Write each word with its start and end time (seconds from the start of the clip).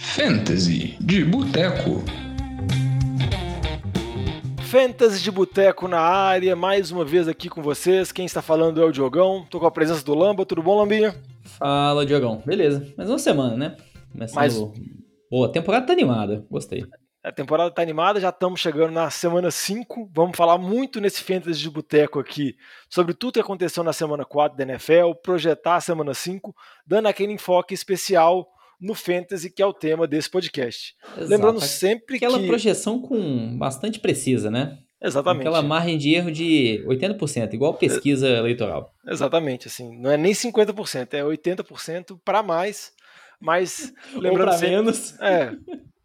Fantasy 0.00 0.96
de 1.00 1.24
Boteco. 1.24 2.04
Fantasy 4.62 5.20
de 5.20 5.30
Boteco 5.30 5.88
na 5.88 5.98
área, 5.98 6.54
mais 6.54 6.92
uma 6.92 7.04
vez 7.04 7.26
aqui 7.26 7.48
com 7.48 7.60
vocês. 7.60 8.12
Quem 8.12 8.24
está 8.24 8.40
falando 8.40 8.80
é 8.80 8.84
o 8.84 8.92
Diogão. 8.92 9.44
Tô 9.50 9.58
com 9.58 9.66
a 9.66 9.70
presença 9.72 10.04
do 10.04 10.14
Lamba. 10.14 10.46
Tudo 10.46 10.62
bom, 10.62 10.78
Lambinha? 10.78 11.16
Fala, 11.42 12.06
Diogão. 12.06 12.40
Beleza. 12.46 12.86
Mais 12.96 13.10
uma 13.10 13.18
semana, 13.18 13.56
né? 13.56 13.76
Começando... 14.12 14.36
Mais... 14.36 14.56
Boa, 15.28 15.48
a 15.48 15.50
temporada 15.50 15.86
tá 15.86 15.92
animada. 15.92 16.46
Gostei. 16.48 16.86
A 17.24 17.32
temporada 17.32 17.70
tá 17.70 17.82
animada, 17.82 18.20
já 18.20 18.28
estamos 18.28 18.60
chegando 18.60 18.92
na 18.92 19.10
semana 19.10 19.50
5. 19.50 20.10
Vamos 20.14 20.36
falar 20.36 20.58
muito 20.58 21.00
nesse 21.00 21.24
Fantasy 21.24 21.58
de 21.58 21.70
Boteco 21.70 22.20
aqui 22.20 22.54
sobre 22.88 23.14
tudo 23.14 23.34
que 23.34 23.40
aconteceu 23.40 23.82
na 23.82 23.92
semana 23.92 24.24
4 24.24 24.56
da 24.56 24.62
NFL, 24.62 25.14
projetar 25.22 25.74
a 25.74 25.80
semana 25.80 26.14
5, 26.14 26.54
dando 26.86 27.06
aquele 27.06 27.32
enfoque 27.32 27.74
especial 27.74 28.48
no 28.80 28.94
Fantasy, 28.94 29.50
que 29.50 29.62
é 29.62 29.66
o 29.66 29.72
tema 29.72 30.06
desse 30.06 30.30
podcast. 30.30 30.94
Exato. 31.16 31.28
Lembrando 31.28 31.60
sempre 31.60 32.16
Aquela 32.16 32.32
que. 32.32 32.36
Aquela 32.36 32.48
projeção 32.48 33.00
com 33.00 33.56
bastante 33.58 33.98
precisa, 33.98 34.50
né? 34.50 34.78
Exatamente. 35.00 35.46
Aquela 35.46 35.62
margem 35.62 35.96
de 35.96 36.14
erro 36.14 36.30
de 36.30 36.84
80%, 36.86 37.54
igual 37.54 37.74
pesquisa 37.74 38.28
eleitoral. 38.28 38.92
Exatamente, 39.06 39.68
assim, 39.68 39.96
não 39.96 40.10
é 40.10 40.16
nem 40.16 40.32
50%, 40.32 41.14
é 41.14 41.22
80% 41.22 42.18
para 42.24 42.42
mais, 42.42 42.92
mas 43.40 43.92
lembrando 44.14 44.52
Ou 44.52 44.58
sempre, 44.58 44.76
menos. 44.76 45.20
É, 45.20 45.52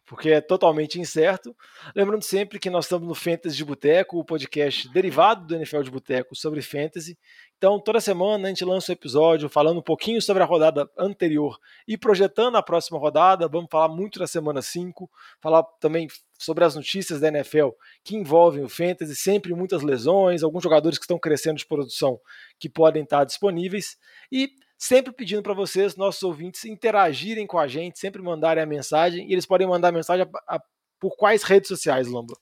porque 0.06 0.30
é 0.30 0.42
totalmente 0.42 1.00
incerto. 1.00 1.56
Lembrando 1.96 2.24
sempre 2.24 2.60
que 2.60 2.70
nós 2.70 2.86
estamos 2.86 3.08
no 3.08 3.16
Fantasy 3.16 3.56
de 3.56 3.66
Boteco, 3.66 4.20
o 4.20 4.26
podcast 4.26 4.90
derivado 4.90 5.46
do 5.46 5.56
NFL 5.56 5.82
de 5.82 5.92
Boteco 5.92 6.36
sobre 6.36 6.62
Fantasy. 6.62 7.18
Então, 7.58 7.80
toda 7.80 8.02
semana 8.02 8.46
a 8.46 8.50
gente 8.50 8.66
lança 8.66 8.92
um 8.92 8.94
episódio 8.94 9.48
falando 9.48 9.78
um 9.78 9.84
pouquinho 9.84 10.22
sobre 10.22 10.44
a 10.44 10.46
rodada 10.46 10.90
anterior 10.98 11.58
e 11.88 11.98
projetando 11.98 12.58
a 12.58 12.62
próxima 12.62 13.00
rodada. 13.00 13.48
Vamos 13.48 13.70
falar 13.72 13.88
muito 13.88 14.20
da 14.20 14.28
semana 14.28 14.62
5, 14.62 15.10
falar 15.42 15.64
também 15.80 16.08
sobre 16.38 16.66
as 16.66 16.76
notícias 16.76 17.22
da 17.22 17.30
NFL 17.30 17.70
que 18.04 18.18
envolvem 18.18 18.66
o 18.66 18.70
Fantasy, 18.70 19.16
sempre 19.16 19.54
muitas 19.54 19.82
lesões, 19.82 20.44
alguns 20.44 20.62
jogadores 20.62 20.98
que 20.98 21.06
estão 21.06 21.18
crescendo 21.18 21.58
de 21.58 21.66
produção 21.66 22.20
que 22.60 22.68
podem 22.68 23.04
estar 23.04 23.24
disponíveis. 23.24 23.98
E 24.30 24.50
sempre 24.84 25.14
pedindo 25.14 25.42
para 25.42 25.54
vocês, 25.54 25.96
nossos 25.96 26.22
ouvintes, 26.24 26.66
interagirem 26.66 27.48
com 27.48 27.58
a 27.58 27.68
gente, 27.68 27.98
sempre 27.98 28.22
mandarem 28.22 28.62
a 28.62 28.66
mensagem. 28.66 29.26
E 29.30 29.34
eles 29.34 29.46
podem 29.46 29.66
mandar 29.66 29.90
a 29.90 29.92
mensagem 29.94 30.26
a, 30.26 30.56
a, 30.56 30.60
por 31.00 31.16
quais 31.16 31.44
redes 31.44 31.70
sociais, 31.70 32.08
Lombo? 32.08 32.34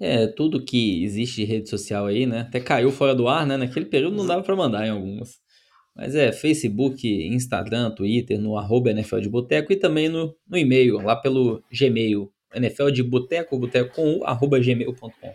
É, 0.00 0.28
tudo 0.28 0.64
que 0.64 1.02
existe 1.02 1.36
de 1.36 1.44
rede 1.44 1.68
social 1.68 2.06
aí, 2.06 2.26
né? 2.26 2.42
Até 2.42 2.60
caiu 2.60 2.92
fora 2.92 3.14
do 3.14 3.26
ar, 3.26 3.44
né? 3.44 3.56
Naquele 3.56 3.86
período 3.86 4.16
não 4.16 4.26
dava 4.26 4.42
para 4.42 4.54
mandar 4.54 4.86
em 4.86 4.90
algumas. 4.90 5.40
Mas 5.96 6.14
é 6.14 6.30
Facebook, 6.30 7.06
Instagram, 7.26 7.90
Twitter, 7.90 8.40
no 8.40 8.56
arroba 8.56 8.90
NFL 8.90 9.18
de 9.18 9.28
Boteco 9.28 9.72
e 9.72 9.76
também 9.76 10.08
no, 10.08 10.34
no 10.48 10.56
e-mail, 10.56 10.98
lá 10.98 11.16
pelo 11.16 11.60
Gmail, 11.72 12.32
NFL 12.54 12.90
de 12.90 13.02
Boteco, 13.02 13.58
boteco 13.58 13.96
com 13.96 14.18
o, 14.18 14.24
arroba 14.24 14.60
gmail.com. 14.60 15.34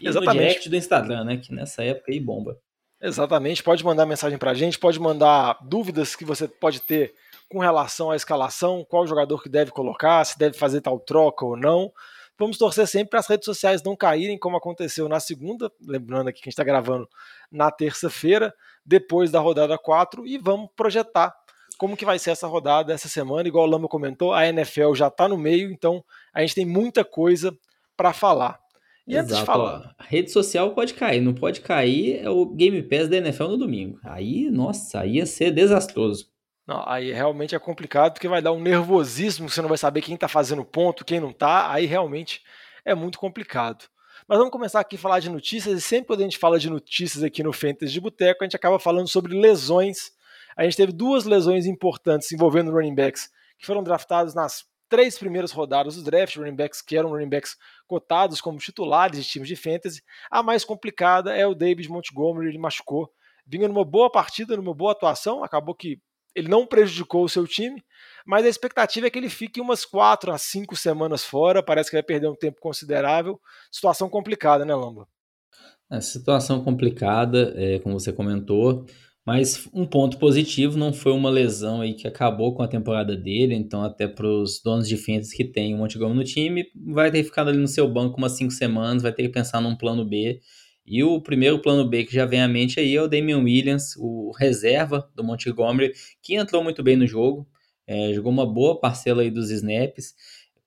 E 0.00 0.08
Exatamente. 0.08 0.34
no 0.34 0.40
direct 0.40 0.68
do 0.68 0.76
Instagram, 0.76 1.24
né? 1.24 1.36
Que 1.36 1.54
nessa 1.54 1.84
época 1.84 2.10
aí 2.10 2.18
bomba. 2.18 2.58
Exatamente, 3.06 3.62
pode 3.62 3.84
mandar 3.84 4.06
mensagem 4.06 4.38
para 4.38 4.52
a 4.52 4.54
gente, 4.54 4.78
pode 4.78 4.98
mandar 4.98 5.58
dúvidas 5.60 6.16
que 6.16 6.24
você 6.24 6.48
pode 6.48 6.80
ter 6.80 7.12
com 7.50 7.58
relação 7.58 8.10
à 8.10 8.16
escalação, 8.16 8.82
qual 8.88 9.06
jogador 9.06 9.42
que 9.42 9.48
deve 9.50 9.70
colocar, 9.70 10.24
se 10.24 10.38
deve 10.38 10.56
fazer 10.56 10.80
tal 10.80 10.98
troca 10.98 11.44
ou 11.44 11.54
não. 11.54 11.92
Vamos 12.38 12.56
torcer 12.56 12.88
sempre 12.88 13.10
para 13.10 13.20
as 13.20 13.26
redes 13.26 13.44
sociais 13.44 13.82
não 13.82 13.94
caírem, 13.94 14.38
como 14.38 14.56
aconteceu 14.56 15.06
na 15.06 15.20
segunda, 15.20 15.70
lembrando 15.86 16.28
aqui 16.28 16.40
que 16.40 16.48
a 16.48 16.50
gente 16.50 16.54
está 16.54 16.64
gravando 16.64 17.06
na 17.52 17.70
terça-feira, 17.70 18.54
depois 18.86 19.30
da 19.30 19.38
rodada 19.38 19.76
4, 19.76 20.26
e 20.26 20.38
vamos 20.38 20.70
projetar 20.74 21.36
como 21.76 21.98
que 21.98 22.06
vai 22.06 22.18
ser 22.18 22.30
essa 22.30 22.46
rodada 22.46 22.90
essa 22.90 23.06
semana. 23.06 23.46
Igual 23.46 23.66
o 23.66 23.70
Lama 23.70 23.86
comentou, 23.86 24.32
a 24.32 24.46
NFL 24.46 24.94
já 24.94 25.08
está 25.08 25.28
no 25.28 25.36
meio, 25.36 25.70
então 25.70 26.02
a 26.32 26.40
gente 26.40 26.54
tem 26.54 26.64
muita 26.64 27.04
coisa 27.04 27.54
para 27.98 28.14
falar. 28.14 28.63
E 29.06 29.12
Exato, 29.12 29.26
antes 29.26 29.38
de 29.38 29.44
falar. 29.44 29.94
a 29.98 30.04
rede 30.04 30.30
social 30.30 30.74
pode 30.74 30.94
cair, 30.94 31.20
não 31.20 31.34
pode 31.34 31.60
cair 31.60 32.20
é 32.24 32.30
o 32.30 32.46
Game 32.46 32.82
Pass 32.82 33.08
da 33.08 33.18
NFL 33.18 33.48
no 33.48 33.58
domingo. 33.58 34.00
Aí, 34.02 34.50
nossa, 34.50 35.00
aí 35.00 35.16
ia 35.16 35.26
ser 35.26 35.50
desastroso. 35.50 36.32
Não, 36.66 36.82
aí 36.88 37.12
realmente 37.12 37.54
é 37.54 37.58
complicado 37.58 38.14
porque 38.14 38.26
vai 38.26 38.40
dar 38.40 38.52
um 38.52 38.62
nervosismo, 38.62 39.50
você 39.50 39.60
não 39.60 39.68
vai 39.68 39.76
saber 39.76 40.00
quem 40.00 40.16
tá 40.16 40.26
fazendo 40.28 40.64
ponto, 40.64 41.04
quem 41.04 41.20
não 41.20 41.32
tá, 41.32 41.70
aí 41.70 41.84
realmente 41.84 42.42
é 42.84 42.94
muito 42.94 43.18
complicado. 43.18 43.84
Mas 44.26 44.38
vamos 44.38 44.52
começar 44.52 44.80
aqui 44.80 44.96
a 44.96 44.98
falar 44.98 45.20
de 45.20 45.28
notícias, 45.28 45.78
e 45.78 45.82
sempre 45.82 46.06
quando 46.06 46.20
a 46.20 46.24
gente 46.24 46.38
fala 46.38 46.58
de 46.58 46.70
notícias 46.70 47.22
aqui 47.22 47.42
no 47.42 47.52
Fantasy 47.52 47.92
de 47.92 48.00
Boteco, 48.00 48.42
a 48.42 48.46
gente 48.46 48.56
acaba 48.56 48.78
falando 48.78 49.08
sobre 49.08 49.38
lesões. 49.38 50.12
A 50.56 50.64
gente 50.64 50.76
teve 50.76 50.92
duas 50.92 51.24
lesões 51.24 51.66
importantes 51.66 52.32
envolvendo 52.32 52.70
running 52.70 52.94
backs 52.94 53.28
que 53.58 53.66
foram 53.66 53.82
draftados 53.82 54.34
nas 54.34 54.64
três 54.88 55.18
primeiras 55.18 55.52
rodadas 55.52 55.96
do 55.96 56.02
draft, 56.02 56.36
running 56.36 56.56
backs 56.56 56.80
que 56.80 56.96
eram 56.96 57.10
running 57.10 57.28
backs 57.28 57.56
cotados 57.86 58.40
como 58.40 58.58
titulares 58.58 59.18
de 59.18 59.28
times 59.28 59.48
de 59.48 59.56
fantasy. 59.56 60.02
A 60.30 60.42
mais 60.42 60.64
complicada 60.64 61.34
é 61.34 61.46
o 61.46 61.54
David 61.54 61.88
Montgomery, 61.88 62.48
ele 62.48 62.58
machucou. 62.58 63.10
Vinha 63.46 63.68
numa 63.68 63.84
boa 63.84 64.10
partida, 64.10 64.56
numa 64.56 64.74
boa 64.74 64.92
atuação, 64.92 65.44
acabou 65.44 65.74
que 65.74 65.98
ele 66.34 66.48
não 66.48 66.66
prejudicou 66.66 67.24
o 67.24 67.28
seu 67.28 67.46
time, 67.46 67.82
mas 68.26 68.44
a 68.44 68.48
expectativa 68.48 69.06
é 69.06 69.10
que 69.10 69.18
ele 69.18 69.28
fique 69.28 69.60
umas 69.60 69.84
quatro 69.84 70.32
a 70.32 70.38
cinco 70.38 70.74
semanas 70.74 71.24
fora. 71.24 71.62
Parece 71.62 71.90
que 71.90 71.96
vai 71.96 72.02
perder 72.02 72.28
um 72.28 72.34
tempo 72.34 72.60
considerável. 72.60 73.40
Situação 73.70 74.08
complicada, 74.08 74.64
né, 74.64 74.74
Lamba? 74.74 75.06
É, 75.90 76.00
situação 76.00 76.64
complicada, 76.64 77.54
é, 77.56 77.78
como 77.78 77.98
você 77.98 78.12
comentou. 78.12 78.84
Mas 79.26 79.66
um 79.72 79.86
ponto 79.86 80.18
positivo 80.18 80.76
não 80.76 80.92
foi 80.92 81.12
uma 81.12 81.30
lesão 81.30 81.80
aí 81.80 81.94
que 81.94 82.06
acabou 82.06 82.54
com 82.54 82.62
a 82.62 82.68
temporada 82.68 83.16
dele, 83.16 83.54
então 83.54 83.82
até 83.82 84.06
para 84.06 84.26
os 84.26 84.60
donos 84.62 84.86
de 84.86 84.98
fantasy 84.98 85.34
que 85.34 85.44
tem 85.44 85.74
o 85.74 85.78
Montgomery 85.78 86.18
no 86.18 86.24
time, 86.24 86.66
vai 86.92 87.10
ter 87.10 87.24
ficado 87.24 87.48
ali 87.48 87.58
no 87.58 87.66
seu 87.66 87.88
banco 87.88 88.18
umas 88.18 88.32
cinco 88.32 88.52
semanas, 88.52 89.02
vai 89.02 89.12
ter 89.12 89.22
que 89.22 89.30
pensar 89.30 89.62
num 89.62 89.74
plano 89.76 90.04
B. 90.04 90.40
E 90.86 91.02
o 91.02 91.18
primeiro 91.22 91.58
plano 91.62 91.88
B 91.88 92.04
que 92.04 92.14
já 92.14 92.26
vem 92.26 92.42
à 92.42 92.48
mente 92.48 92.78
aí 92.78 92.94
é 92.94 93.00
o 93.00 93.08
Damian 93.08 93.38
Williams, 93.38 93.94
o 93.96 94.30
reserva 94.38 95.10
do 95.16 95.24
Montgomery, 95.24 95.92
que 96.22 96.34
entrou 96.34 96.62
muito 96.62 96.82
bem 96.82 96.96
no 96.96 97.06
jogo, 97.06 97.48
é, 97.86 98.12
jogou 98.12 98.30
uma 98.30 98.46
boa 98.46 98.78
parcela 98.78 99.22
aí 99.22 99.30
dos 99.30 99.50
snaps. 99.50 100.14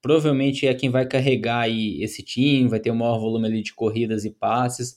Provavelmente 0.02 0.66
é 0.66 0.74
quem 0.74 0.90
vai 0.90 1.06
carregar 1.08 1.60
aí 1.62 2.02
esse 2.02 2.24
time, 2.24 2.68
vai 2.70 2.80
ter 2.80 2.90
o 2.90 2.96
maior 2.96 3.20
volume 3.20 3.48
ali 3.48 3.62
de 3.62 3.74
corridas 3.74 4.26
e 4.26 4.32
passes. 4.32 4.96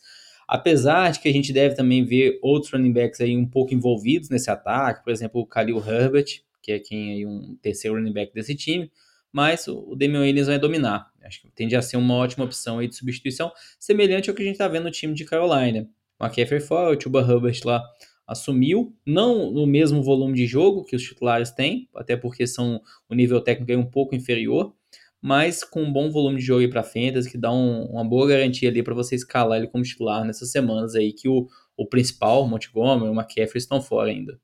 Apesar 0.53 1.13
de 1.13 1.21
que 1.21 1.29
a 1.29 1.33
gente 1.33 1.53
deve 1.53 1.77
também 1.77 2.05
ver 2.05 2.41
outros 2.43 2.73
running 2.73 2.93
backs 2.93 3.21
aí 3.21 3.37
um 3.37 3.47
pouco 3.47 3.73
envolvidos 3.73 4.29
nesse 4.29 4.51
ataque, 4.51 5.05
por 5.05 5.13
exemplo, 5.13 5.41
o 5.41 5.47
Khalil 5.47 5.79
Herbert, 5.79 6.43
que 6.61 6.73
é 6.73 6.81
quem 6.81 7.13
aí 7.13 7.25
um 7.25 7.57
terceiro 7.63 7.97
running 7.97 8.13
back 8.13 8.35
desse 8.35 8.57
time, 8.57 8.91
mas 9.31 9.69
o 9.69 9.95
Damian 9.95 10.23
Williams 10.23 10.49
vai 10.49 10.59
dominar. 10.59 11.09
Acho 11.23 11.41
que 11.41 11.53
tende 11.53 11.77
a 11.77 11.81
ser 11.81 11.99
uma 11.99 12.17
ótima 12.17 12.45
opção 12.45 12.81
aí 12.81 12.89
de 12.89 12.97
substituição, 12.97 13.53
semelhante 13.79 14.29
ao 14.29 14.35
que 14.35 14.43
a 14.43 14.45
gente 14.45 14.55
está 14.55 14.67
vendo 14.67 14.87
no 14.87 14.91
time 14.91 15.15
de 15.15 15.25
Carolina. 15.25 15.89
McCaffrey 16.21 16.59
fora, 16.59 16.95
o 16.95 16.99
Tuba 16.99 17.21
Herbert 17.21 17.61
lá 17.65 17.81
assumiu, 18.27 18.93
não 19.07 19.53
no 19.53 19.65
mesmo 19.69 20.03
volume 20.03 20.35
de 20.35 20.47
jogo 20.47 20.85
que 20.85 20.97
os 20.97 21.03
titulares 21.05 21.53
têm, 21.53 21.89
até 21.95 22.17
porque 22.17 22.45
são 22.45 22.83
o 23.09 23.15
nível 23.15 23.41
técnico 23.41 23.71
é 23.71 23.77
um 23.77 23.87
pouco 23.87 24.17
inferior, 24.17 24.75
mas 25.21 25.63
com 25.63 25.83
um 25.83 25.93
bom 25.93 26.11
volume 26.11 26.39
de 26.39 26.45
jogo 26.45 26.61
aí 26.61 26.69
para 26.69 26.83
Fantasy, 26.83 27.31
que 27.31 27.39
dá 27.39 27.53
um, 27.53 27.85
uma 27.87 28.05
boa 28.05 28.29
garantia 28.29 28.71
ali 28.71 28.83
para 28.83 28.95
você 28.95 29.15
escalar 29.15 29.59
ele 29.59 29.69
como 29.69 29.85
titular 29.85 30.25
nessas 30.25 30.51
semanas 30.51 30.95
aí 30.95 31.13
que 31.13 31.29
o, 31.29 31.47
o 31.77 31.87
principal, 31.87 32.45
o 32.45 32.49
Montgomery, 32.49 33.11
o 33.11 33.15
McCaffrey 33.15 33.59
estão 33.59 33.83
fora 33.83 34.11
ainda. 34.11 34.39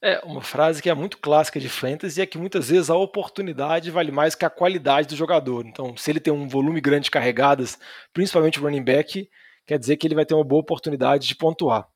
É, 0.00 0.20
uma 0.24 0.40
frase 0.40 0.80
que 0.80 0.88
é 0.88 0.94
muito 0.94 1.18
clássica 1.18 1.58
de 1.58 1.68
fantasy 1.68 2.20
é 2.20 2.26
que 2.26 2.38
muitas 2.38 2.68
vezes 2.70 2.88
a 2.88 2.96
oportunidade 2.96 3.90
vale 3.90 4.12
mais 4.12 4.34
que 4.34 4.44
a 4.44 4.50
qualidade 4.50 5.08
do 5.08 5.16
jogador. 5.16 5.66
Então, 5.66 5.96
se 5.96 6.10
ele 6.10 6.20
tem 6.20 6.32
um 6.32 6.46
volume 6.46 6.80
grande 6.80 7.04
de 7.04 7.10
carregadas, 7.10 7.76
principalmente 8.12 8.60
running 8.60 8.84
back, 8.84 9.28
quer 9.66 9.78
dizer 9.78 9.96
que 9.96 10.06
ele 10.06 10.14
vai 10.14 10.24
ter 10.24 10.34
uma 10.34 10.44
boa 10.44 10.60
oportunidade 10.60 11.26
de 11.26 11.34
pontuar. 11.34 11.88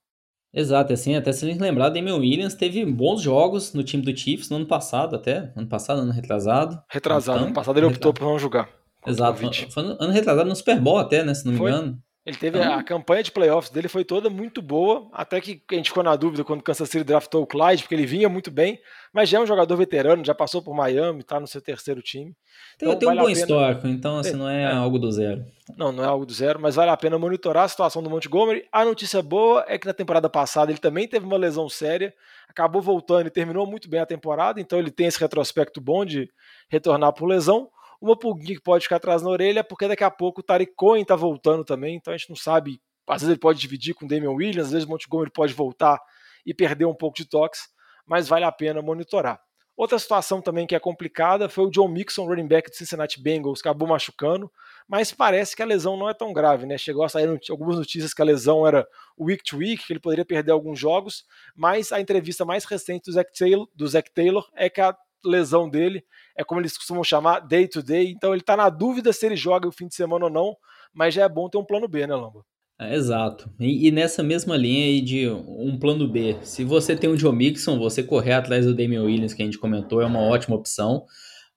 Exato, 0.55 0.93
assim, 0.93 1.17
até 1.17 1.33
se 1.33 1.47
a 1.47 1.49
gente 1.49 1.61
lembrar, 1.61 1.89
Damian 1.89 2.17
Williams 2.17 2.55
teve 2.55 2.85
bons 2.85 3.23
jogos 3.23 3.73
no 3.73 3.83
time 3.83 4.03
do 4.03 4.15
Chiefs 4.15 4.51
no 4.51 4.57
ano 4.57 4.67
passado 4.67 5.17
até, 5.17 5.51
ano 5.57 5.67
passado, 5.67 6.03
ano 6.03 6.13
retrasado. 6.13 6.79
Retrasado, 6.91 7.39
então, 7.39 7.47
ano 7.47 7.55
passado 7.55 7.79
ele 7.79 7.87
optou 7.87 8.13
por 8.13 8.25
não 8.25 8.39
jogar. 8.39 8.69
Exato, 9.07 9.39
foi, 9.39 9.51
foi 9.71 9.97
ano 9.99 10.13
retrasado 10.13 10.49
no 10.49 10.55
Super 10.55 10.79
Bowl 10.79 10.99
até, 10.99 11.25
né, 11.25 11.33
se 11.33 11.47
não 11.47 11.53
me 11.53 11.59
engano. 11.59 11.99
Ele 12.25 12.37
teve 12.37 12.57
então... 12.57 12.75
a 12.75 12.83
campanha 12.85 13.23
de 13.23 13.33
playoffs 13.33 13.73
dele 13.73 13.89
foi 13.89 14.05
toda 14.05 14.31
muito 14.31 14.63
boa, 14.63 15.09
até 15.13 15.41
que 15.41 15.61
a 15.73 15.75
gente 15.75 15.91
ficou 15.91 16.05
na 16.05 16.15
dúvida 16.15 16.45
quando 16.45 16.61
o 16.61 16.63
Kansas 16.63 16.89
City 16.89 17.03
draftou 17.03 17.43
o 17.43 17.47
Clyde, 17.47 17.83
porque 17.83 17.97
ele 17.97 18.07
vinha 18.07 18.29
muito 18.29 18.49
bem, 18.49 18.81
mas 19.13 19.29
já 19.29 19.39
é 19.39 19.41
um 19.41 19.47
jogador 19.47 19.77
veterano, 19.77 20.25
já 20.25 20.33
passou 20.33 20.63
por 20.63 20.73
Miami, 20.73 21.25
tá 21.25 21.41
no 21.41 21.49
seu 21.49 21.61
terceiro 21.61 22.01
time. 22.01 22.33
Tem, 22.79 22.89
então, 22.89 22.99
tem 22.99 23.09
vale 23.09 23.19
um 23.19 23.23
bom 23.23 23.29
pena... 23.29 23.41
histórico, 23.41 23.89
então 23.89 24.19
assim, 24.19 24.37
não 24.37 24.49
é, 24.49 24.63
é, 24.63 24.73
algo 24.73 25.01
do 25.01 25.11
zero. 25.11 25.45
Não, 25.77 25.91
não 25.91 26.05
é 26.05 26.07
algo 26.07 26.25
do 26.25 26.33
zero, 26.33 26.61
mas 26.61 26.77
vale 26.77 26.93
a 26.93 26.97
pena 26.97 27.19
monitorar 27.19 27.65
a 27.65 27.69
situação 27.69 28.01
do 28.01 28.09
Montgomery. 28.09 28.69
A 28.71 28.85
notícia 28.85 29.21
boa 29.21 29.65
é 29.67 29.77
que 29.77 29.87
na 29.87 29.93
temporada 29.93 30.29
passada 30.29 30.71
ele 30.71 30.79
também 30.79 31.09
teve 31.09 31.27
uma 31.27 31.37
lesão 31.37 31.69
séria, 31.69 32.15
acabou 32.49 32.81
voltando 32.81 33.27
e 33.27 33.31
terminou 33.31 33.67
muito 33.67 33.91
bem 33.91 33.99
a 33.99 34.07
temporada, 34.07 34.61
então 34.61 34.79
ele 34.79 34.93
tem 34.93 35.09
esse 35.09 35.19
retrospecto 35.19 35.81
bom 35.81 36.05
de 36.05 36.31
retornar 36.69 37.13
por 37.13 37.27
lesão 37.27 37.69
uma 38.03 38.19
pulguinha 38.19 38.57
que 38.57 38.63
pode 38.63 38.83
ficar 38.83 38.97
atrás 38.97 39.23
na 39.23 39.31
orelha, 39.31 39.63
porque 39.63 39.87
daqui 39.87 40.03
a 40.03 40.11
pouco 40.11 40.41
o 40.41 40.43
Tariq 40.43 40.73
Cohen 40.75 41.05
tá 41.05 41.15
voltando 41.15 41.65
também, 41.65 41.95
então 41.97 42.13
a 42.13 42.17
gente 42.17 42.29
não 42.29 42.37
sabe. 42.37 42.83
Às 43.07 43.23
vezes 43.23 43.31
ele 43.31 43.39
pode 43.39 43.61
dividir 43.61 43.95
com 43.95 44.05
o 44.05 44.09
Damian 44.09 44.33
Williams, 44.33 44.67
às 44.67 44.73
vezes 44.73 44.87
o 44.87 44.91
Montgomery 44.91 45.31
pode 45.31 45.55
voltar 45.55 46.01
e 46.45 46.53
perder 46.53 46.85
um 46.85 46.95
pouco 46.95 47.17
de 47.17 47.25
toques, 47.25 47.69
mas 48.05 48.27
vale 48.29 48.45
a 48.45 48.51
pena 48.51 48.83
monitorar. 48.83 49.41
Outra 49.77 49.99
situação 49.99 50.43
também 50.43 50.67
que 50.67 50.75
é 50.75 50.81
complicada 50.81 51.49
foi 51.49 51.65
o 51.65 51.71
John 51.71 51.89
Mixon, 51.89 52.27
running 52.27 52.47
back 52.47 52.71
do 52.71 52.77
Cincinnati 52.77 53.23
Bengals, 53.23 53.61
acabou 53.61 53.89
machucando, 53.89 54.51
mas 54.87 55.13
parece 55.13 55.55
que 55.55 55.63
a 55.63 55.67
lesão 55.67 55.97
não 55.97 56.09
é 56.09 56.15
tão 56.15 56.33
grave, 56.33 56.67
né? 56.67 56.77
Chegou 56.77 57.05
a 57.05 57.09
sair 57.09 57.29
algumas 57.51 57.77
notícias 57.77 58.13
que 58.13 58.21
a 58.21 58.25
lesão 58.25 58.67
era 58.67 58.87
week 59.19 59.43
to 59.45 59.59
week, 59.59 59.87
que 59.87 59.93
ele 59.93 60.01
poderia 60.01 60.25
perder 60.25 60.51
alguns 60.51 60.79
jogos, 60.79 61.25
mas 61.55 61.93
a 61.93 62.01
entrevista 62.01 62.45
mais 62.45 62.65
recente 62.65 63.05
do 63.07 63.13
Zach 63.13 63.31
Taylor, 63.33 63.67
do 63.75 63.87
Zach 63.87 64.11
Taylor 64.13 64.47
é 64.55 64.69
que 64.69 64.81
a 64.81 64.95
lesão 65.25 65.69
dele 65.69 66.05
é 66.37 66.45
como 66.45 66.61
eles 66.61 66.77
costumam 66.77 67.05
chamar 67.05 67.41
day 67.41 67.69
to 67.69 67.83
day, 67.83 68.11
então 68.11 68.33
ele 68.33 68.41
está 68.41 68.57
na 68.57 68.69
dúvida 68.69 69.13
se 69.13 69.27
ele 69.27 69.37
joga 69.37 69.69
o 69.69 69.73
fim 69.73 69.87
de 69.87 69.95
semana 69.95 70.27
ou 70.27 70.31
não, 70.31 70.57
mas 70.93 71.15
já 71.15 71.25
é 71.25 71.29
bom 71.29 71.49
ter 71.49 71.59
um 71.59 71.65
plano 71.65 71.89
B, 71.89 72.07
né, 72.07 72.15
Lamba? 72.15 72.45
É, 72.81 72.95
exato. 72.95 73.51
E, 73.61 73.87
e, 73.87 73.91
nessa 73.91 74.23
mesma 74.23 74.57
linha 74.57 74.87
aí 74.87 75.01
de 75.01 75.29
um 75.29 75.79
plano 75.79 76.09
B, 76.09 76.37
se 76.43 76.65
você 76.65 76.97
tem 76.97 77.09
o 77.09 77.17
Joe 77.17 77.35
Mixon, 77.35 77.79
você 77.79 78.03
correr 78.03 78.33
atrás 78.33 78.67
do 78.67 78.75
Damian 78.75 79.05
Williams, 79.05 79.35
que 79.35 79.43
a 79.43 79.45
gente 79.45 79.59
comentou, 79.59 80.01
é 80.01 80.07
uma 80.07 80.21
ótima 80.21 80.57
opção. 80.57 81.05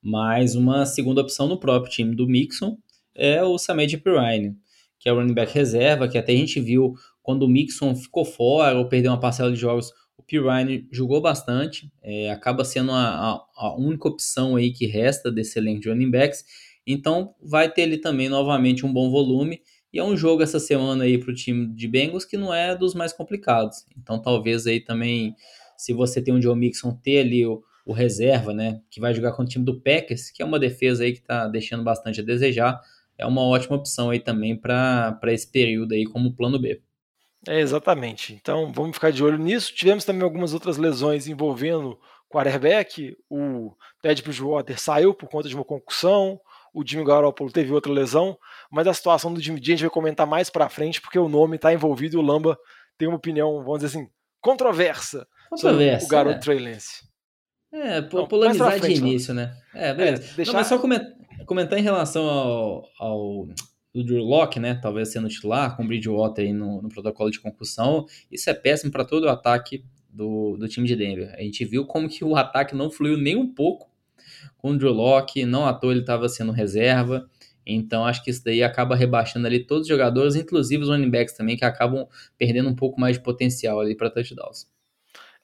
Mas 0.01 0.53
uma 0.53 0.85
segunda 0.85 1.21
opção 1.21 1.47
no 1.47 1.59
próprio 1.59 1.91
time 1.91 2.15
do 2.15 2.27
Mixon 2.27 2.77
é 3.15 3.43
o 3.43 3.57
Samed 3.57 3.97
Pirine, 3.97 4.55
que 4.99 5.09
é 5.09 5.11
o 5.11 5.15
running 5.15 5.33
back 5.33 5.51
reserva, 5.51 6.07
que 6.07 6.17
até 6.17 6.31
a 6.31 6.35
gente 6.35 6.59
viu 6.59 6.93
quando 7.23 7.41
o 7.41 7.49
Mixon 7.49 7.95
ficou 7.95 8.23
fora 8.23 8.77
ou 8.77 8.87
perdeu 8.87 9.11
uma 9.11 9.19
parcela 9.19 9.51
de 9.51 9.57
jogos, 9.57 9.91
Pirine 10.27 10.87
jogou 10.91 11.21
bastante, 11.21 11.91
é, 12.01 12.31
acaba 12.31 12.63
sendo 12.63 12.91
a, 12.91 12.97
a, 12.97 13.45
a, 13.55 13.75
única 13.75 14.07
opção 14.07 14.55
aí 14.55 14.71
que 14.71 14.85
resta 14.85 15.31
desse 15.31 15.59
elenco 15.59 15.81
de 15.81 15.89
running 15.89 16.09
backs. 16.09 16.43
Então 16.85 17.35
vai 17.41 17.71
ter 17.71 17.83
ele 17.83 17.97
também 17.97 18.29
novamente 18.29 18.85
um 18.85 18.93
bom 18.93 19.09
volume 19.09 19.61
e 19.93 19.99
é 19.99 20.03
um 20.03 20.17
jogo 20.17 20.43
essa 20.43 20.59
semana 20.59 21.03
aí 21.03 21.17
para 21.17 21.31
o 21.31 21.33
time 21.33 21.73
de 21.73 21.87
Bengals 21.87 22.25
que 22.25 22.37
não 22.37 22.53
é 22.53 22.75
dos 22.75 22.93
mais 22.93 23.13
complicados. 23.13 23.85
Então 23.97 24.21
talvez 24.21 24.67
aí 24.67 24.79
também, 24.79 25.35
se 25.77 25.93
você 25.93 26.21
tem 26.21 26.33
um 26.33 26.41
Joe 26.41 26.55
Mixon, 26.55 26.93
ter 26.93 27.19
ali 27.19 27.45
o, 27.45 27.63
o 27.85 27.93
reserva, 27.93 28.53
né? 28.53 28.81
Que 28.89 28.99
vai 28.99 29.13
jogar 29.13 29.31
com 29.33 29.43
o 29.43 29.45
time 29.45 29.63
do 29.63 29.79
Packers, 29.79 30.31
que 30.31 30.41
é 30.41 30.45
uma 30.45 30.59
defesa 30.59 31.03
aí 31.03 31.13
que 31.13 31.19
está 31.19 31.47
deixando 31.47 31.83
bastante 31.83 32.21
a 32.21 32.23
desejar. 32.23 32.81
É 33.17 33.25
uma 33.25 33.41
ótima 33.41 33.77
opção 33.77 34.09
aí 34.09 34.19
também 34.19 34.55
para 34.55 35.17
esse 35.27 35.49
período 35.49 35.93
aí 35.93 36.05
como 36.05 36.33
plano 36.33 36.59
B. 36.59 36.81
É, 37.47 37.59
exatamente. 37.59 38.33
Então 38.33 38.71
vamos 38.73 38.95
ficar 38.95 39.11
de 39.11 39.23
olho 39.23 39.37
nisso. 39.37 39.73
Tivemos 39.73 40.05
também 40.05 40.23
algumas 40.23 40.53
outras 40.53 40.77
lesões 40.77 41.27
envolvendo 41.27 41.99
o 42.27 42.33
quarterback. 42.33 43.15
O 43.29 43.75
Ted 44.01 44.21
Bridgewater 44.21 44.79
saiu 44.79 45.13
por 45.13 45.29
conta 45.29 45.47
de 45.47 45.55
uma 45.55 45.63
concussão 45.63 46.39
o 46.75 46.85
Jimmy 46.85 47.05
Garoppolo 47.05 47.49
teve 47.49 47.71
outra 47.71 47.91
lesão, 47.91 48.37
mas 48.69 48.85
a 48.85 48.93
situação 48.93 49.33
do 49.33 49.39
Jimmy 49.39 49.61
G 49.63 49.71
a 49.71 49.75
gente 49.77 49.85
vai 49.85 49.89
comentar 49.89 50.27
mais 50.27 50.49
para 50.49 50.67
frente, 50.67 50.99
porque 50.99 51.17
o 51.17 51.29
nome 51.29 51.55
está 51.55 51.71
envolvido 51.71 52.17
e 52.17 52.19
o 52.19 52.21
Lamba 52.21 52.59
tem 52.97 53.07
uma 53.07 53.15
opinião, 53.15 53.63
vamos 53.63 53.79
dizer 53.79 53.97
assim, 53.97 54.09
controversa, 54.41 55.25
controversa 55.49 56.01
sobre 56.01 56.05
o 56.05 56.09
garoto 56.09 56.35
é. 56.35 56.39
Trey 56.39 56.59
Lance. 56.59 57.07
É, 57.73 58.01
Não, 58.01 58.27
polemizar 58.27 58.77
de 58.77 58.91
início, 58.91 59.33
né? 59.33 59.55
É, 59.73 59.93
beleza. 59.93 60.23
É, 60.23 60.35
deixar... 60.35 60.51
Não, 60.51 60.59
mas 60.59 60.67
só 60.67 60.77
comentar, 60.77 61.07
comentar 61.45 61.79
em 61.79 61.81
relação 61.81 62.27
ao, 62.27 62.83
ao 62.99 63.47
do 63.95 64.03
Drew 64.03 64.25
Locke, 64.25 64.59
né? 64.59 64.75
Talvez 64.75 65.13
sendo 65.13 65.29
titular, 65.29 65.77
com 65.77 65.83
o 65.83 65.87
Bridgewater 65.87 66.43
aí 66.43 66.51
no, 66.51 66.81
no 66.81 66.89
protocolo 66.89 67.31
de 67.31 67.39
concussão. 67.39 68.05
Isso 68.29 68.49
é 68.49 68.53
péssimo 68.53 68.91
para 68.91 69.05
todo 69.05 69.23
o 69.23 69.29
ataque 69.29 69.85
do, 70.09 70.57
do 70.57 70.67
time 70.67 70.85
de 70.85 70.97
Denver. 70.97 71.33
A 71.33 71.41
gente 71.41 71.63
viu 71.63 71.85
como 71.85 72.09
que 72.09 72.25
o 72.25 72.35
ataque 72.35 72.75
não 72.75 72.91
fluiu 72.91 73.17
nem 73.17 73.37
um 73.37 73.47
pouco 73.47 73.89
com 74.57 74.71
o 74.71 74.77
Drew 74.77 74.91
Locke, 74.91 75.45
não 75.45 75.65
à 75.65 75.73
toa 75.73 75.93
ele 75.93 76.01
estava 76.01 76.27
sendo 76.27 76.51
reserva. 76.51 77.25
Então 77.65 78.05
acho 78.05 78.21
que 78.21 78.29
isso 78.29 78.43
daí 78.43 78.61
acaba 78.61 78.97
rebaixando 78.97 79.47
ali 79.47 79.65
todos 79.65 79.83
os 79.83 79.87
jogadores, 79.87 80.35
inclusive 80.35 80.83
os 80.83 80.89
running 80.89 81.09
backs 81.09 81.35
também, 81.35 81.55
que 81.55 81.63
acabam 81.63 82.05
perdendo 82.37 82.67
um 82.67 82.75
pouco 82.75 82.99
mais 82.99 83.15
de 83.15 83.23
potencial 83.23 83.79
ali 83.79 83.95
para 83.95 84.09
touchdowns. 84.09 84.67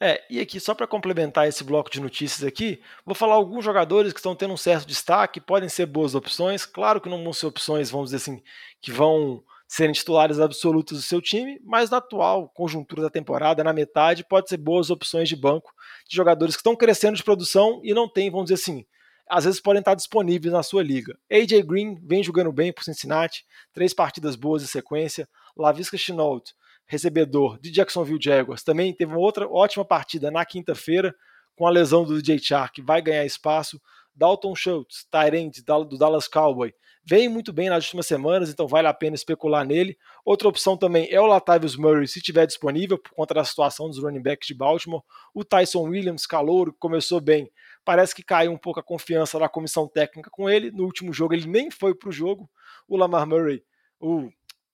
É, 0.04 0.20
e 0.32 0.40
aqui, 0.40 0.60
só 0.60 0.74
para 0.74 0.88
complementar 0.88 1.48
esse 1.48 1.64
bloco 1.64 1.88
de 1.92 2.02
notícias 2.02 2.44
aqui, 2.44 2.82
vou 3.06 3.14
falar 3.14 3.36
alguns 3.36 3.64
jogadores 3.64 4.12
que 4.12 4.18
estão 4.18 4.36
tendo 4.36 4.52
um 4.52 4.58
certo 4.58 4.88
destaque, 4.88 5.40
podem 5.40 5.70
ser 5.70 5.86
boas 5.86 6.16
opções, 6.16 6.66
claro 6.66 7.00
que 7.00 7.08
não 7.08 7.24
vão 7.24 7.32
ser 7.32 7.46
opções, 7.46 7.92
vamos 7.92 8.08
dizer 8.08 8.18
assim, 8.18 8.42
que 8.82 8.92
vão 8.92 9.44
serem 9.68 9.94
titulares 9.94 10.40
absolutos 10.40 10.98
do 10.98 11.04
seu 11.04 11.22
time, 11.22 11.62
mas 11.64 11.92
na 11.92 11.98
atual 11.98 12.50
conjuntura 12.50 13.04
da 13.04 13.12
temporada, 13.12 13.64
na 13.64 13.72
metade, 13.72 14.26
pode 14.26 14.50
ser 14.50 14.58
boas 14.58 14.90
opções 14.90 15.30
de 15.30 15.36
banco 15.36 15.72
de 16.10 16.16
jogadores 16.16 16.56
que 16.56 16.62
estão 16.62 16.76
crescendo 16.76 17.16
de 17.16 17.24
produção 17.24 17.80
e 17.84 17.94
não 17.94 18.10
tem, 18.10 18.32
vamos 18.32 18.46
dizer 18.46 18.56
assim, 18.56 18.84
às 19.30 19.46
vezes 19.46 19.62
podem 19.62 19.82
estar 19.82 19.94
disponíveis 19.94 20.52
na 20.52 20.64
sua 20.64 20.82
liga. 20.82 21.16
AJ 21.32 21.62
Green 21.62 21.96
vem 22.04 22.24
jogando 22.24 22.52
bem 22.52 22.74
por 22.74 22.84
Cincinnati, 22.84 23.46
três 23.72 23.94
partidas 23.94 24.36
boas 24.36 24.64
em 24.64 24.68
sequência. 24.68 25.30
Lavisca 25.56 25.96
Chenault, 25.96 26.54
recebedor 26.92 27.58
de 27.58 27.72
Jacksonville 27.72 28.20
Jaguars, 28.22 28.64
também 28.64 28.94
teve 28.94 29.14
uma 29.14 29.22
outra 29.22 29.48
ótima 29.48 29.86
partida 29.86 30.30
na 30.30 30.44
quinta-feira, 30.46 31.16
com 31.56 31.66
a 31.66 31.70
lesão 31.70 32.04
do 32.04 32.22
DJ 32.22 32.38
Chark, 32.38 32.82
vai 32.82 33.02
ganhar 33.02 33.26
espaço. 33.26 33.82
Dalton 34.14 34.54
Schultz, 34.54 35.08
Tyrande 35.10 35.64
do 35.64 35.98
Dallas 35.98 36.28
Cowboy, 36.28 36.74
vem 37.06 37.30
muito 37.30 37.54
bem 37.54 37.70
nas 37.70 37.86
últimas 37.86 38.08
semanas, 38.08 38.50
então 38.50 38.68
vale 38.68 38.90
a 38.90 38.94
pena 38.94 39.16
especular 39.16 39.66
nele. 39.66 39.98
Outra 40.26 40.50
opção 40.50 40.76
também 40.76 41.08
é 41.10 41.22
o 41.22 41.26
Latavius 41.26 41.78
Murray, 41.78 42.10
se 42.10 42.20
tiver 42.20 42.46
disponível, 42.46 42.98
por 42.98 43.12
conta 43.12 43.36
da 43.36 43.46
situação 43.46 43.88
dos 43.88 43.98
running 43.98 44.22
backs 44.22 44.48
de 44.48 44.54
Baltimore. 44.54 45.02
O 45.34 45.46
Tyson 45.46 45.84
Williams, 45.84 46.26
calouro, 46.26 46.76
começou 46.78 47.22
bem, 47.22 47.50
parece 47.86 48.14
que 48.14 48.22
caiu 48.22 48.52
um 48.52 48.58
pouco 48.58 48.82
a 48.82 48.84
confiança 48.84 49.40
da 49.40 49.48
comissão 49.48 49.88
técnica 49.88 50.30
com 50.30 50.50
ele. 50.50 50.72
No 50.72 50.84
último 50.84 51.14
jogo 51.14 51.34
ele 51.34 51.48
nem 51.48 51.72
foi 51.72 51.96
para 51.96 52.10
o 52.10 52.12
jogo. 52.12 52.50
O 52.86 52.98
Lamar 52.98 53.26
Murray, 53.26 53.64
o 53.98 54.30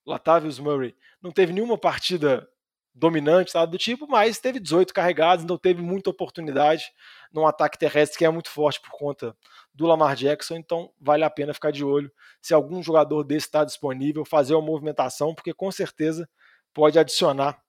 Latavius 0.08 0.58
Murray, 0.58 0.96
não 1.22 1.32
teve 1.32 1.52
nenhuma 1.52 1.78
partida 1.78 2.48
dominante, 2.96 3.54
nada 3.54 3.70
do 3.70 3.78
tipo, 3.78 4.08
mas 4.08 4.40
teve 4.40 4.60
18 4.60 4.94
carregados, 4.94 5.44
então 5.44 5.58
teve 5.58 5.82
muita 5.82 6.10
oportunidade 6.10 6.86
num 7.32 7.46
ataque 7.46 7.78
terrestre 7.78 8.18
que 8.18 8.26
é 8.26 8.30
muito 8.30 8.50
forte 8.50 8.82
por 8.82 8.90
conta 8.92 9.36
do 9.74 9.86
Lamar 9.86 10.16
Jackson, 10.16 10.56
então 10.56 10.92
vale 11.00 11.24
a 11.24 11.30
pena 11.30 11.54
ficar 11.54 11.72
de 11.72 11.84
olho 11.84 12.12
se 12.42 12.54
algum 12.54 12.82
jogador 12.82 13.24
desse 13.24 13.46
está 13.46 13.64
disponível, 13.64 14.26
fazer 14.26 14.56
uma 14.56 14.66
movimentação, 14.66 15.36
porque 15.36 15.54
com 15.54 15.70
certeza 15.72 16.28
pode 16.74 16.98
adicionar 16.98 17.62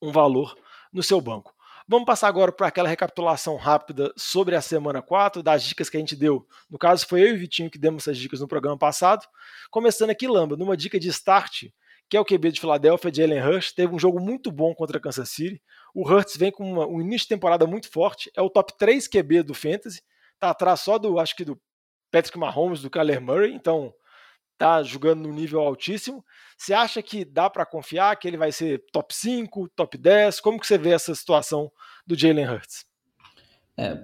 um 0.00 0.12
valor 0.12 0.56
no 0.92 1.02
seu 1.02 1.20
banco. 1.20 1.52
Vamos 1.90 2.06
passar 2.06 2.28
agora 2.28 2.52
para 2.52 2.68
aquela 2.68 2.88
recapitulação 2.88 3.56
rápida 3.56 4.12
sobre 4.16 4.54
a 4.54 4.60
semana 4.60 5.02
4, 5.02 5.42
das 5.42 5.64
dicas 5.64 5.90
que 5.90 5.96
a 5.96 6.00
gente 6.00 6.14
deu. 6.14 6.46
No 6.70 6.78
caso, 6.78 7.04
foi 7.04 7.20
eu 7.22 7.30
e 7.30 7.32
o 7.32 7.38
Vitinho 7.40 7.68
que 7.68 7.80
demos 7.80 8.04
essas 8.04 8.16
dicas 8.16 8.38
no 8.38 8.46
programa 8.46 8.78
passado. 8.78 9.26
Começando 9.72 10.10
aqui, 10.10 10.28
Lamba, 10.28 10.56
numa 10.56 10.76
dica 10.76 11.00
de 11.00 11.08
start, 11.08 11.64
que 12.08 12.16
é 12.16 12.20
o 12.20 12.24
QB 12.24 12.52
de 12.52 12.60
Filadélfia, 12.60 13.12
Jalen 13.12 13.42
Hurts, 13.42 13.72
teve 13.72 13.92
um 13.92 13.98
jogo 13.98 14.20
muito 14.20 14.52
bom 14.52 14.72
contra 14.72 15.00
Kansas 15.00 15.30
City. 15.30 15.60
O 15.92 16.08
Hurts 16.08 16.36
vem 16.36 16.52
com 16.52 16.62
uma, 16.62 16.86
um 16.86 17.00
início 17.00 17.24
de 17.24 17.30
temporada 17.30 17.66
muito 17.66 17.90
forte, 17.90 18.30
é 18.36 18.40
o 18.40 18.48
top 18.48 18.72
3 18.78 19.08
QB 19.08 19.42
do 19.42 19.52
Fantasy, 19.52 20.00
tá 20.38 20.50
atrás 20.50 20.82
só 20.82 20.96
do, 20.96 21.18
acho 21.18 21.34
que 21.34 21.44
do 21.44 21.60
Patrick 22.12 22.38
Mahomes, 22.38 22.82
do 22.82 22.88
Kyler 22.88 23.20
Murray, 23.20 23.52
então 23.52 23.92
tá 24.60 24.82
jogando 24.82 25.22
no 25.22 25.32
nível 25.32 25.60
altíssimo. 25.60 26.22
Você 26.54 26.74
acha 26.74 27.02
que 27.02 27.24
dá 27.24 27.48
para 27.48 27.64
confiar 27.64 28.14
que 28.16 28.28
ele 28.28 28.36
vai 28.36 28.52
ser 28.52 28.84
top 28.92 29.14
5, 29.14 29.70
top 29.74 29.96
10? 29.96 30.38
Como 30.40 30.60
que 30.60 30.66
você 30.66 30.76
vê 30.76 30.90
essa 30.90 31.14
situação 31.14 31.72
do 32.06 32.14
Jalen 32.14 32.46
Hurts? 32.46 32.84
É, 33.74 34.02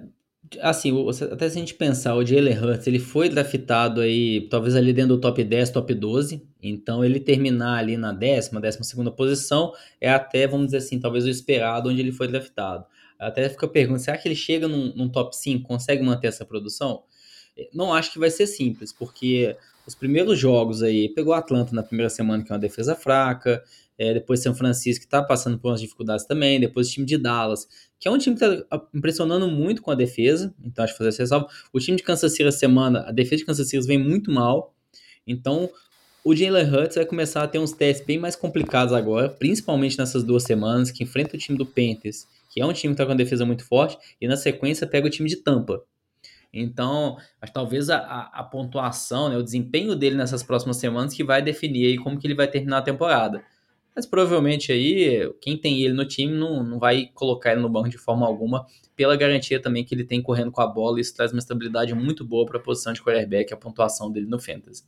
assim, 0.59 0.91
até 1.31 1.47
se 1.47 1.57
a 1.57 1.59
gente 1.59 1.75
pensar, 1.75 2.15
o 2.15 2.25
Jalen 2.25 2.57
Hurts, 2.57 2.87
ele 2.87 2.97
foi 2.97 3.29
draftado 3.29 4.01
aí, 4.01 4.47
talvez 4.49 4.75
ali 4.75 4.91
dentro 4.91 5.15
do 5.15 5.21
top 5.21 5.43
10, 5.43 5.69
top 5.69 5.93
12, 5.93 6.43
então 6.59 7.05
ele 7.05 7.19
terminar 7.19 7.77
ali 7.77 7.95
na 7.95 8.11
décima, 8.11 8.59
décima 8.59 8.83
segunda 8.83 9.11
posição 9.11 9.71
é 10.01 10.09
até, 10.09 10.47
vamos 10.47 10.67
dizer 10.67 10.77
assim, 10.77 10.99
talvez 10.99 11.23
o 11.23 11.29
esperado 11.29 11.91
onde 11.91 12.01
ele 12.01 12.11
foi 12.11 12.27
draftado. 12.27 12.83
Até 13.19 13.47
fica 13.47 13.67
a 13.67 13.69
pergunta, 13.69 13.99
será 13.99 14.17
que 14.17 14.27
ele 14.27 14.35
chega 14.35 14.67
num, 14.67 14.91
num 14.95 15.07
top 15.07 15.37
5, 15.37 15.67
consegue 15.67 16.01
manter 16.01 16.29
essa 16.29 16.43
produção? 16.43 17.03
Não 17.71 17.93
acho 17.93 18.11
que 18.11 18.17
vai 18.17 18.31
ser 18.31 18.47
simples, 18.47 18.91
porque 18.91 19.55
os 19.87 19.95
primeiros 19.95 20.37
jogos 20.37 20.83
aí, 20.83 21.07
pegou 21.07 21.33
Atlanta 21.33 21.73
na 21.73 21.81
primeira 21.81 22.09
semana, 22.09 22.43
que 22.43 22.51
é 22.51 22.53
uma 22.53 22.59
defesa 22.59 22.93
fraca, 22.93 23.63
é, 23.97 24.13
depois 24.13 24.41
São 24.41 24.53
Francisco, 24.53 25.01
que 25.01 25.07
está 25.07 25.23
passando 25.23 25.57
por 25.57 25.69
umas 25.69 25.79
dificuldades 25.79 26.25
também, 26.25 26.59
depois 26.59 26.89
o 26.89 26.91
time 26.91 27.05
de 27.05 27.17
Dallas, 27.17 27.67
que 27.97 28.07
é 28.07 28.11
um 28.11 28.17
time 28.17 28.35
que 28.35 28.43
está 28.43 28.81
impressionando 28.93 29.47
muito 29.47 29.81
com 29.81 29.89
a 29.89 29.95
defesa, 29.95 30.53
então 30.63 30.83
acho 30.83 30.93
que 30.93 30.97
fazer 30.97 31.09
essa 31.09 31.23
ressalva. 31.23 31.47
O 31.71 31.79
time 31.79 31.95
de 31.95 32.03
Kansas 32.03 32.31
City 32.33 32.43
essa 32.43 32.59
semana, 32.59 33.05
a 33.07 33.11
defesa 33.11 33.37
de 33.37 33.45
Kansas 33.45 33.67
City 33.69 33.87
vem 33.87 33.97
muito 33.97 34.29
mal, 34.29 34.75
então 35.25 35.69
o 36.23 36.35
Jalen 36.35 36.69
Hurts 36.69 36.95
vai 36.95 37.05
começar 37.05 37.43
a 37.43 37.47
ter 37.47 37.57
uns 37.57 37.71
testes 37.71 38.05
bem 38.05 38.19
mais 38.19 38.35
complicados 38.35 38.93
agora, 38.93 39.29
principalmente 39.29 39.97
nessas 39.97 40.21
duas 40.21 40.43
semanas, 40.43 40.91
que 40.91 41.03
enfrenta 41.03 41.37
o 41.37 41.39
time 41.39 41.57
do 41.57 41.65
Panthers, 41.65 42.27
que 42.51 42.59
é 42.59 42.65
um 42.65 42.73
time 42.73 42.93
que 42.93 43.01
está 43.01 43.05
com 43.05 43.13
a 43.13 43.15
defesa 43.15 43.45
muito 43.45 43.63
forte, 43.63 43.97
e 44.19 44.27
na 44.27 44.35
sequência 44.35 44.85
pega 44.85 45.07
o 45.07 45.09
time 45.09 45.29
de 45.29 45.37
Tampa, 45.37 45.81
então, 46.51 47.17
acho 47.41 47.53
talvez 47.53 47.89
a, 47.89 47.97
a, 47.97 48.43
pontuação, 48.43 49.29
né, 49.29 49.37
o 49.37 49.43
desempenho 49.43 49.95
dele 49.95 50.15
nessas 50.15 50.43
próximas 50.43 50.77
semanas 50.77 51.13
que 51.13 51.23
vai 51.23 51.41
definir 51.41 51.87
aí 51.87 51.97
como 51.97 52.17
que 52.17 52.25
ele 52.25 52.35
vai 52.35 52.47
terminar 52.47 52.79
a 52.79 52.81
temporada. 52.81 53.43
Mas 53.95 54.05
provavelmente 54.05 54.71
aí, 54.71 55.27
quem 55.41 55.57
tem 55.57 55.81
ele 55.81 55.93
no 55.93 56.05
time 56.05 56.31
não, 56.33 56.63
não 56.63 56.79
vai 56.79 57.09
colocar 57.13 57.51
ele 57.51 57.61
no 57.61 57.69
banco 57.69 57.89
de 57.89 57.97
forma 57.97 58.25
alguma, 58.25 58.65
pela 58.95 59.15
garantia 59.15 59.61
também 59.61 59.83
que 59.83 59.93
ele 59.93 60.03
tem 60.03 60.21
correndo 60.21 60.51
com 60.51 60.61
a 60.61 60.67
bola, 60.67 60.99
isso 60.99 61.15
traz 61.15 61.31
uma 61.31 61.39
estabilidade 61.39 61.93
muito 61.93 62.23
boa 62.23 62.45
para 62.45 62.57
a 62.57 62.61
posição 62.61 62.93
de 62.93 63.01
quarterback, 63.01 63.53
a 63.53 63.57
pontuação 63.57 64.11
dele 64.11 64.27
no 64.27 64.39
Fantasy. 64.39 64.83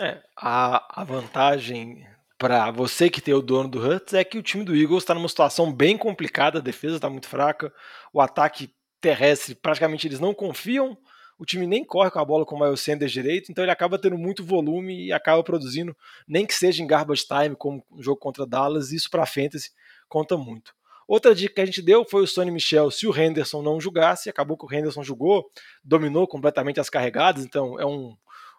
É, 0.00 0.22
a, 0.36 1.02
a 1.02 1.04
vantagem 1.04 2.06
para 2.36 2.70
você 2.70 3.08
que 3.08 3.20
tem 3.20 3.32
o 3.32 3.40
dono 3.40 3.68
do 3.68 3.78
Hurts 3.78 4.12
é 4.12 4.24
que 4.24 4.36
o 4.36 4.42
time 4.42 4.64
do 4.64 4.74
Eagles 4.74 5.02
está 5.02 5.14
numa 5.14 5.28
situação 5.28 5.72
bem 5.72 5.96
complicada, 5.96 6.58
a 6.58 6.62
defesa 6.62 6.96
está 6.96 7.08
muito 7.08 7.28
fraca, 7.28 7.72
o 8.12 8.20
ataque 8.20 8.70
terrestre, 9.04 9.54
praticamente 9.54 10.08
eles 10.08 10.18
não 10.18 10.32
confiam. 10.32 10.96
O 11.38 11.44
time 11.44 11.66
nem 11.66 11.84
corre 11.84 12.10
com 12.10 12.18
a 12.18 12.24
bola 12.24 12.46
com 12.46 12.56
o 12.56 12.60
Miles 12.60 12.80
Sanders 12.80 13.12
direito, 13.12 13.50
então 13.50 13.62
ele 13.62 13.70
acaba 13.70 13.98
tendo 13.98 14.16
muito 14.16 14.42
volume 14.42 15.06
e 15.06 15.12
acaba 15.12 15.42
produzindo, 15.42 15.94
nem 16.26 16.46
que 16.46 16.54
seja 16.54 16.82
em 16.82 16.86
garbage 16.86 17.26
time, 17.26 17.54
como 17.54 17.84
o 17.90 18.02
jogo 18.02 18.18
contra 18.18 18.46
Dallas, 18.46 18.92
isso 18.92 19.10
para 19.10 19.26
fantasy 19.26 19.70
conta 20.08 20.38
muito. 20.38 20.72
Outra 21.06 21.34
dica 21.34 21.56
que 21.56 21.60
a 21.60 21.66
gente 21.66 21.82
deu 21.82 22.04
foi 22.08 22.22
o 22.22 22.26
Sonny 22.26 22.50
Michel, 22.50 22.90
se 22.90 23.06
o 23.06 23.14
Henderson 23.14 23.60
não 23.60 23.78
jogasse, 23.78 24.30
acabou 24.30 24.56
que 24.56 24.64
o 24.64 24.72
Henderson 24.72 25.02
jogou, 25.02 25.50
dominou 25.82 26.26
completamente 26.26 26.80
as 26.80 26.88
carregadas, 26.88 27.44
então 27.44 27.78
é 27.78 27.84
um, 27.84 28.16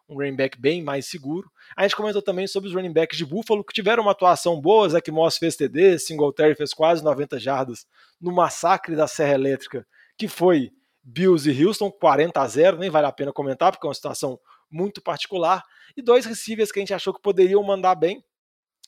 um 0.07 0.15
running 0.15 0.35
back 0.35 0.59
bem 0.59 0.83
mais 0.83 1.07
seguro. 1.07 1.49
A 1.75 1.83
gente 1.83 1.95
comentou 1.95 2.21
também 2.21 2.45
sobre 2.45 2.69
os 2.69 2.75
running 2.75 2.93
backs 2.93 3.17
de 3.17 3.25
Buffalo, 3.25 3.63
que 3.63 3.73
tiveram 3.73 4.03
uma 4.03 4.11
atuação 4.11 4.61
boa, 4.61 4.89
Zach 4.89 5.09
Moss 5.09 5.37
fez 5.37 5.55
TD, 5.55 5.97
Singletary 5.97 6.53
fez 6.53 6.73
quase 6.73 7.03
90 7.03 7.39
jardas 7.39 7.87
no 8.21 8.31
massacre 8.31 8.95
da 8.95 9.07
Serra 9.07 9.33
Elétrica, 9.33 9.87
que 10.17 10.27
foi 10.27 10.71
Bills 11.03 11.49
e 11.49 11.65
Houston, 11.65 11.91
40 11.91 12.41
a 12.41 12.47
0, 12.47 12.77
nem 12.77 12.89
vale 12.89 13.07
a 13.07 13.11
pena 13.11 13.31
comentar, 13.31 13.71
porque 13.71 13.85
é 13.85 13.89
uma 13.89 13.93
situação 13.93 14.39
muito 14.71 15.01
particular. 15.01 15.63
E 15.95 16.01
dois 16.01 16.25
receivers 16.25 16.71
que 16.71 16.79
a 16.79 16.81
gente 16.81 16.93
achou 16.93 17.13
que 17.13 17.21
poderiam 17.21 17.61
mandar 17.63 17.95
bem, 17.95 18.23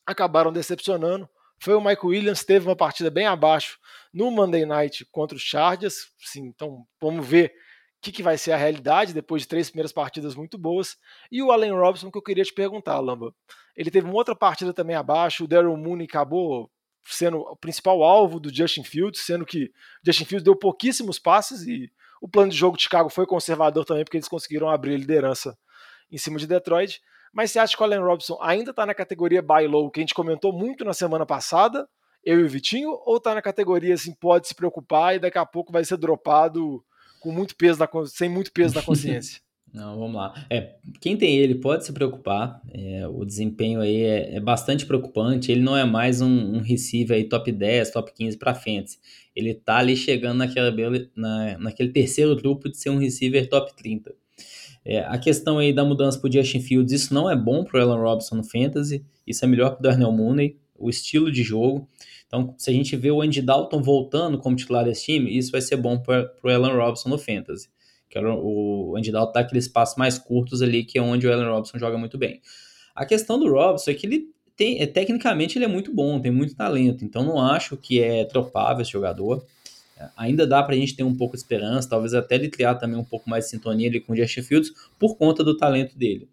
acabaram 0.05 0.51
decepcionando. 0.51 1.29
Foi 1.60 1.74
o 1.74 1.79
Michael 1.79 2.07
Williams, 2.07 2.43
teve 2.43 2.67
uma 2.67 2.75
partida 2.75 3.10
bem 3.10 3.25
abaixo 3.25 3.79
no 4.13 4.31
Monday 4.31 4.65
Night 4.65 5.05
contra 5.12 5.36
os 5.36 5.41
Chargers. 5.43 6.12
Sim, 6.19 6.48
então 6.48 6.86
vamos 7.00 7.25
ver 7.25 7.50
o 7.50 8.01
que, 8.01 8.12
que, 8.12 8.24
vai 8.24 8.38
ser 8.38 8.51
a 8.51 8.57
realidade 8.57 9.13
depois 9.13 9.41
de 9.41 9.48
três 9.48 9.69
primeiras 9.69 9.91
partidas 9.91 10.36
muito 10.36 10.57
boas. 10.57 10.98
E 11.31 11.41
o 11.41 11.51
Allen 11.51 11.72
Robinson, 11.72 12.12
que 12.12 12.17
eu 12.17 12.22
queria 12.22 12.43
te 12.43 12.53
perguntar, 12.53 13.00
Lamba. 13.00 13.34
Ele 13.75 13.91
teve 13.91 14.07
uma 14.07 14.15
outra 14.15 14.36
partida 14.36 14.74
também 14.74 14.96
abaixo, 14.96 15.43
o 15.43 15.48
Daryl 15.48 15.75
Mooney 15.77 16.07
acabou 16.07 16.69
sendo 17.09 17.39
o 17.39 17.55
principal 17.55 18.03
alvo 18.03 18.39
do 18.39 18.53
Justin 18.53 18.83
Fields, 18.83 19.25
sendo 19.25 19.45
que 19.45 19.71
Justin 20.03 20.25
Fields 20.25 20.43
deu 20.43 20.55
pouquíssimos 20.55 21.19
passes 21.19 21.63
e 21.63 21.91
o 22.21 22.27
plano 22.27 22.51
de 22.51 22.57
jogo 22.57 22.77
de 22.77 22.83
Chicago 22.83 23.09
foi 23.09 23.25
conservador 23.25 23.85
também, 23.85 24.03
porque 24.03 24.17
eles 24.17 24.27
conseguiram 24.27 24.69
abrir 24.69 24.95
a 24.95 24.97
liderança 24.97 25.57
em 26.11 26.17
cima 26.17 26.39
de 26.39 26.47
Detroit. 26.47 27.01
Mas 27.33 27.51
você 27.51 27.59
acha 27.59 27.75
que 27.75 27.81
o 27.81 27.85
Allen 27.85 27.99
Robinson 27.99 28.37
ainda 28.41 28.71
está 28.71 28.85
na 28.85 28.93
categoria 28.93 29.41
buy 29.41 29.67
low, 29.67 29.91
que 29.91 29.99
a 29.99 30.03
gente 30.03 30.13
comentou 30.13 30.51
muito 30.51 30.83
na 30.83 30.93
semana 30.93 31.25
passada, 31.25 31.87
eu 32.23 32.39
e 32.39 32.43
o 32.43 32.49
Vitinho, 32.49 32.89
ou 33.05 33.17
está 33.17 33.35
na 33.35 33.41
categoria 33.41 33.93
assim, 33.93 34.13
pode 34.13 34.47
se 34.47 34.55
preocupar 34.55 35.15
e 35.15 35.19
daqui 35.19 35.37
a 35.37 35.45
pouco 35.45 35.71
vai 35.71 35.85
ser 35.85 35.97
dropado 35.97 36.83
com 37.19 37.31
muito 37.31 37.55
peso 37.55 37.79
na, 37.79 37.87
sem 38.07 38.29
muito 38.29 38.51
peso 38.51 38.75
na 38.75 38.81
consciência? 38.81 39.39
Não, 39.77 40.00
vamos 40.00 40.15
lá. 40.15 40.34
É, 40.50 40.74
quem 41.00 41.15
tem 41.15 41.38
ele 41.38 41.53
pode 41.53 41.86
se 41.86 41.93
preocupar. 41.93 42.60
É, 42.74 43.07
o 43.07 43.24
desempenho 43.24 43.79
aí 43.79 44.01
é, 44.01 44.36
é, 44.38 44.39
bastante 44.39 44.88
preocupante. 44.88 45.51
Ele 45.51 45.62
não 45.62 45.77
é 45.77 45.86
mais 45.86 46.19
um, 46.19 46.55
um 46.55 46.62
receiver 46.62 47.15
aí 47.15 47.24
top 47.25 47.51
10, 47.51 47.91
top 47.91 48.12
15 48.12 48.38
para 48.39 48.55
frente. 48.55 48.98
Ele 49.36 49.53
tá 49.53 49.77
ali 49.77 49.96
chegando 49.96 50.39
naquela, 50.39 50.74
na, 51.15 51.60
naquele 51.60 51.89
terceiro 51.89 52.36
grupo 52.36 52.67
de 52.67 52.75
ser 52.75 52.89
um 52.89 52.98
receiver 52.98 53.48
top 53.48 53.72
30. 53.75 54.15
É, 54.84 55.01
a 55.01 55.17
questão 55.19 55.60
aí 55.60 55.72
da 55.72 55.86
mudança 55.86 56.19
pro 56.19 56.31
Justin 56.31 56.62
Fields, 56.62 56.91
isso 56.91 57.13
não 57.13 57.29
é 57.29 57.36
bom 57.36 57.63
pro 57.63 57.79
Alan 57.79 58.01
Robinson 58.01 58.38
no 58.38 58.43
Fantasy. 58.43 59.05
Isso 59.27 59.46
é 59.46 59.48
melhor 59.48 59.75
pro 59.75 59.84
Darnell 59.84 60.12
Mooney, 60.12 60.57
o 60.75 60.89
estilo 60.89 61.31
de 61.31 61.43
jogo. 61.43 61.88
Então, 62.25 62.55
se 62.57 62.72
a 62.72 62.74
gente 62.74 62.96
vê 62.96 63.12
o 63.12 63.22
Andy 63.22 63.43
Dalton 63.43 63.84
voltando 63.84 64.39
como 64.39 64.55
titular 64.55 64.84
desse 64.84 65.05
time, 65.05 65.38
isso 65.38 65.51
vai 65.51 65.62
ser 65.62 65.77
bom 65.77 66.00
para 66.00 66.34
o 66.43 66.50
Allen 66.50 66.75
Robinson 66.75 67.10
no 67.10 67.19
Fantasy. 67.19 67.69
Que 68.09 68.19
o 68.19 68.95
Andy 68.97 69.11
Dalton 69.11 69.33
dá 69.33 69.39
aqueles 69.41 69.67
passos 69.67 69.97
mais 69.97 70.17
curtos 70.17 70.61
ali, 70.61 70.83
que 70.83 70.97
é 70.97 71.01
onde 71.01 71.27
o 71.27 71.33
Allen 71.33 71.47
Robinson 71.47 71.77
joga 71.77 71.97
muito 71.97 72.17
bem. 72.17 72.41
A 72.95 73.05
questão 73.05 73.37
do 73.37 73.51
Robinson 73.51 73.91
é 73.91 73.93
que 73.93 74.05
ele 74.05 74.25
tem, 74.55 74.81
é, 74.81 74.87
tecnicamente 74.87 75.57
ele 75.57 75.65
é 75.65 75.67
muito 75.67 75.93
bom, 75.93 76.19
tem 76.19 76.31
muito 76.31 76.55
talento, 76.55 77.05
então 77.05 77.23
não 77.23 77.39
acho 77.39 77.77
que 77.77 78.01
é 78.01 78.25
tropável 78.25 78.81
esse 78.81 78.91
jogador. 78.91 79.45
É, 79.99 80.09
ainda 80.17 80.47
dá 80.47 80.63
para 80.63 80.73
a 80.73 80.77
gente 80.77 80.95
ter 80.95 81.03
um 81.03 81.15
pouco 81.15 81.35
de 81.35 81.41
esperança, 81.41 81.89
talvez 81.89 82.13
até 82.13 82.35
ele 82.35 82.49
criar 82.49 82.75
também 82.75 82.97
um 82.97 83.03
pouco 83.03 83.29
mais 83.29 83.45
de 83.45 83.51
sintonia 83.51 83.87
ali 83.87 83.99
com 83.99 84.13
o 84.13 84.15
Justin 84.15 84.41
Fields 84.41 84.71
por 84.97 85.15
conta 85.15 85.43
do 85.43 85.55
talento 85.55 85.97
dele. 85.97 86.27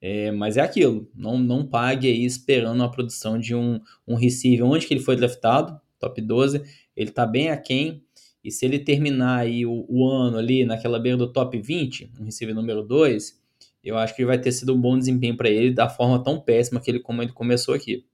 É, 0.00 0.30
mas 0.30 0.56
é 0.56 0.60
aquilo, 0.60 1.10
não, 1.14 1.38
não 1.38 1.66
pague 1.66 2.06
aí 2.06 2.24
esperando 2.24 2.82
a 2.84 2.88
produção 2.88 3.38
de 3.38 3.54
um, 3.54 3.80
um 4.06 4.14
receiver. 4.14 4.64
Onde 4.64 4.86
que 4.86 4.94
ele 4.94 5.02
foi 5.02 5.16
draftado? 5.16 5.80
Top 5.98 6.20
12. 6.20 6.62
Ele 6.96 7.10
tá 7.10 7.26
bem 7.26 7.50
aquém. 7.50 8.04
E 8.46 8.50
se 8.52 8.64
ele 8.64 8.78
terminar 8.78 9.40
aí 9.40 9.66
o, 9.66 9.84
o 9.88 10.08
ano 10.08 10.38
ali 10.38 10.64
naquela 10.64 11.00
beira 11.00 11.18
do 11.18 11.32
top 11.32 11.60
20, 11.60 12.12
um 12.20 12.24
receiver 12.24 12.54
número 12.54 12.80
2, 12.80 13.42
eu 13.82 13.98
acho 13.98 14.14
que 14.14 14.24
vai 14.24 14.38
ter 14.38 14.52
sido 14.52 14.72
um 14.72 14.80
bom 14.80 14.96
desempenho 14.96 15.36
para 15.36 15.50
ele 15.50 15.74
da 15.74 15.88
forma 15.88 16.22
tão 16.22 16.40
péssima 16.40 16.80
que 16.80 16.88
ele, 16.88 17.00
como 17.00 17.20
ele 17.20 17.32
começou 17.32 17.74
aqui. 17.74 18.06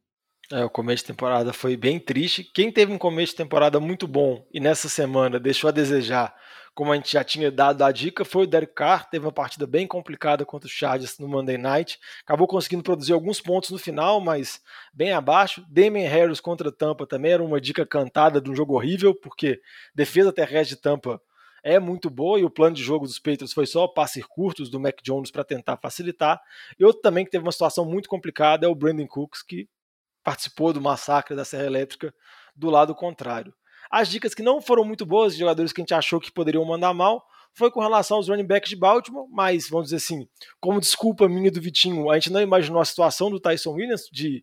É, 0.51 0.65
o 0.65 0.71
começo 0.71 1.03
de 1.03 1.09
temporada 1.09 1.53
foi 1.53 1.77
bem 1.77 2.01
triste. 2.01 2.45
Quem 2.45 2.73
teve 2.73 2.91
um 2.91 2.97
começo 2.97 3.33
de 3.33 3.37
temporada 3.37 3.79
muito 3.79 4.09
bom 4.09 4.43
e 4.51 4.59
nessa 4.59 4.89
semana 4.89 5.39
deixou 5.39 5.69
a 5.69 5.71
desejar 5.71 6.35
como 6.75 6.93
a 6.93 6.97
gente 6.97 7.13
já 7.13 7.23
tinha 7.23 7.51
dado 7.51 7.83
a 7.83 7.93
dica, 7.93 8.25
foi 8.25 8.45
o 8.45 8.47
Derek 8.47 8.75
Carr, 8.75 9.09
teve 9.11 9.27
uma 9.27 9.33
partida 9.33 9.67
bem 9.67 9.87
complicada 9.87 10.45
contra 10.45 10.67
os 10.67 10.73
Chargers 10.73 11.19
no 11.19 11.29
Monday 11.29 11.59
Night, 11.59 11.99
acabou 12.23 12.47
conseguindo 12.47 12.83
produzir 12.83 13.13
alguns 13.13 13.41
pontos 13.41 13.71
no 13.71 13.79
final, 13.79 14.21
mas 14.21 14.61
bem 14.93 15.13
abaixo. 15.13 15.65
Damien 15.69 16.09
Harris 16.09 16.41
contra 16.41 16.73
Tampa 16.73 17.07
também 17.07 17.33
era 17.33 17.43
uma 17.43 17.61
dica 17.61 17.85
cantada 17.85 18.41
de 18.41 18.51
um 18.51 18.57
jogo 18.57 18.75
horrível, 18.75 19.15
porque 19.15 19.61
defesa 19.95 20.33
terrestre 20.33 20.77
de 20.77 20.83
Tampa 20.83 21.21
é 21.63 21.79
muito 21.79 22.11
boa 22.11 22.41
e 22.41 22.45
o 22.45 22.51
plano 22.51 22.75
de 22.75 22.83
jogo 22.83 23.07
dos 23.07 23.19
Patriots 23.19 23.53
foi 23.53 23.67
só 23.67 23.87
passes 23.87 24.25
curtos 24.25 24.69
do 24.69 24.81
Mac 24.81 24.97
Jones 25.03 25.31
para 25.31 25.45
tentar 25.45 25.77
facilitar. 25.77 26.41
E 26.79 26.85
outro 26.85 27.03
também 27.03 27.25
que 27.25 27.31
teve 27.31 27.45
uma 27.45 27.53
situação 27.53 27.85
muito 27.85 28.09
complicada 28.09 28.67
é 28.67 28.69
o 28.69 28.75
Brandon 28.75 29.07
Cooks, 29.07 29.43
que 29.43 29.69
participou 30.25 30.73
do 30.73 30.81
massacre 30.81 31.37
da 31.37 31.45
Serra 31.45 31.67
Elétrica 31.67 32.15
do 32.57 32.71
lado 32.71 32.95
contrário. 32.95 33.55
As 33.93 34.09
dicas 34.09 34.33
que 34.33 34.43
não 34.43 34.63
foram 34.63 34.87
muito 34.87 35.05
boas 35.05 35.35
de 35.35 35.41
jogadores 35.41 35.71
que 35.71 35.83
a 35.83 35.83
gente 35.83 35.93
achou 35.93 36.19
que 36.19 36.33
poderiam 36.33 36.65
mandar 36.65 36.95
mal 36.95 37.23
foi 37.53 37.71
com 37.71 37.79
relação 37.79 38.17
aos 38.17 38.27
running 38.27 38.47
backs 38.47 38.71
de 38.71 38.77
Baltimore, 38.77 39.29
mas 39.31 39.69
vamos 39.69 39.89
dizer 39.89 39.97
assim, 39.97 40.27
como 40.59 40.81
desculpa 40.81 41.29
minha 41.29 41.51
do 41.51 41.61
Vitinho, 41.61 42.11
a 42.11 42.15
gente 42.15 42.33
não 42.33 42.41
imaginou 42.41 42.81
a 42.81 42.85
situação 42.87 43.31
do 43.31 43.39
Tyson 43.39 43.73
Williams 43.73 44.09
de 44.11 44.43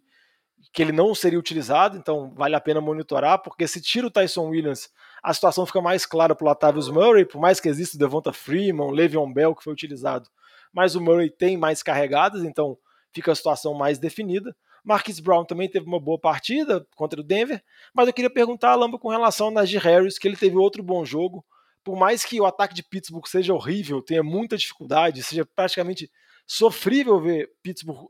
que 0.71 0.83
ele 0.83 0.91
não 0.91 1.15
seria 1.15 1.39
utilizado, 1.39 1.97
então 1.97 2.31
vale 2.35 2.55
a 2.55 2.61
pena 2.61 2.79
monitorar, 2.79 3.41
porque 3.41 3.67
se 3.67 3.81
tira 3.81 4.05
o 4.05 4.11
Tyson 4.11 4.49
Williams, 4.49 4.87
a 5.23 5.33
situação 5.33 5.65
fica 5.65 5.81
mais 5.81 6.05
clara 6.05 6.35
para 6.35 6.45
o 6.45 6.47
Latavius 6.47 6.87
Murray, 6.87 7.25
por 7.25 7.41
mais 7.41 7.59
que 7.59 7.67
exista 7.67 7.95
o 7.95 7.99
Devonta 7.99 8.31
Freeman, 8.31 8.85
o 8.85 8.91
Le'Veon 8.91 9.33
Bell 9.33 9.55
que 9.55 9.63
foi 9.63 9.73
utilizado, 9.73 10.29
mas 10.71 10.93
o 10.93 11.01
Murray 11.01 11.31
tem 11.31 11.57
mais 11.57 11.81
carregadas, 11.81 12.43
então 12.43 12.77
fica 13.11 13.31
a 13.31 13.35
situação 13.35 13.73
mais 13.73 13.97
definida. 13.97 14.55
Marquis 14.83 15.19
Brown 15.19 15.45
também 15.45 15.69
teve 15.69 15.85
uma 15.85 15.99
boa 15.99 16.19
partida 16.19 16.85
contra 16.95 17.19
o 17.19 17.23
Denver, 17.23 17.63
mas 17.93 18.07
eu 18.07 18.13
queria 18.13 18.29
perguntar 18.29 18.71
a 18.71 18.75
Lamba 18.75 18.97
com 18.97 19.09
relação 19.09 19.47
ao 19.47 19.53
Najee 19.53 19.77
Harris, 19.77 20.17
que 20.17 20.27
ele 20.27 20.37
teve 20.37 20.57
outro 20.57 20.81
bom 20.83 21.03
jogo. 21.05 21.45
Por 21.83 21.95
mais 21.95 22.23
que 22.23 22.39
o 22.39 22.45
ataque 22.45 22.73
de 22.73 22.83
Pittsburgh 22.83 23.27
seja 23.27 23.53
horrível, 23.53 24.01
tenha 24.01 24.23
muita 24.23 24.57
dificuldade, 24.57 25.23
seja 25.23 25.45
praticamente 25.45 26.09
sofrível 26.45 27.19
ver 27.19 27.49
Pittsburgh 27.61 28.07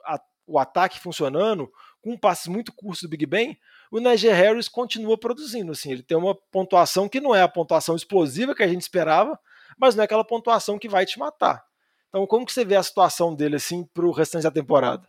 o 0.50 0.58
ataque 0.58 1.00
funcionando, 1.00 1.72
com 2.02 2.18
passes 2.18 2.48
muito 2.48 2.74
curtos 2.74 3.04
do 3.04 3.10
Big 3.10 3.26
Ben, 3.26 3.58
o 3.92 4.00
Najee 4.00 4.32
Harris 4.32 4.68
continua 4.68 5.18
produzindo. 5.18 5.72
Assim, 5.72 5.92
ele 5.92 6.02
tem 6.02 6.18
uma 6.18 6.34
pontuação 6.34 7.08
que 7.08 7.22
não 7.22 7.36
é 7.36 7.42
a 7.42 7.48
pontuação 7.48 7.96
explosiva 7.96 8.56
que 8.56 8.64
a 8.64 8.68
gente 8.68 8.82
esperava, 8.82 9.40
mas 9.78 9.96
não 9.96 10.02
é 10.02 10.06
aquela 10.06 10.26
pontuação 10.26 10.80
que 10.80 10.90
vai 10.90 11.06
te 11.06 11.20
matar. 11.20 11.64
Então, 12.10 12.26
como 12.26 12.46
que 12.46 12.52
você 12.52 12.66
vê 12.66 12.76
a 12.76 12.84
situação 12.84 13.36
dele 13.36 13.56
assim 13.58 13.84
para 13.94 14.06
o 14.06 14.12
restante 14.12 14.44
da 14.44 14.52
temporada? 14.52 15.08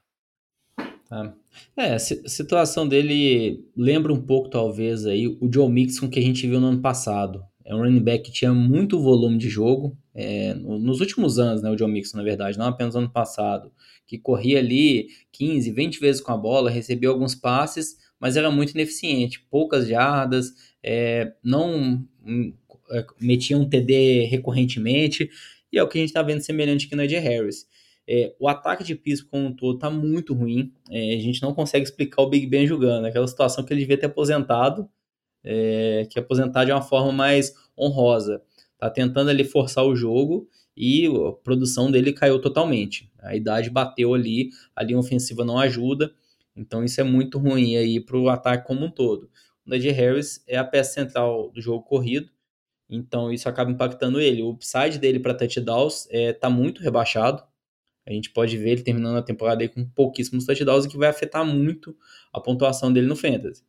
É, 1.76 1.94
a 1.94 1.98
situação 1.98 2.86
dele 2.86 3.64
lembra 3.76 4.12
um 4.12 4.20
pouco, 4.20 4.48
talvez, 4.48 5.04
aí, 5.06 5.26
o 5.26 5.50
Joe 5.52 5.68
Mixon 5.68 6.08
que 6.08 6.18
a 6.18 6.22
gente 6.22 6.46
viu 6.46 6.60
no 6.60 6.68
ano 6.68 6.80
passado. 6.80 7.42
É 7.64 7.74
um 7.74 7.78
running 7.78 8.00
back 8.02 8.24
que 8.24 8.32
tinha 8.32 8.52
muito 8.52 9.00
volume 9.00 9.38
de 9.38 9.48
jogo. 9.48 9.96
É, 10.14 10.54
nos 10.54 11.00
últimos 11.00 11.38
anos, 11.38 11.62
né, 11.62 11.70
o 11.70 11.78
Joe 11.78 11.90
Mixon, 11.90 12.16
na 12.16 12.22
verdade, 12.22 12.58
não 12.58 12.66
apenas 12.66 12.94
no 12.94 13.00
ano 13.00 13.10
passado, 13.10 13.72
que 14.06 14.18
corria 14.18 14.58
ali 14.58 15.08
15, 15.32 15.70
20 15.70 16.00
vezes 16.00 16.20
com 16.20 16.32
a 16.32 16.36
bola, 16.36 16.70
recebia 16.70 17.08
alguns 17.08 17.34
passes, 17.34 17.96
mas 18.18 18.36
era 18.36 18.50
muito 18.50 18.72
ineficiente, 18.72 19.44
poucas 19.50 19.86
jardas, 19.86 20.52
é, 20.82 21.32
não 21.44 22.04
hum, 22.24 22.52
é, 22.90 23.06
metia 23.20 23.56
um 23.56 23.68
TD 23.68 24.26
recorrentemente, 24.26 25.30
e 25.72 25.78
é 25.78 25.82
o 25.82 25.88
que 25.88 25.98
a 25.98 26.00
gente 26.00 26.10
está 26.10 26.22
vendo 26.22 26.40
semelhante 26.40 26.86
aqui 26.86 26.96
no 26.96 27.02
Ed 27.02 27.16
Harris. 27.18 27.66
É, 28.12 28.34
o 28.40 28.48
ataque 28.48 28.82
de 28.82 28.96
piso 28.96 29.28
como 29.28 29.46
um 29.46 29.52
todo 29.54 29.78
tá 29.78 29.88
muito 29.88 30.34
ruim. 30.34 30.72
É, 30.90 31.14
a 31.14 31.20
gente 31.20 31.40
não 31.40 31.54
consegue 31.54 31.84
explicar 31.84 32.22
o 32.22 32.28
Big 32.28 32.44
Ben 32.44 32.66
jogando. 32.66 33.04
Aquela 33.04 33.28
situação 33.28 33.64
que 33.64 33.72
ele 33.72 33.82
devia 33.82 33.96
ter 33.96 34.06
aposentado, 34.06 34.90
é, 35.44 36.04
que 36.10 36.18
aposentar 36.18 36.64
de 36.64 36.72
uma 36.72 36.82
forma 36.82 37.12
mais 37.12 37.54
honrosa. 37.78 38.42
Tá 38.76 38.90
tentando 38.90 39.30
ali 39.30 39.44
forçar 39.44 39.84
o 39.84 39.94
jogo 39.94 40.48
e 40.76 41.06
a 41.06 41.32
produção 41.44 41.88
dele 41.88 42.12
caiu 42.12 42.40
totalmente. 42.40 43.08
A 43.20 43.36
idade 43.36 43.70
bateu 43.70 44.12
ali, 44.12 44.50
a 44.74 44.82
linha 44.82 44.98
ofensiva 44.98 45.44
não 45.44 45.56
ajuda. 45.56 46.12
Então 46.56 46.82
isso 46.82 47.00
é 47.00 47.04
muito 47.04 47.38
ruim 47.38 47.76
aí 47.76 48.00
para 48.00 48.16
o 48.16 48.28
ataque 48.28 48.66
como 48.66 48.86
um 48.86 48.90
todo. 48.90 49.30
O 49.64 49.70
Najee 49.70 49.92
Harris 49.92 50.42
é 50.48 50.56
a 50.56 50.64
peça 50.64 50.94
central 50.94 51.52
do 51.52 51.60
jogo 51.60 51.84
corrido, 51.84 52.28
então 52.88 53.32
isso 53.32 53.48
acaba 53.48 53.70
impactando 53.70 54.20
ele. 54.20 54.42
O 54.42 54.50
upside 54.50 54.98
dele 54.98 55.20
para 55.20 55.32
touchdowns 55.32 56.08
é, 56.10 56.32
tá 56.32 56.50
muito 56.50 56.82
rebaixado. 56.82 57.48
A 58.10 58.14
gente 58.14 58.30
pode 58.30 58.56
ver 58.56 58.70
ele 58.70 58.82
terminando 58.82 59.16
a 59.16 59.22
temporada 59.22 59.62
aí 59.62 59.68
com 59.68 59.84
pouquíssimos 59.84 60.44
touchdowns, 60.44 60.84
o 60.84 60.88
que 60.88 60.96
vai 60.96 61.08
afetar 61.08 61.44
muito 61.46 61.96
a 62.32 62.40
pontuação 62.40 62.92
dele 62.92 63.06
no 63.06 63.14
Fantasy. 63.14 63.62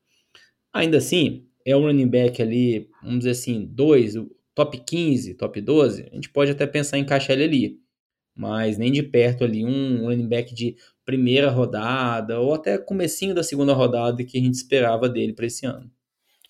Ainda 0.74 0.98
assim, 0.98 1.46
é 1.64 1.78
um 1.78 1.82
running 1.82 2.08
back 2.08 2.42
ali, 2.42 2.90
vamos 3.04 3.20
dizer 3.20 3.32
assim, 3.32 3.66
dois, 3.70 4.16
top 4.56 4.80
15, 4.80 5.36
top 5.36 5.62
12, 5.62 6.08
a 6.12 6.16
gente 6.16 6.30
pode 6.30 6.50
até 6.50 6.66
pensar 6.66 6.98
em 6.98 7.02
encaixar 7.02 7.36
ele 7.36 7.44
ali. 7.44 7.82
Mas 8.36 8.78
nem 8.78 8.92
de 8.92 9.04
perto 9.04 9.44
ali 9.44 9.64
um 9.64 10.06
running 10.06 10.28
back 10.28 10.56
de 10.56 10.76
primeira 11.06 11.52
rodada 11.52 12.40
ou 12.40 12.54
até 12.54 12.78
comecinho 12.78 13.36
da 13.36 13.44
segunda 13.44 13.74
rodada 13.74 14.24
que 14.24 14.38
a 14.38 14.42
gente 14.42 14.56
esperava 14.56 15.08
dele 15.08 15.34
para 15.34 15.46
esse 15.46 15.66
ano. 15.66 15.92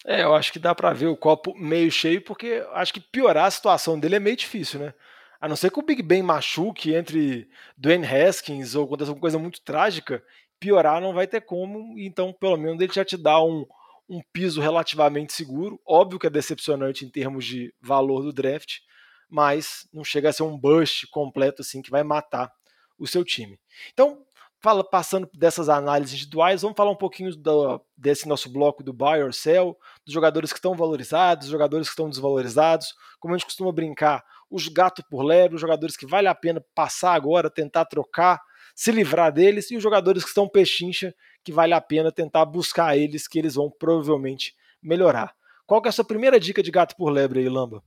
É, 0.06 0.24
eu 0.24 0.34
acho 0.34 0.54
que 0.54 0.60
dá 0.60 0.74
para 0.74 0.94
ver 0.94 1.08
o 1.08 1.18
copo 1.18 1.54
meio 1.56 1.92
cheio, 1.92 2.22
porque 2.22 2.64
acho 2.74 2.94
que 2.94 3.00
piorar 3.00 3.46
a 3.46 3.52
situação 3.52 4.00
dele 4.00 4.16
é 4.16 4.20
meio 4.20 4.36
difícil, 4.36 4.80
né? 4.80 4.94
A 5.42 5.48
não 5.48 5.56
ser 5.56 5.72
que 5.72 5.80
o 5.80 5.84
Big 5.84 6.04
Ben 6.04 6.22
machuque 6.22 6.94
entre 6.94 7.50
Dwayne 7.76 8.06
Haskins 8.06 8.76
ou 8.76 8.86
aconteça 8.86 9.10
alguma 9.10 9.22
coisa 9.22 9.40
muito 9.40 9.60
trágica, 9.62 10.24
piorar 10.60 11.02
não 11.02 11.14
vai 11.14 11.26
ter 11.26 11.42
como, 11.42 11.98
então 11.98 12.32
pelo 12.32 12.56
menos 12.56 12.80
ele 12.80 12.94
já 12.94 13.04
te 13.04 13.18
dá 13.18 13.44
um, 13.44 13.66
um 14.08 14.22
piso 14.32 14.62
relativamente 14.62 15.34
seguro. 15.34 15.82
Óbvio 15.84 16.20
que 16.20 16.28
é 16.28 16.30
decepcionante 16.30 17.04
em 17.04 17.10
termos 17.10 17.44
de 17.44 17.74
valor 17.82 18.22
do 18.22 18.32
draft, 18.32 18.82
mas 19.28 19.88
não 19.92 20.04
chega 20.04 20.30
a 20.30 20.34
ser 20.34 20.44
um 20.44 20.56
bust 20.56 21.08
completo 21.08 21.64
assim 21.64 21.82
que 21.82 21.90
vai 21.90 22.04
matar 22.04 22.52
o 23.00 23.08
seu 23.08 23.26
time. 23.26 23.60
Então, 23.92 24.24
fala, 24.60 24.84
passando 24.84 25.28
dessas 25.34 25.70
análises 25.70 26.14
individuais, 26.14 26.62
vamos 26.62 26.78
falar 26.78 26.92
um 26.92 26.96
pouquinho 26.96 27.36
do, 27.36 27.84
desse 27.98 28.28
nosso 28.28 28.48
bloco 28.48 28.84
do 28.84 28.94
buy 28.94 29.24
or 29.24 29.34
sell, 29.34 29.76
dos 30.06 30.14
jogadores 30.14 30.54
que 30.54 30.60
estão 30.60 30.76
valorizados, 30.76 31.46
dos 31.46 31.52
jogadores 31.52 31.88
que 31.88 31.94
estão 31.94 32.08
desvalorizados, 32.08 32.94
como 33.20 33.34
a 33.34 33.38
gente 33.38 33.48
costuma 33.48 33.72
brincar, 33.72 34.24
os 34.52 34.68
gato 34.68 35.02
por 35.10 35.24
lebre, 35.24 35.56
os 35.56 35.62
jogadores 35.62 35.96
que 35.96 36.06
vale 36.06 36.28
a 36.28 36.36
pena 36.36 36.64
passar 36.76 37.14
agora, 37.14 37.50
tentar 37.50 37.86
trocar, 37.86 38.40
se 38.76 38.92
livrar 38.92 39.32
deles, 39.32 39.72
e 39.72 39.78
os 39.78 39.84
jogadores 39.84 40.24
que 40.24 40.30
estão 40.30 40.48
pechincha, 40.48 41.16
que 41.44 41.52
vale 41.52 41.74
a 41.74 41.82
pena 41.82 42.12
tentar 42.12 42.46
buscar 42.46 42.98
eles, 42.98 43.28
que 43.28 43.40
eles 43.40 43.56
vão 43.56 43.72
provavelmente 43.72 44.54
melhorar. 44.84 45.34
Qual 45.66 45.82
que 45.82 45.88
é 45.88 45.90
a 45.90 45.94
sua 45.94 46.06
primeira 46.06 46.40
dica 46.40 46.62
de 46.62 46.70
gato 46.70 46.96
por 46.98 47.10
lebre 47.10 47.40
aí, 47.40 47.50
Lamba? 47.50 47.82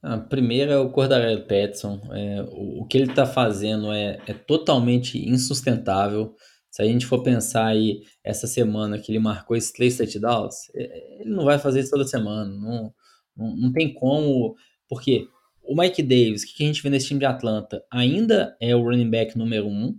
A 0.00 0.16
primeira 0.16 0.74
é 0.74 0.78
o 0.78 0.90
Cordarelli 0.90 1.44
Petson. 1.44 2.00
É, 2.12 2.42
o, 2.52 2.82
o, 2.82 2.86
que 2.86 2.96
ele 2.96 3.10
está 3.10 3.26
fazendo 3.26 3.92
é, 3.92 4.20
é 4.28 4.32
totalmente 4.32 5.18
insustentável. 5.28 6.34
Se 6.70 6.82
a 6.82 6.84
gente 6.84 7.04
for 7.04 7.22
pensar 7.22 7.66
aí 7.66 8.02
essa 8.22 8.46
semana 8.46 8.98
que 8.98 9.10
ele 9.10 9.18
marcou 9.18 9.56
esses 9.56 9.72
três 9.72 9.96
touchdowns, 9.96 10.54
é, 10.74 11.22
ele 11.22 11.30
não 11.30 11.44
vai 11.44 11.58
fazer 11.58 11.80
isso 11.80 11.90
toda 11.90 12.04
semana. 12.04 12.48
Não, 12.48 12.94
não, 13.38 13.56
não 13.56 13.72
tem 13.72 13.94
como. 13.94 14.56
Porque 14.88 15.28
o 15.62 15.74
Mike 15.80 16.02
Davis, 16.02 16.42
o 16.42 16.46
que 16.46 16.64
a 16.64 16.66
gente 16.66 16.82
vê 16.82 16.90
nesse 16.90 17.06
time 17.06 17.20
de 17.20 17.26
Atlanta, 17.26 17.84
ainda 17.90 18.56
é 18.60 18.74
o 18.74 18.82
running 18.82 19.10
back 19.10 19.38
número 19.38 19.66
um. 19.66 19.96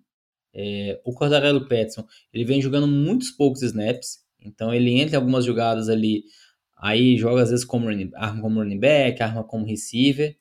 É, 0.54 1.00
o 1.06 1.14
Cordarello 1.14 1.68
Petson, 1.68 2.06
ele 2.34 2.44
vem 2.44 2.62
jogando 2.62 2.88
muitos 2.88 3.32
poucos 3.32 3.62
snaps. 3.62 4.20
Então 4.42 4.74
ele 4.74 4.92
entra 5.00 5.16
em 5.16 5.20
algumas 5.20 5.46
jogadas 5.46 5.90
ali 5.90 6.24
Aí 6.80 7.18
joga 7.18 7.42
às 7.42 7.50
vezes 7.50 7.66
como 7.66 7.88
running, 7.88 8.10
arma 8.16 8.42
como 8.42 8.62
running 8.62 8.80
back, 8.80 9.22
arma 9.22 9.44
como 9.44 9.66
receiver. 9.66 10.36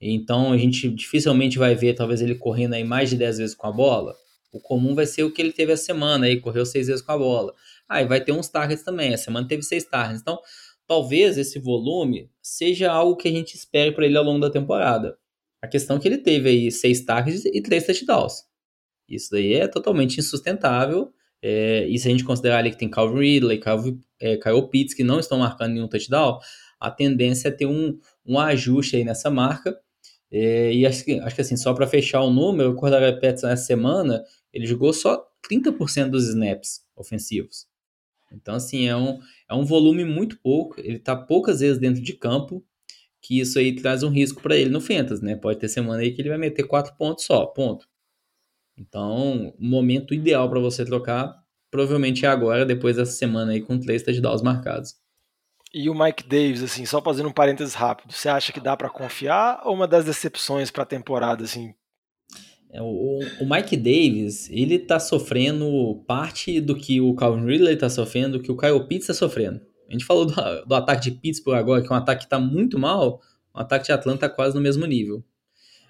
Então 0.00 0.52
a 0.52 0.58
gente 0.58 0.90
dificilmente 0.90 1.56
vai 1.56 1.74
ver 1.76 1.94
talvez 1.94 2.20
ele 2.20 2.34
correndo 2.34 2.74
aí 2.74 2.82
mais 2.82 3.10
de 3.10 3.16
10 3.16 3.38
vezes 3.38 3.54
com 3.54 3.68
a 3.68 3.72
bola. 3.72 4.12
O 4.52 4.60
comum 4.60 4.94
vai 4.94 5.06
ser 5.06 5.22
o 5.22 5.32
que 5.32 5.40
ele 5.40 5.52
teve 5.52 5.72
a 5.72 5.76
semana 5.76 6.26
aí, 6.26 6.40
correu 6.40 6.66
seis 6.66 6.88
vezes 6.88 7.00
com 7.00 7.12
a 7.12 7.18
bola. 7.18 7.52
Aí 7.88 8.04
vai 8.06 8.20
ter 8.20 8.32
uns 8.32 8.48
targets 8.48 8.84
também. 8.84 9.14
A 9.14 9.18
semana 9.18 9.46
teve 9.46 9.62
seis 9.62 9.84
targets. 9.84 10.20
Então, 10.20 10.38
talvez 10.86 11.38
esse 11.38 11.58
volume 11.58 12.30
seja 12.42 12.92
algo 12.92 13.16
que 13.16 13.28
a 13.28 13.32
gente 13.32 13.54
espere 13.54 13.92
para 13.92 14.06
ele 14.06 14.16
ao 14.16 14.24
longo 14.24 14.40
da 14.40 14.50
temporada. 14.50 15.16
A 15.62 15.66
questão 15.66 15.96
é 15.96 16.00
que 16.00 16.06
ele 16.06 16.18
teve 16.18 16.48
aí 16.48 16.70
seis 16.70 17.04
targets 17.04 17.44
e 17.44 17.62
três 17.62 17.86
touchdowns. 17.86 18.44
Isso 19.08 19.30
daí 19.30 19.54
é 19.54 19.66
totalmente 19.66 20.18
insustentável. 20.18 21.12
É, 21.42 21.86
e 21.86 21.98
se 21.98 22.08
a 22.08 22.10
gente 22.10 22.24
considerar 22.24 22.58
ali 22.58 22.70
que 22.70 22.78
tem 22.78 22.88
Calvin 22.88 23.18
Ridley, 23.18 23.58
Calvin, 23.58 24.00
é, 24.20 24.36
Kyle 24.36 24.68
Pitts, 24.68 24.94
que 24.94 25.04
não 25.04 25.20
estão 25.20 25.38
marcando 25.38 25.72
nenhum 25.72 25.88
touchdown, 25.88 26.38
a 26.80 26.90
tendência 26.90 27.48
é 27.48 27.50
ter 27.50 27.66
um, 27.66 27.98
um 28.26 28.38
ajuste 28.38 28.96
aí 28.96 29.04
nessa 29.04 29.30
marca. 29.30 29.78
É, 30.30 30.72
e 30.72 30.86
acho 30.86 31.04
que, 31.04 31.18
acho 31.20 31.34
que 31.34 31.40
assim, 31.40 31.56
só 31.56 31.72
para 31.74 31.86
fechar 31.86 32.22
o 32.22 32.30
número, 32.30 32.70
o 32.70 32.74
Cordarelli 32.74 33.20
Petson 33.20 33.48
essa 33.48 33.64
semana, 33.64 34.22
ele 34.52 34.66
jogou 34.66 34.92
só 34.92 35.24
30% 35.50 36.10
dos 36.10 36.28
snaps 36.28 36.80
ofensivos. 36.96 37.66
Então, 38.34 38.54
assim, 38.54 38.86
é 38.86 38.96
um, 38.96 39.20
é 39.48 39.54
um 39.54 39.64
volume 39.64 40.04
muito 40.04 40.38
pouco, 40.40 40.80
ele 40.80 40.96
está 40.96 41.16
poucas 41.16 41.60
vezes 41.60 41.78
dentro 41.78 42.02
de 42.02 42.12
campo, 42.14 42.64
que 43.22 43.40
isso 43.40 43.58
aí 43.58 43.74
traz 43.74 44.02
um 44.02 44.10
risco 44.10 44.42
para 44.42 44.56
ele 44.56 44.70
no 44.70 44.80
Fentas, 44.80 45.20
né? 45.20 45.34
Pode 45.36 45.58
ter 45.58 45.68
semana 45.68 46.02
aí 46.02 46.12
que 46.12 46.20
ele 46.20 46.28
vai 46.28 46.38
meter 46.38 46.64
4 46.64 46.94
pontos 46.96 47.24
só, 47.24 47.46
ponto. 47.46 47.88
Então, 48.76 49.54
o 49.58 49.64
momento 49.64 50.12
ideal 50.12 50.48
para 50.50 50.60
você 50.60 50.84
trocar 50.84 51.34
provavelmente 51.70 52.24
é 52.24 52.28
agora, 52.28 52.64
depois 52.64 52.96
dessa 52.96 53.10
semana 53.12 53.50
aí 53.50 53.60
com 53.60 53.78
três 53.80 54.02
touchdowns 54.02 54.42
marcados. 54.42 54.94
E 55.72 55.90
o 55.90 55.94
Mike 55.94 56.22
Davis, 56.22 56.62
assim, 56.62 56.86
só 56.86 57.02
fazendo 57.02 57.28
um 57.28 57.32
parênteses 57.32 57.74
rápido, 57.74 58.12
você 58.12 58.28
acha 58.28 58.52
que 58.52 58.60
dá 58.60 58.76
para 58.76 58.88
confiar 58.88 59.60
ou 59.64 59.74
uma 59.74 59.88
das 59.88 60.04
decepções 60.04 60.70
para 60.70 60.84
a 60.84 60.86
temporada, 60.86 61.42
assim? 61.42 61.74
É, 62.74 62.82
o, 62.82 63.20
o, 63.40 63.48
Mike 63.48 63.76
Davis, 63.76 64.50
ele 64.50 64.80
tá 64.80 64.98
sofrendo 64.98 66.02
parte 66.08 66.60
do 66.60 66.74
que 66.74 67.00
o 67.00 67.14
Calvin 67.14 67.46
Ridley 67.46 67.76
tá 67.76 67.88
sofrendo, 67.88 68.40
que 68.40 68.50
o 68.50 68.56
Kyle 68.56 68.84
Pitts 68.88 69.06
tá 69.06 69.14
sofrendo. 69.14 69.60
A 69.88 69.92
gente 69.92 70.04
falou 70.04 70.26
do, 70.26 70.34
do 70.66 70.74
ataque 70.74 71.08
de 71.08 71.12
Pittsburgh 71.12 71.56
agora, 71.56 71.80
que 71.80 71.86
é 71.86 71.94
um 71.94 71.98
ataque 71.98 72.24
que 72.24 72.28
tá 72.28 72.40
muito 72.40 72.76
mal, 72.76 73.20
o 73.54 73.60
ataque 73.60 73.86
de 73.86 73.92
Atlanta 73.92 74.28
tá 74.28 74.28
quase 74.28 74.56
no 74.56 74.60
mesmo 74.60 74.84
nível. 74.86 75.24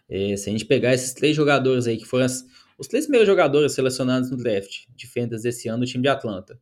É, 0.07 0.37
se 0.37 0.51
a 0.51 0.53
gente 0.53 0.67
pegar 0.67 0.93
esses 0.93 1.15
três 1.15 1.35
jogadores 1.35 1.87
aí, 1.87 1.97
que 1.97 2.05
foram 2.05 2.27
as, 2.27 2.45
os 2.79 2.87
três 2.87 3.07
primeiros 3.07 3.27
jogadores 3.27 3.73
selecionados 3.73 4.31
no 4.31 4.37
draft 4.37 4.85
de 4.95 5.27
desse 5.39 5.69
ano 5.69 5.87
do 5.87 5.87
time 5.87 6.03
de 6.03 6.09
Atlanta, 6.09 6.61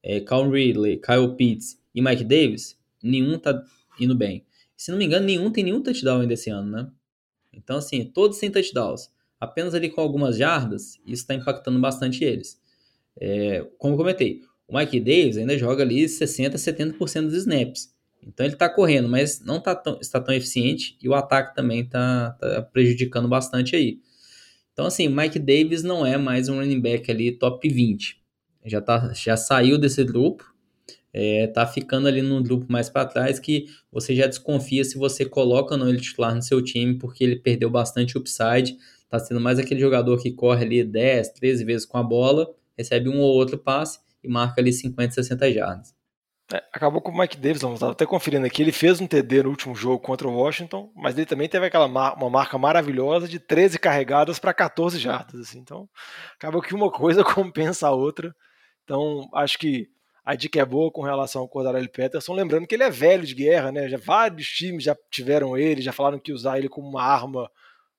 é, 0.00 0.20
Cal 0.20 0.48
Ridley, 0.48 1.00
Kyle 1.00 1.34
Pitts 1.36 1.76
e 1.92 2.00
Mike 2.00 2.22
Davis, 2.22 2.78
nenhum 3.02 3.36
tá 3.36 3.60
indo 3.98 4.14
bem. 4.14 4.46
Se 4.76 4.92
não 4.92 4.98
me 4.98 5.06
engano, 5.06 5.26
nenhum 5.26 5.50
tem 5.50 5.64
nenhum 5.64 5.82
touchdown 5.82 6.20
ainda 6.20 6.34
esse 6.34 6.50
ano, 6.50 6.70
né? 6.70 6.88
Então, 7.52 7.78
assim, 7.78 8.04
todos 8.04 8.38
sem 8.38 8.48
touchdowns. 8.48 9.10
Apenas 9.40 9.74
ali 9.74 9.90
com 9.90 10.00
algumas 10.00 10.36
jardas, 10.36 10.94
isso 11.06 11.22
está 11.22 11.34
impactando 11.34 11.78
bastante 11.78 12.24
eles. 12.24 12.60
É, 13.18 13.66
como 13.78 13.94
eu 13.94 13.98
comentei, 13.98 14.42
o 14.68 14.76
Mike 14.76 15.00
Davis 15.00 15.36
ainda 15.36 15.56
joga 15.56 15.82
ali 15.82 16.04
60%, 16.04 16.54
70% 16.54 17.22
dos 17.22 17.34
snaps. 17.34 17.94
Então 18.26 18.44
ele 18.44 18.54
está 18.54 18.68
correndo, 18.68 19.08
mas 19.08 19.40
não 19.40 19.60
tá 19.60 19.74
tão, 19.74 19.98
está 20.00 20.20
tão 20.20 20.34
eficiente 20.34 20.96
e 21.00 21.08
o 21.08 21.14
ataque 21.14 21.54
também 21.54 21.80
está 21.80 22.30
tá 22.32 22.62
prejudicando 22.62 23.28
bastante 23.28 23.76
aí. 23.76 24.00
Então, 24.72 24.86
assim, 24.86 25.08
Mike 25.08 25.38
Davis 25.38 25.82
não 25.82 26.04
é 26.04 26.18
mais 26.18 26.48
um 26.48 26.56
running 26.56 26.80
back 26.80 27.10
ali 27.10 27.32
top 27.32 27.66
20. 27.66 28.20
Já, 28.66 28.80
tá, 28.80 29.12
já 29.14 29.36
saiu 29.36 29.78
desse 29.78 30.04
grupo, 30.04 30.44
é, 31.12 31.46
tá 31.46 31.66
ficando 31.66 32.08
ali 32.08 32.20
num 32.20 32.42
grupo 32.42 32.66
mais 32.68 32.90
para 32.90 33.06
trás 33.06 33.38
que 33.38 33.66
você 33.90 34.14
já 34.14 34.26
desconfia 34.26 34.84
se 34.84 34.98
você 34.98 35.24
coloca 35.24 35.76
no 35.76 35.88
ele 35.88 35.98
titular 35.98 36.34
no 36.34 36.42
seu 36.42 36.60
time, 36.60 36.98
porque 36.98 37.24
ele 37.24 37.36
perdeu 37.36 37.70
bastante 37.70 38.18
upside, 38.18 38.76
tá 39.08 39.18
sendo 39.18 39.40
mais 39.40 39.58
aquele 39.58 39.80
jogador 39.80 40.20
que 40.20 40.32
corre 40.32 40.64
ali 40.64 40.84
10, 40.84 41.30
13 41.30 41.64
vezes 41.64 41.86
com 41.86 41.98
a 41.98 42.02
bola, 42.02 42.52
recebe 42.76 43.08
um 43.08 43.20
ou 43.20 43.34
outro 43.34 43.58
passe 43.58 44.00
e 44.22 44.28
marca 44.28 44.60
ali 44.60 44.72
50, 44.72 45.14
60 45.14 45.52
jardas. 45.52 45.96
É, 46.52 46.58
acabou 46.72 47.00
com 47.00 47.10
o 47.10 47.18
Mike 47.18 47.36
Davis, 47.36 47.60
vamos 47.60 47.82
até 47.82 48.06
conferindo 48.06 48.46
aqui, 48.46 48.62
ele 48.62 48.70
fez 48.70 49.00
um 49.00 49.06
TD 49.06 49.42
no 49.42 49.50
último 49.50 49.74
jogo 49.74 49.98
contra 49.98 50.28
o 50.28 50.32
Washington, 50.32 50.92
mas 50.94 51.16
ele 51.16 51.26
também 51.26 51.48
teve 51.48 51.66
aquela 51.66 51.88
mar 51.88 52.14
uma 52.16 52.30
marca 52.30 52.56
maravilhosa 52.56 53.26
de 53.26 53.40
13 53.40 53.80
carregadas 53.80 54.38
para 54.38 54.54
14 54.54 54.96
jardas, 54.96 55.40
assim, 55.40 55.58
então 55.58 55.88
acabou 56.36 56.62
que 56.62 56.72
uma 56.72 56.88
coisa 56.92 57.24
compensa 57.24 57.88
a 57.88 57.90
outra, 57.90 58.32
então 58.84 59.28
acho 59.34 59.58
que 59.58 59.88
a 60.24 60.36
dica 60.36 60.60
é 60.60 60.64
boa 60.64 60.88
com 60.92 61.02
relação 61.02 61.42
ao 61.42 61.48
Cordarelli 61.48 61.88
Peterson, 61.88 62.32
lembrando 62.32 62.66
que 62.68 62.76
ele 62.76 62.84
é 62.84 62.90
velho 62.90 63.26
de 63.26 63.34
guerra, 63.34 63.72
né, 63.72 63.88
já 63.88 63.98
vários 63.98 64.46
times 64.46 64.84
já 64.84 64.96
tiveram 65.10 65.58
ele, 65.58 65.82
já 65.82 65.92
falaram 65.92 66.18
que 66.18 66.32
usar 66.32 66.58
ele 66.58 66.68
como 66.68 66.88
uma 66.88 67.02
arma, 67.02 67.50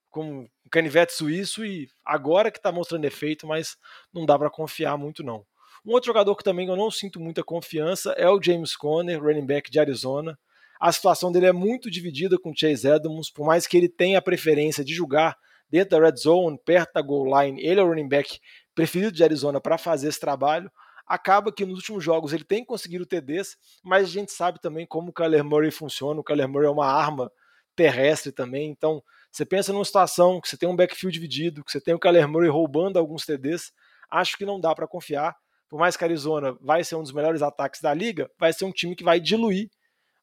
como 0.09 0.49
um 0.67 0.69
canivete 0.69 1.13
suíço 1.13 1.65
e 1.65 1.87
agora 2.05 2.51
que 2.51 2.59
está 2.59 2.71
mostrando 2.71 3.05
efeito, 3.05 3.47
mas 3.47 3.77
não 4.13 4.25
dá 4.25 4.37
para 4.37 4.49
confiar 4.49 4.97
muito 4.97 5.23
não. 5.23 5.45
Um 5.85 5.93
outro 5.93 6.07
jogador 6.07 6.35
que 6.35 6.43
também 6.43 6.67
eu 6.67 6.75
não 6.75 6.91
sinto 6.91 7.19
muita 7.19 7.41
confiança 7.41 8.11
é 8.17 8.29
o 8.29 8.41
James 8.41 8.75
Conner, 8.75 9.23
running 9.23 9.45
back 9.45 9.71
de 9.71 9.79
Arizona. 9.79 10.37
A 10.79 10.91
situação 10.91 11.31
dele 11.31 11.45
é 11.45 11.53
muito 11.53 11.89
dividida 11.89 12.37
com 12.37 12.51
o 12.51 12.53
Chase 12.55 12.87
Edmonds, 12.87 13.31
por 13.31 13.45
mais 13.45 13.65
que 13.65 13.77
ele 13.77 13.87
tenha 13.87 14.19
a 14.19 14.21
preferência 14.21 14.83
de 14.83 14.93
jogar 14.93 15.37
dentro 15.69 15.97
da 15.97 16.05
red 16.05 16.17
zone, 16.17 16.59
perto 16.63 16.93
da 16.93 17.01
goal 17.01 17.41
line, 17.41 17.61
ele 17.61 17.79
é 17.79 17.83
o 17.83 17.87
running 17.87 18.07
back 18.07 18.39
preferido 18.75 19.11
de 19.11 19.23
Arizona 19.23 19.61
para 19.61 19.77
fazer 19.77 20.09
esse 20.09 20.19
trabalho. 20.19 20.69
Acaba 21.07 21.53
que 21.53 21.65
nos 21.65 21.77
últimos 21.77 22.03
jogos 22.03 22.33
ele 22.33 22.43
tem 22.43 22.65
conseguido 22.65 23.05
TDs, 23.05 23.55
mas 23.81 24.03
a 24.03 24.11
gente 24.11 24.33
sabe 24.33 24.59
também 24.59 24.85
como 24.85 25.09
o 25.09 25.13
Kyler 25.13 25.43
Murray 25.43 25.71
funciona. 25.71 26.19
O 26.19 26.23
Kyler 26.23 26.49
Murray 26.49 26.67
é 26.67 26.71
uma 26.71 26.85
arma 26.85 27.31
terrestre 27.77 28.33
também, 28.33 28.69
então 28.69 29.01
você 29.31 29.45
pensa 29.45 29.71
numa 29.71 29.85
situação 29.85 30.41
que 30.41 30.49
você 30.49 30.57
tem 30.57 30.67
um 30.67 30.75
backfield 30.75 31.13
dividido, 31.13 31.63
que 31.63 31.71
você 31.71 31.79
tem 31.79 31.93
o 31.93 31.99
Kyler 31.99 32.27
Murray 32.27 32.49
roubando 32.49 32.99
alguns 32.99 33.25
TDs, 33.25 33.71
acho 34.11 34.37
que 34.37 34.45
não 34.45 34.59
dá 34.59 34.75
para 34.75 34.85
confiar 34.85 35.33
por 35.69 35.79
mais 35.79 35.97
que 35.97 36.03
a 36.03 36.07
Arizona 36.07 36.57
vai 36.61 36.83
ser 36.83 36.95
um 36.95 37.03
dos 37.03 37.11
melhores 37.11 37.41
ataques 37.41 37.81
da 37.81 37.93
liga, 37.93 38.29
vai 38.39 38.53
ser 38.53 38.65
um 38.65 38.71
time 38.71 38.95
que 38.95 39.03
vai 39.03 39.19
diluir 39.19 39.69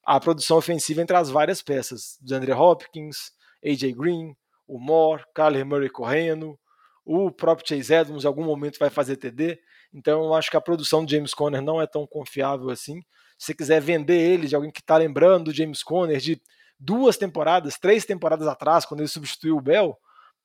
a 0.04 0.18
produção 0.18 0.56
ofensiva 0.56 1.02
entre 1.02 1.16
as 1.16 1.30
várias 1.30 1.62
peças. 1.62 2.18
Andre 2.30 2.52
Hopkins, 2.52 3.32
AJ 3.64 3.92
Green, 3.92 4.34
o 4.66 4.78
Moore, 4.78 5.24
Kyler 5.34 5.66
Murray 5.66 5.90
correndo, 5.90 6.58
o 7.04 7.30
próprio 7.30 7.68
Chase 7.68 7.92
Edmonds 7.92 8.24
em 8.24 8.26
algum 8.26 8.44
momento 8.44 8.78
vai 8.78 8.90
fazer 8.90 9.16
TD. 9.16 9.58
Então 9.92 10.24
eu 10.24 10.34
acho 10.34 10.50
que 10.50 10.56
a 10.56 10.60
produção 10.60 11.04
de 11.04 11.14
James 11.14 11.34
Conner 11.34 11.62
não 11.62 11.80
é 11.80 11.86
tão 11.86 12.06
confiável 12.06 12.70
assim. 12.70 13.00
se 13.38 13.46
você 13.46 13.54
quiser 13.54 13.80
vender 13.80 14.18
ele 14.18 14.46
de 14.46 14.54
alguém 14.54 14.70
que 14.70 14.80
está 14.80 14.96
lembrando 14.96 15.44
do 15.44 15.54
James 15.54 15.82
Conner 15.82 16.18
de 16.18 16.40
duas 16.78 17.16
temporadas, 17.16 17.78
três 17.78 18.04
temporadas 18.04 18.46
atrás, 18.46 18.84
quando 18.84 19.00
ele 19.00 19.08
substituiu 19.08 19.56
o 19.56 19.60
Bell, 19.60 19.96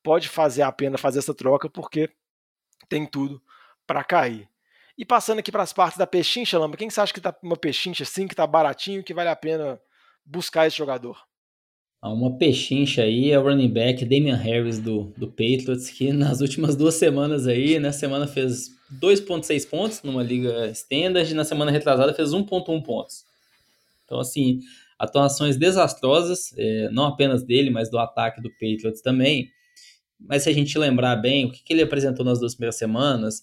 pode 0.02 0.28
fazer 0.28 0.62
a 0.62 0.72
pena 0.72 0.98
fazer 0.98 1.18
essa 1.18 1.34
troca, 1.34 1.68
porque 1.68 2.10
tem 2.88 3.06
tudo 3.06 3.40
para 3.86 4.04
cair. 4.04 4.48
E 4.96 5.04
passando 5.04 5.38
aqui 5.38 5.50
para 5.50 5.62
as 5.62 5.72
partes 5.72 5.98
da 5.98 6.06
pechincha, 6.06 6.58
Lamba, 6.58 6.76
quem 6.76 6.90
você 6.90 7.00
acha 7.00 7.12
que 7.12 7.20
tá 7.20 7.34
uma 7.42 7.56
pechincha 7.56 8.02
assim, 8.02 8.28
que 8.28 8.34
tá 8.34 8.46
baratinho, 8.46 9.02
que 9.02 9.14
vale 9.14 9.28
a 9.28 9.36
pena 9.36 9.80
buscar 10.24 10.66
esse 10.66 10.76
jogador? 10.76 11.16
Uma 12.02 12.38
pechincha 12.38 13.02
aí 13.02 13.30
é 13.30 13.38
o 13.38 13.42
running 13.42 13.68
back 13.68 14.04
Damian 14.06 14.36
Harris 14.36 14.78
do, 14.78 15.12
do 15.18 15.28
Patriots, 15.28 15.90
que 15.90 16.12
nas 16.12 16.40
últimas 16.40 16.74
duas 16.74 16.94
semanas 16.94 17.46
aí, 17.46 17.78
na 17.78 17.92
semana 17.92 18.26
fez 18.26 18.70
2.6 18.90 19.68
pontos 19.68 20.02
numa 20.02 20.22
liga 20.22 20.68
standard, 20.70 21.30
e 21.30 21.34
na 21.34 21.44
semana 21.44 21.70
retrasada 21.70 22.14
fez 22.14 22.30
1.1 22.30 22.82
pontos. 22.82 23.24
Então, 24.04 24.18
assim, 24.18 24.60
atuações 25.00 25.56
desastrosas, 25.56 26.52
é, 26.58 26.90
não 26.90 27.04
apenas 27.04 27.42
dele, 27.42 27.70
mas 27.70 27.90
do 27.90 27.98
ataque 27.98 28.42
do 28.42 28.50
Patriots 28.50 29.00
também. 29.00 29.48
Mas 30.20 30.42
se 30.42 30.50
a 30.50 30.52
gente 30.52 30.78
lembrar 30.78 31.16
bem, 31.16 31.46
o 31.46 31.50
que, 31.50 31.64
que 31.64 31.72
ele 31.72 31.82
apresentou 31.82 32.22
nas 32.22 32.38
duas 32.38 32.54
primeiras 32.54 32.76
semanas, 32.76 33.42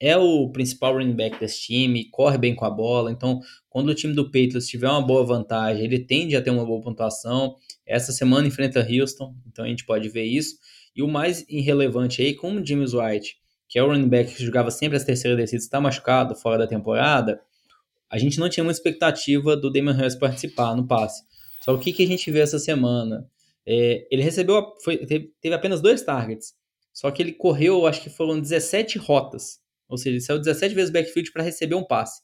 é 0.00 0.16
o 0.16 0.48
principal 0.50 0.94
running 0.94 1.12
back 1.12 1.38
desse 1.38 1.60
time, 1.60 2.08
corre 2.10 2.38
bem 2.38 2.54
com 2.54 2.64
a 2.64 2.70
bola, 2.70 3.12
então 3.12 3.40
quando 3.68 3.90
o 3.90 3.94
time 3.94 4.14
do 4.14 4.24
Patriots 4.24 4.66
tiver 4.66 4.88
uma 4.88 5.02
boa 5.02 5.24
vantagem, 5.24 5.84
ele 5.84 5.98
tende 5.98 6.34
a 6.34 6.40
ter 6.42 6.50
uma 6.50 6.64
boa 6.64 6.80
pontuação. 6.80 7.54
Essa 7.86 8.10
semana 8.10 8.46
enfrenta 8.48 8.80
Houston, 8.80 9.34
então 9.46 9.64
a 9.64 9.68
gente 9.68 9.84
pode 9.84 10.08
ver 10.08 10.24
isso. 10.24 10.56
E 10.96 11.02
o 11.02 11.08
mais 11.08 11.44
irrelevante 11.50 12.22
aí, 12.22 12.34
como 12.34 12.60
o 12.60 12.66
James 12.66 12.94
White, 12.94 13.36
que 13.68 13.78
é 13.78 13.82
o 13.82 13.88
running 13.88 14.08
back 14.08 14.34
que 14.34 14.44
jogava 14.44 14.70
sempre 14.70 14.96
as 14.96 15.04
terceiras 15.04 15.38
descidas, 15.38 15.64
está 15.64 15.80
machucado 15.80 16.34
fora 16.34 16.58
da 16.58 16.66
temporada, 16.66 17.40
a 18.14 18.18
gente 18.18 18.38
não 18.38 18.48
tinha 18.48 18.62
muita 18.62 18.78
expectativa 18.78 19.56
do 19.56 19.68
Damon 19.68 19.90
Harris 19.90 20.14
participar 20.14 20.76
no 20.76 20.86
passe. 20.86 21.24
Só 21.60 21.74
o 21.74 21.78
que, 21.80 21.92
que 21.92 22.04
a 22.04 22.06
gente 22.06 22.30
vê 22.30 22.38
essa 22.38 22.60
semana? 22.60 23.28
É, 23.66 24.06
ele 24.08 24.22
recebeu, 24.22 24.72
foi, 24.84 24.98
teve, 24.98 25.52
apenas 25.52 25.80
dois 25.80 26.00
targets, 26.00 26.54
só 26.92 27.10
que 27.10 27.20
ele 27.20 27.32
correu, 27.32 27.88
acho 27.88 28.00
que 28.00 28.08
foram 28.08 28.40
17 28.40 28.98
rotas. 28.98 29.58
Ou 29.88 29.98
seja, 29.98 30.10
ele 30.10 30.20
saiu 30.20 30.38
17 30.38 30.76
vezes 30.76 30.92
backfield 30.92 31.32
para 31.32 31.42
receber 31.42 31.74
um 31.74 31.82
passe. 31.82 32.22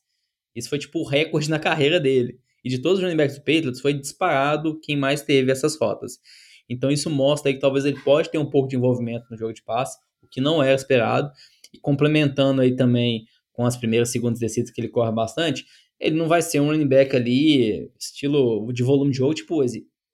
Isso 0.54 0.68
foi 0.68 0.78
tipo 0.78 1.00
o 1.00 1.04
recorde 1.04 1.50
na 1.50 1.58
carreira 1.58 1.98
dele. 1.98 2.38
E 2.64 2.68
de 2.68 2.78
todos 2.78 2.98
os 2.98 3.04
running 3.04 3.16
backs 3.16 3.36
do 3.36 3.40
Patriots, 3.40 3.80
foi 3.80 3.92
disparado 3.92 4.78
quem 4.78 4.96
mais 4.96 5.22
teve 5.22 5.50
essas 5.50 5.76
rotas. 5.76 6.20
Então 6.68 6.88
isso 6.88 7.10
mostra 7.10 7.52
que 7.52 7.58
talvez 7.58 7.84
ele 7.84 7.98
pode 8.04 8.30
ter 8.30 8.38
um 8.38 8.48
pouco 8.48 8.68
de 8.68 8.76
envolvimento 8.76 9.26
no 9.28 9.36
jogo 9.36 9.52
de 9.52 9.64
passe, 9.64 9.98
o 10.22 10.28
que 10.28 10.40
não 10.40 10.62
era 10.62 10.76
esperado. 10.76 11.32
E 11.74 11.80
complementando 11.80 12.62
aí 12.62 12.76
também 12.76 13.24
com 13.52 13.64
as 13.64 13.76
primeiras 13.76 14.10
segundas 14.10 14.40
descidas 14.40 14.70
que 14.70 14.80
ele 14.80 14.88
corre 14.88 15.12
bastante, 15.12 15.66
ele 15.98 16.16
não 16.16 16.28
vai 16.28 16.42
ser 16.42 16.60
um 16.60 16.66
running 16.66 16.88
back 16.88 17.14
ali, 17.14 17.90
estilo 17.98 18.72
de 18.72 18.82
volume 18.82 19.10
de 19.10 19.18
jogo, 19.18 19.34
tipo 19.34 19.62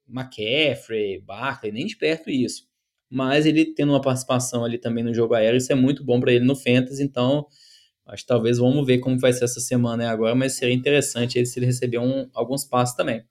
McCaffrey, 0.09 1.21
Barkley, 1.21 1.73
nem 1.73 1.87
de 1.87 1.97
perto 1.97 2.31
isso 2.31 2.67
mas 3.11 3.47
ele 3.47 3.65
tendo 3.65 3.93
uma 3.93 4.01
participação 4.01 4.65
ali 4.65 4.79
também 4.79 5.05
no 5.05 5.15
jogo 5.15 5.35
aéreo, 5.35 5.59
isso 5.59 5.73
é 5.73 5.75
muito 5.75 6.05
bom 6.05 6.21
para 6.21 6.33
ele 6.33 6.45
no 6.45 6.57
Fantasy, 6.57 7.03
então 7.03 7.47
acho 8.07 8.23
que 8.23 8.29
talvez 8.29 8.59
vamos 8.59 8.87
ver 8.87 8.99
como 8.99 9.19
vai 9.19 9.33
ser 9.33 9.45
essa 9.45 9.61
semana 9.61 10.11
agora, 10.11 10.35
mas 10.35 10.55
seria 10.55 10.75
interessante 10.75 11.39
ele 11.39 11.47
se 11.47 11.59
ele 11.59 11.67
receber 11.67 11.99
um, 11.99 12.29
alguns 12.35 12.65
passos 12.65 12.97
também. 12.97 13.25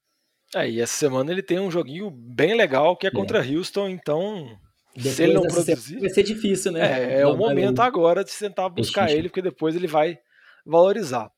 É, 0.55 0.69
e 0.69 0.79
essa 0.79 0.95
semana 0.95 1.31
ele 1.31 1.41
tem 1.41 1.59
um 1.59 1.71
joguinho 1.71 2.09
bem 2.09 2.55
legal 2.55 2.95
que 2.95 3.07
é, 3.07 3.09
é. 3.09 3.11
contra 3.11 3.45
é. 3.45 3.55
Houston, 3.55 3.89
então 3.89 4.57
depois 4.95 5.15
se 5.15 5.23
ele 5.23 5.33
não 5.33 5.41
produzir. 5.41 5.99
Vai 5.99 6.09
ser 6.09 6.23
difícil, 6.23 6.71
né? 6.71 7.15
É, 7.15 7.21
é 7.21 7.27
o 7.27 7.35
momento 7.35 7.81
agora 7.81 8.23
de 8.23 8.31
tentar 8.31 8.69
buscar 8.69 9.11
ele, 9.11 9.29
porque 9.29 9.41
depois 9.41 9.75
ele 9.75 9.87
vai 9.87 10.17
valorizar. 10.65 11.29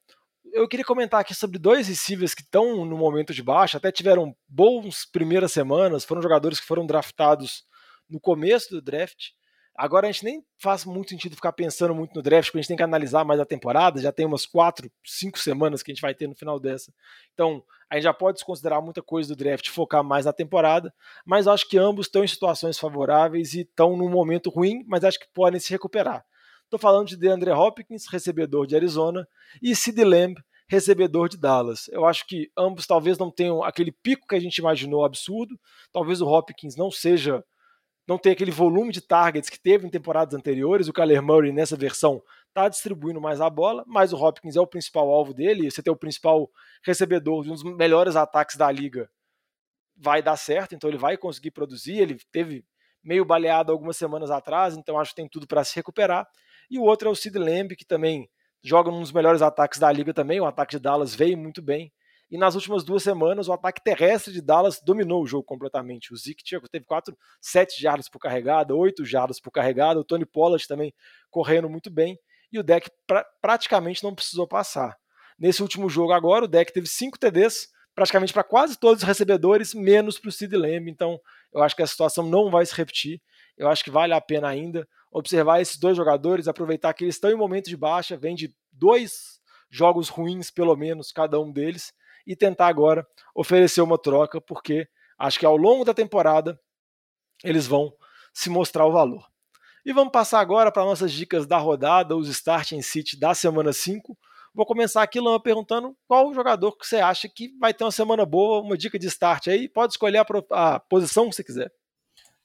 Eu 0.53 0.67
queria 0.67 0.85
comentar 0.85 1.19
aqui 1.19 1.33
sobre 1.33 1.57
dois 1.57 1.87
receivers 1.87 2.33
que 2.33 2.41
estão 2.41 2.85
no 2.85 2.97
momento 2.97 3.33
de 3.33 3.43
baixa, 3.43 3.77
até 3.77 3.91
tiveram 3.91 4.35
bons 4.47 5.05
primeiras 5.05 5.51
semanas, 5.51 6.05
foram 6.05 6.21
jogadores 6.21 6.59
que 6.59 6.65
foram 6.65 6.85
draftados 6.85 7.63
no 8.09 8.19
começo 8.19 8.69
do 8.69 8.81
draft. 8.81 9.31
Agora 9.75 10.07
a 10.07 10.11
gente 10.11 10.23
nem 10.23 10.43
faz 10.57 10.85
muito 10.85 11.09
sentido 11.09 11.35
ficar 11.35 11.51
pensando 11.51 11.93
muito 11.93 12.15
no 12.15 12.21
draft, 12.21 12.47
porque 12.47 12.59
a 12.59 12.61
gente 12.61 12.69
tem 12.69 12.77
que 12.77 12.83
analisar 12.83 13.23
mais 13.23 13.39
a 13.39 13.45
temporada. 13.45 14.01
Já 14.01 14.11
tem 14.11 14.25
umas 14.25 14.45
quatro, 14.45 14.91
cinco 15.05 15.37
semanas 15.37 15.83
que 15.83 15.91
a 15.91 15.93
gente 15.93 16.01
vai 16.01 16.15
ter 16.15 16.27
no 16.27 16.35
final 16.35 16.59
dessa. 16.59 16.91
Então 17.33 17.63
a 17.89 17.95
gente 17.95 18.03
já 18.03 18.13
pode 18.13 18.35
desconsiderar 18.35 18.81
muita 18.81 19.01
coisa 19.01 19.29
do 19.29 19.35
draft, 19.35 19.69
focar 19.69 20.03
mais 20.03 20.25
na 20.25 20.33
temporada. 20.33 20.93
Mas 21.25 21.47
acho 21.47 21.67
que 21.67 21.77
ambos 21.77 22.07
estão 22.07 22.23
em 22.23 22.27
situações 22.27 22.77
favoráveis 22.77 23.53
e 23.53 23.61
estão 23.61 23.95
num 23.95 24.09
momento 24.09 24.49
ruim, 24.49 24.83
mas 24.87 25.03
acho 25.03 25.19
que 25.19 25.27
podem 25.33 25.59
se 25.59 25.71
recuperar. 25.71 26.23
Estou 26.63 26.79
falando 26.79 27.07
de 27.07 27.15
DeAndre 27.15 27.51
Hopkins, 27.51 28.07
recebedor 28.11 28.67
de 28.67 28.75
Arizona, 28.75 29.25
e 29.61 29.73
Sid 29.73 30.03
Lamb, 30.03 30.35
recebedor 30.69 31.29
de 31.29 31.37
Dallas. 31.37 31.87
Eu 31.87 32.05
acho 32.05 32.27
que 32.27 32.51
ambos 32.57 32.85
talvez 32.85 33.17
não 33.17 33.31
tenham 33.31 33.63
aquele 33.63 33.91
pico 33.91 34.27
que 34.27 34.35
a 34.35 34.39
gente 34.39 34.57
imaginou 34.57 35.05
absurdo. 35.05 35.57
Talvez 35.93 36.19
o 36.19 36.27
Hopkins 36.27 36.75
não 36.75 36.91
seja 36.91 37.41
não 38.07 38.17
tem 38.17 38.31
aquele 38.31 38.51
volume 38.51 38.91
de 38.93 39.01
targets 39.01 39.49
que 39.49 39.59
teve 39.59 39.85
em 39.85 39.89
temporadas 39.89 40.33
anteriores. 40.33 40.87
O 40.87 40.93
Kyler 40.93 41.21
Murray, 41.21 41.51
nessa 41.51 41.75
versão, 41.75 42.23
está 42.57 42.67
distribuindo 42.67 43.21
mais 43.21 43.39
a 43.39 43.49
bola, 43.49 43.83
mas 43.85 44.11
o 44.11 44.17
Hopkins 44.17 44.55
é 44.55 44.59
o 44.59 44.65
principal 44.65 45.09
alvo 45.09 45.33
dele. 45.33 45.69
Você 45.69 45.83
tem 45.83 45.93
o 45.93 45.97
principal 45.97 46.49
recebedor 46.83 47.43
de 47.43 47.51
um 47.51 47.53
dos 47.53 47.63
melhores 47.63 48.15
ataques 48.15 48.55
da 48.55 48.71
liga. 48.71 49.09
Vai 49.95 50.23
dar 50.23 50.35
certo, 50.37 50.73
então 50.73 50.89
ele 50.89 50.97
vai 50.97 51.17
conseguir 51.17 51.51
produzir. 51.51 51.97
Ele 51.97 52.17
teve 52.31 52.65
meio 53.03 53.23
baleado 53.23 53.71
algumas 53.71 53.95
semanas 53.95 54.31
atrás, 54.31 54.75
então 54.75 54.99
acho 54.99 55.11
que 55.11 55.17
tem 55.17 55.29
tudo 55.29 55.47
para 55.47 55.63
se 55.63 55.75
recuperar. 55.75 56.27
E 56.69 56.79
o 56.79 56.83
outro 56.83 57.07
é 57.07 57.11
o 57.11 57.15
Sid 57.15 57.37
Lamb, 57.37 57.75
que 57.75 57.85
também 57.85 58.27
joga 58.63 58.89
num 58.89 59.01
dos 59.01 59.11
melhores 59.11 59.41
ataques 59.41 59.79
da 59.79 59.91
liga 59.91 60.13
também. 60.13 60.41
O 60.41 60.45
ataque 60.45 60.71
de 60.71 60.79
Dallas 60.79 61.13
veio 61.13 61.37
muito 61.37 61.61
bem. 61.61 61.93
E 62.29 62.37
nas 62.37 62.55
últimas 62.55 62.83
duas 62.83 63.03
semanas, 63.03 63.47
o 63.47 63.53
ataque 63.53 63.81
terrestre 63.81 64.33
de 64.33 64.41
Dallas 64.41 64.81
dominou 64.81 65.23
o 65.23 65.27
jogo 65.27 65.43
completamente. 65.43 66.11
O 66.11 66.17
Zeke 66.17 66.43
teve 66.69 66.83
4, 66.83 67.17
7 67.39 67.81
jardas 67.81 68.09
por 68.09 68.19
carregada, 68.19 68.75
8 68.75 69.05
jardas 69.05 69.39
por 69.39 69.51
carregada. 69.51 69.99
O 69.99 70.03
Tony 70.03 70.25
Pollard 70.25 70.67
também 70.67 70.93
correndo 71.29 71.69
muito 71.69 71.89
bem. 71.89 72.19
E 72.51 72.59
o 72.59 72.63
deck 72.63 72.89
pra, 73.05 73.25
praticamente 73.41 74.03
não 74.03 74.15
precisou 74.15 74.47
passar. 74.47 74.97
Nesse 75.37 75.61
último 75.61 75.89
jogo 75.89 76.13
agora, 76.13 76.45
o 76.45 76.47
deck 76.47 76.73
teve 76.73 76.87
5 76.87 77.19
TDs, 77.19 77.67
praticamente 77.93 78.33
para 78.33 78.43
quase 78.43 78.79
todos 78.79 79.03
os 79.03 79.07
recebedores, 79.07 79.73
menos 79.73 80.19
para 80.19 80.29
o 80.29 80.31
Sid 80.31 80.55
Lamb. 80.55 80.89
Então, 80.89 81.19
eu 81.53 81.61
acho 81.61 81.75
que 81.75 81.83
a 81.83 81.87
situação 81.87 82.25
não 82.25 82.49
vai 82.49 82.65
se 82.65 82.75
repetir. 82.75 83.21
Eu 83.57 83.67
acho 83.67 83.83
que 83.83 83.91
vale 83.91 84.13
a 84.13 84.21
pena 84.21 84.47
ainda 84.47 84.87
observar 85.11 85.61
esses 85.61 85.77
dois 85.77 85.97
jogadores, 85.97 86.47
aproveitar 86.47 86.93
que 86.93 87.03
eles 87.03 87.15
estão 87.15 87.31
em 87.31 87.35
momento 87.35 87.69
de 87.69 87.77
baixa, 87.77 88.17
vem 88.17 88.35
de 88.35 88.53
dois 88.71 89.39
jogos 89.69 90.09
ruins, 90.09 90.51
pelo 90.51 90.75
menos, 90.75 91.11
cada 91.11 91.39
um 91.39 91.51
deles, 91.51 91.93
e 92.25 92.35
tentar 92.35 92.67
agora 92.67 93.05
oferecer 93.35 93.81
uma 93.81 93.97
troca, 93.97 94.39
porque 94.39 94.87
acho 95.17 95.39
que 95.39 95.45
ao 95.45 95.57
longo 95.57 95.83
da 95.83 95.93
temporada 95.93 96.59
eles 97.43 97.67
vão 97.67 97.93
se 98.33 98.49
mostrar 98.49 98.85
o 98.85 98.91
valor. 98.91 99.25
E 99.87 99.93
vamos 99.93 100.11
passar 100.11 100.41
agora 100.41 100.69
para 100.69 100.83
nossas 100.83 101.13
dicas 101.13 101.47
da 101.47 101.57
rodada, 101.57 102.13
os 102.13 102.27
Starting 102.27 102.81
City 102.81 103.17
da 103.17 103.33
semana 103.33 103.71
5. 103.71 104.17
Vou 104.53 104.65
começar 104.65 105.01
aqui, 105.01 105.17
Lama, 105.17 105.41
perguntando 105.41 105.95
qual 106.05 106.33
jogador 106.33 106.73
que 106.73 106.85
você 106.85 106.97
acha 106.97 107.29
que 107.29 107.57
vai 107.57 107.73
ter 107.73 107.85
uma 107.85 107.91
semana 107.91 108.25
boa, 108.25 108.61
uma 108.61 108.77
dica 108.77 108.99
de 108.99 109.07
start 109.07 109.47
aí. 109.47 109.69
Pode 109.69 109.93
escolher 109.93 110.17
a, 110.17 110.25
a 110.73 110.77
posição 110.81 111.29
que 111.29 111.37
você 111.37 111.41
quiser. 111.41 111.71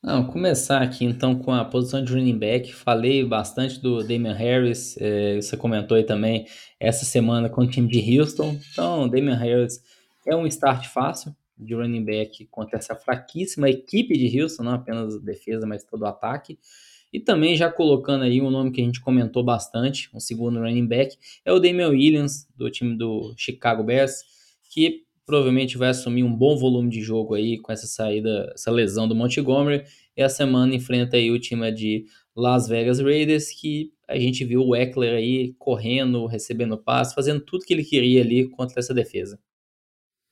Não, 0.00 0.24
começar 0.24 0.82
aqui 0.82 1.04
então 1.04 1.34
com 1.34 1.52
a 1.52 1.64
posição 1.64 2.04
de 2.04 2.12
running 2.12 2.38
back. 2.38 2.72
Falei 2.72 3.24
bastante 3.24 3.80
do 3.80 4.04
Damian 4.04 4.34
Harris, 4.34 4.96
é, 5.00 5.34
você 5.34 5.56
comentou 5.56 5.96
aí 5.96 6.04
também 6.04 6.46
essa 6.78 7.04
semana 7.04 7.50
com 7.50 7.62
o 7.62 7.68
time 7.68 7.88
de 7.88 8.20
Houston. 8.20 8.56
Então, 8.70 9.08
Damian 9.08 9.34
Harris 9.34 9.82
é 10.24 10.36
um 10.36 10.46
start 10.46 10.86
fácil 10.86 11.34
de 11.58 11.74
running 11.74 12.04
back 12.04 12.46
contra 12.52 12.78
essa 12.78 12.94
fraquíssima 12.94 13.68
equipe 13.68 14.16
de 14.16 14.40
Houston, 14.40 14.62
não 14.62 14.74
apenas 14.74 15.20
defesa, 15.20 15.66
mas 15.66 15.82
todo 15.82 16.02
o 16.02 16.06
ataque. 16.06 16.56
E 17.12 17.20
também 17.20 17.56
já 17.56 17.70
colocando 17.70 18.24
aí 18.24 18.40
um 18.40 18.50
nome 18.50 18.70
que 18.70 18.80
a 18.80 18.84
gente 18.84 19.00
comentou 19.00 19.44
bastante, 19.44 20.08
um 20.14 20.20
segundo 20.20 20.60
running 20.60 20.86
back, 20.86 21.16
é 21.44 21.52
o 21.52 21.58
Damian 21.58 21.90
Williams, 21.90 22.48
do 22.56 22.70
time 22.70 22.96
do 22.96 23.34
Chicago 23.36 23.84
Bears, 23.84 24.22
que 24.70 25.04
provavelmente 25.26 25.76
vai 25.76 25.90
assumir 25.90 26.24
um 26.24 26.34
bom 26.34 26.56
volume 26.56 26.90
de 26.90 27.00
jogo 27.02 27.34
aí 27.34 27.58
com 27.58 27.70
essa 27.70 27.86
saída, 27.86 28.50
essa 28.54 28.70
lesão 28.70 29.06
do 29.06 29.14
Montgomery. 29.14 29.84
E 30.16 30.22
a 30.22 30.28
semana 30.28 30.74
enfrenta 30.74 31.16
aí 31.16 31.30
o 31.30 31.38
time 31.38 31.70
de 31.70 32.06
Las 32.34 32.68
Vegas 32.68 32.98
Raiders, 32.98 33.50
que 33.50 33.92
a 34.08 34.18
gente 34.18 34.44
viu 34.44 34.62
o 34.62 34.74
Eckler 34.74 35.14
aí 35.14 35.54
correndo, 35.58 36.26
recebendo 36.26 36.76
passe, 36.76 37.14
fazendo 37.14 37.40
tudo 37.40 37.64
que 37.64 37.72
ele 37.72 37.84
queria 37.84 38.20
ali 38.20 38.48
contra 38.48 38.80
essa 38.80 38.92
defesa. 38.92 39.38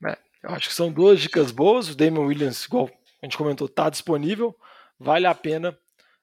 É, 0.04 0.18
eu 0.42 0.50
acho 0.50 0.68
que 0.68 0.74
são 0.74 0.92
duas 0.92 1.20
dicas 1.20 1.50
boas. 1.50 1.88
O 1.90 1.96
Damon 1.96 2.26
Williams, 2.26 2.64
igual 2.64 2.90
a 3.22 3.26
gente 3.26 3.38
comentou, 3.38 3.66
está 3.66 3.88
disponível. 3.88 4.54
Vale 4.98 5.26
a 5.26 5.34
pena 5.34 5.78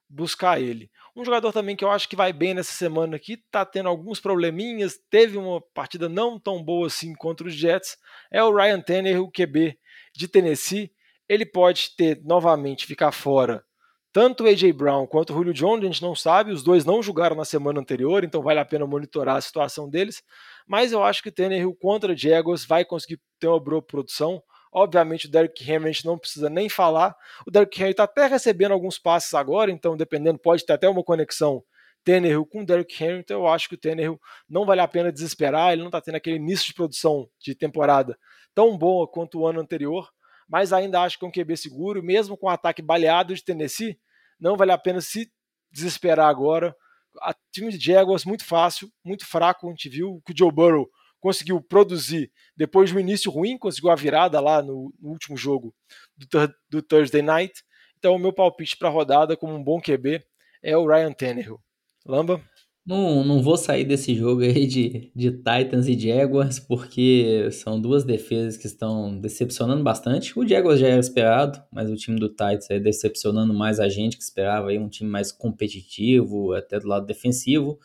buscar 0.08 0.60
ele. 0.60 0.90
Um 1.14 1.24
jogador 1.24 1.52
também 1.52 1.76
que 1.76 1.84
eu 1.84 1.90
acho 1.90 2.08
que 2.08 2.16
vai 2.16 2.32
bem 2.32 2.54
nessa 2.54 2.72
semana 2.72 3.16
aqui, 3.16 3.36
tá 3.50 3.64
tendo 3.64 3.88
alguns 3.88 4.20
probleminhas, 4.20 4.98
teve 5.10 5.36
uma 5.36 5.60
partida 5.74 6.08
não 6.08 6.38
tão 6.38 6.62
boa 6.62 6.86
assim 6.86 7.14
contra 7.14 7.46
os 7.46 7.54
Jets, 7.54 7.96
é 8.30 8.42
o 8.42 8.54
Ryan 8.54 8.80
Tanner, 8.80 9.20
o 9.20 9.30
QB 9.30 9.78
de 10.14 10.28
Tennessee. 10.28 10.92
Ele 11.28 11.44
pode 11.44 11.94
ter 11.96 12.20
novamente 12.24 12.86
ficar 12.86 13.12
fora 13.12 13.64
Tanto 14.12 14.44
o 14.44 14.46
A.J. 14.46 14.72
Brown 14.72 15.06
quanto 15.06 15.30
o 15.30 15.36
Julio 15.36 15.52
Jones, 15.52 15.84
a 15.84 15.86
gente 15.86 16.02
não 16.02 16.14
sabe, 16.14 16.50
os 16.50 16.62
dois 16.62 16.84
não 16.84 17.02
jogaram 17.02 17.36
na 17.36 17.44
semana 17.44 17.78
anterior, 17.78 18.24
então 18.24 18.42
vale 18.42 18.58
a 18.58 18.64
pena 18.64 18.86
monitorar 18.86 19.36
a 19.36 19.40
situação 19.40 19.88
deles. 19.88 20.22
Mas 20.66 20.92
eu 20.92 21.04
acho 21.04 21.22
que 21.22 21.28
o 21.28 21.32
Tannehill 21.32 21.76
contra 21.78 22.16
Jaguars 22.16 22.64
vai 22.64 22.84
conseguir 22.84 23.20
ter 23.38 23.48
uma 23.48 23.60
boa 23.60 23.82
produção. 23.82 24.42
Obviamente 24.78 25.26
o 25.26 25.30
Derrick 25.30 25.62
Henry 25.62 25.84
a 25.84 25.92
gente 25.92 26.06
não 26.06 26.18
precisa 26.18 26.48
nem 26.48 26.68
falar. 26.68 27.16
O 27.46 27.50
Derrick 27.50 27.80
Henry 27.80 27.90
está 27.90 28.04
até 28.04 28.26
recebendo 28.26 28.72
alguns 28.72 28.98
passes 28.98 29.34
agora, 29.34 29.70
então 29.70 29.96
dependendo 29.96 30.38
pode 30.38 30.64
ter 30.64 30.74
até 30.74 30.88
uma 30.88 31.02
conexão 31.02 31.62
Tannehill 32.04 32.46
com 32.46 32.62
o 32.62 32.66
Derrick 32.66 33.02
Henry, 33.02 33.18
então 33.18 33.40
eu 33.40 33.48
acho 33.48 33.68
que 33.68 33.74
o 33.74 33.78
Tannehill 33.78 34.18
não 34.48 34.64
vale 34.64 34.80
a 34.80 34.88
pena 34.88 35.12
desesperar, 35.12 35.72
ele 35.72 35.82
não 35.82 35.88
está 35.88 36.00
tendo 36.00 36.14
aquele 36.14 36.36
início 36.36 36.66
de 36.66 36.74
produção 36.74 37.28
de 37.40 37.54
temporada 37.54 38.16
tão 38.54 38.78
boa 38.78 39.06
quanto 39.06 39.40
o 39.40 39.46
ano 39.46 39.60
anterior, 39.60 40.08
mas 40.48 40.72
ainda 40.72 41.02
acho 41.02 41.18
que 41.18 41.24
é 41.24 41.28
um 41.28 41.30
QB 41.30 41.56
seguro, 41.56 42.02
mesmo 42.02 42.36
com 42.36 42.46
o 42.46 42.50
ataque 42.50 42.80
baleado 42.80 43.34
de 43.34 43.44
Tennessee, 43.44 43.98
não 44.40 44.56
vale 44.56 44.72
a 44.72 44.78
pena 44.78 45.00
se 45.00 45.30
desesperar 45.70 46.28
agora. 46.28 46.74
A 47.20 47.34
time 47.52 47.70
de 47.70 47.84
Jaguars 47.84 48.24
muito 48.24 48.44
fácil, 48.44 48.88
muito 49.04 49.26
fraco, 49.26 49.66
a 49.66 49.70
gente 49.70 49.88
viu 49.88 50.22
que 50.24 50.32
o 50.32 50.36
Joe 50.36 50.52
Burrow 50.52 50.88
conseguiu 51.20 51.60
produzir 51.60 52.30
depois 52.56 52.90
de 52.90 52.96
um 52.96 53.00
início 53.00 53.30
ruim, 53.30 53.58
conseguiu 53.58 53.90
a 53.90 53.96
virada 53.96 54.40
lá 54.40 54.62
no, 54.62 54.92
no 55.00 55.10
último 55.10 55.36
jogo 55.36 55.74
do, 56.16 56.54
do, 56.70 56.82
Thursday 56.82 57.22
Night. 57.22 57.62
Então, 57.98 58.14
o 58.14 58.18
meu 58.18 58.32
palpite 58.32 58.76
para 58.76 58.88
a 58.88 58.92
rodada 58.92 59.36
como 59.36 59.54
um 59.54 59.62
bom 59.62 59.80
QB 59.80 60.22
é 60.62 60.76
o 60.76 60.86
Ryan 60.86 61.12
Tannehill. 61.12 61.60
Lamba? 62.06 62.42
Não, 62.88 63.22
não 63.22 63.42
vou 63.42 63.58
sair 63.58 63.84
desse 63.84 64.14
jogo 64.14 64.40
aí 64.40 64.66
de, 64.66 65.12
de 65.14 65.30
Titans 65.30 65.86
e 65.86 65.98
Jaguars, 65.98 66.58
porque 66.58 67.50
são 67.52 67.78
duas 67.78 68.02
defesas 68.02 68.56
que 68.56 68.66
estão 68.66 69.20
decepcionando 69.20 69.84
bastante. 69.84 70.38
O 70.38 70.48
Jaguars 70.48 70.80
já 70.80 70.88
era 70.88 70.98
esperado, 70.98 71.62
mas 71.70 71.90
o 71.90 71.96
time 71.96 72.18
do 72.18 72.30
Titans 72.30 72.70
é 72.70 72.80
decepcionando 72.80 73.52
mais 73.52 73.78
a 73.78 73.90
gente 73.90 74.16
que 74.16 74.22
esperava 74.22 74.70
aí 74.70 74.78
um 74.78 74.88
time 74.88 75.10
mais 75.10 75.30
competitivo, 75.30 76.54
até 76.54 76.80
do 76.80 76.88
lado 76.88 77.04
defensivo. 77.04 77.78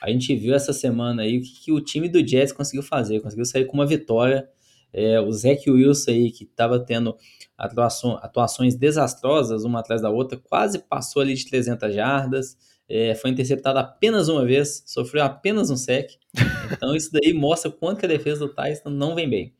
A 0.00 0.10
gente 0.10 0.34
viu 0.34 0.54
essa 0.54 0.72
semana 0.72 1.22
aí 1.22 1.38
o 1.38 1.42
que, 1.42 1.64
que 1.64 1.72
o 1.72 1.80
time 1.80 2.08
do 2.08 2.26
Jets 2.26 2.52
conseguiu 2.52 2.82
fazer, 2.82 3.20
conseguiu 3.20 3.44
sair 3.44 3.64
com 3.64 3.74
uma 3.74 3.86
vitória. 3.86 4.48
É, 4.92 5.20
o 5.20 5.32
Zach 5.32 5.68
Wilson 5.68 6.10
aí, 6.10 6.30
que 6.30 6.44
estava 6.44 6.78
tendo 6.78 7.16
atuação, 7.58 8.16
atuações 8.22 8.76
desastrosas, 8.76 9.64
uma 9.64 9.80
atrás 9.80 10.00
da 10.02 10.10
outra, 10.10 10.38
quase 10.38 10.78
passou 10.78 11.20
ali 11.22 11.34
de 11.34 11.46
300 11.46 11.94
jardas 11.94 12.56
é, 12.88 13.14
foi 13.14 13.30
interceptado 13.30 13.78
apenas 13.78 14.28
uma 14.28 14.44
vez, 14.44 14.82
sofreu 14.86 15.24
apenas 15.24 15.70
um 15.70 15.76
sec. 15.76 16.10
Então 16.72 16.96
isso 16.96 17.10
daí 17.12 17.32
mostra 17.32 17.70
quanto 17.70 18.00
que 18.00 18.06
a 18.06 18.08
defesa 18.08 18.40
do 18.40 18.48
Titans 18.48 18.80
não 18.86 19.14
vem 19.14 19.28
bem. 19.28 19.54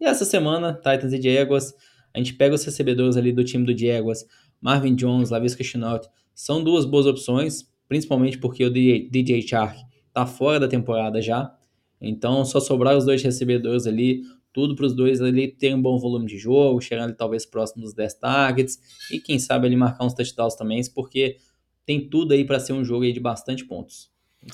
E 0.00 0.04
essa 0.04 0.24
semana, 0.24 0.72
Titans 0.72 1.12
e 1.12 1.20
Jaguars, 1.20 1.74
a 2.14 2.18
gente 2.18 2.34
pega 2.34 2.54
os 2.54 2.64
recebedores 2.64 3.16
ali 3.16 3.32
do 3.32 3.44
time 3.44 3.66
do 3.66 3.76
Jaguars, 3.76 4.24
Marvin 4.60 4.94
Jones, 4.94 5.30
Lavisca 5.30 5.64
Chenault, 5.64 6.08
são 6.34 6.62
duas 6.62 6.84
boas 6.84 7.04
opções, 7.04 7.68
principalmente 7.88 8.38
porque 8.38 8.64
o 8.64 8.70
DJ 8.70 9.42
Chark 9.42 9.78
tá 10.12 10.26
fora 10.26 10.60
da 10.60 10.68
temporada 10.68 11.20
já. 11.20 11.54
Então 12.00 12.44
só 12.44 12.60
sobrar 12.60 12.96
os 12.96 13.04
dois 13.04 13.22
recebedores 13.22 13.86
ali, 13.86 14.22
tudo 14.52 14.74
para 14.74 14.86
os 14.86 14.94
dois 14.94 15.20
ali 15.20 15.48
terem 15.48 15.76
um 15.76 15.82
bom 15.82 15.98
volume 15.98 16.26
de 16.26 16.38
jogo, 16.38 16.80
chegando 16.80 17.14
talvez 17.14 17.44
próximo 17.44 17.82
dos 17.82 17.94
10 17.94 18.14
targets 18.14 18.78
e 19.10 19.20
quem 19.20 19.38
sabe 19.38 19.66
ali 19.66 19.76
marcar 19.76 20.04
uns 20.04 20.14
touchdowns 20.14 20.54
também, 20.54 20.80
porque 20.94 21.36
tem 21.84 22.08
tudo 22.08 22.32
aí 22.32 22.44
para 22.44 22.58
ser 22.58 22.72
um 22.72 22.84
jogo 22.84 23.04
aí 23.04 23.12
de 23.12 23.20
bastante 23.20 23.64
pontos. 23.64 24.10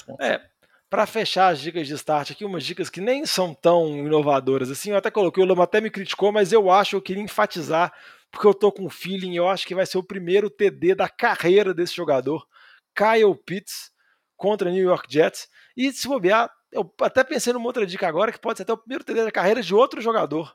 pontos. 0.06 0.24
É, 0.24 0.40
para 0.92 1.06
fechar 1.06 1.48
as 1.48 1.58
dicas 1.58 1.86
de 1.86 1.94
start 1.94 2.32
aqui, 2.32 2.44
umas 2.44 2.64
dicas 2.64 2.90
que 2.90 3.00
nem 3.00 3.24
são 3.24 3.54
tão 3.54 3.96
inovadoras 4.06 4.70
assim. 4.70 4.90
Eu 4.90 4.98
até 4.98 5.10
coloquei, 5.10 5.42
o 5.42 5.46
Lama 5.46 5.64
até 5.64 5.80
me 5.80 5.88
criticou, 5.88 6.30
mas 6.30 6.52
eu 6.52 6.70
acho, 6.70 6.96
eu 6.96 7.00
queria 7.00 7.22
enfatizar, 7.22 7.90
porque 8.30 8.46
eu 8.46 8.52
tô 8.52 8.70
com 8.70 8.90
feeling, 8.90 9.34
eu 9.34 9.48
acho 9.48 9.66
que 9.66 9.74
vai 9.74 9.86
ser 9.86 9.96
o 9.96 10.02
primeiro 10.02 10.50
TD 10.50 10.94
da 10.94 11.08
carreira 11.08 11.72
desse 11.72 11.96
jogador, 11.96 12.46
Kyle 12.94 13.34
Pitts, 13.44 13.92
contra 14.42 14.70
New 14.70 14.82
York 14.82 15.06
Jets. 15.08 15.46
E 15.76 15.92
se 15.92 16.08
bobear, 16.08 16.50
eu 16.72 16.92
até 17.00 17.22
pensei 17.22 17.52
numa 17.52 17.66
outra 17.66 17.86
dica 17.86 18.08
agora, 18.08 18.32
que 18.32 18.40
pode 18.40 18.56
ser 18.58 18.64
até 18.64 18.72
o 18.72 18.76
primeiro 18.76 19.04
TD 19.04 19.24
da 19.24 19.30
carreira 19.30 19.62
de 19.62 19.72
outro 19.72 20.00
jogador. 20.00 20.52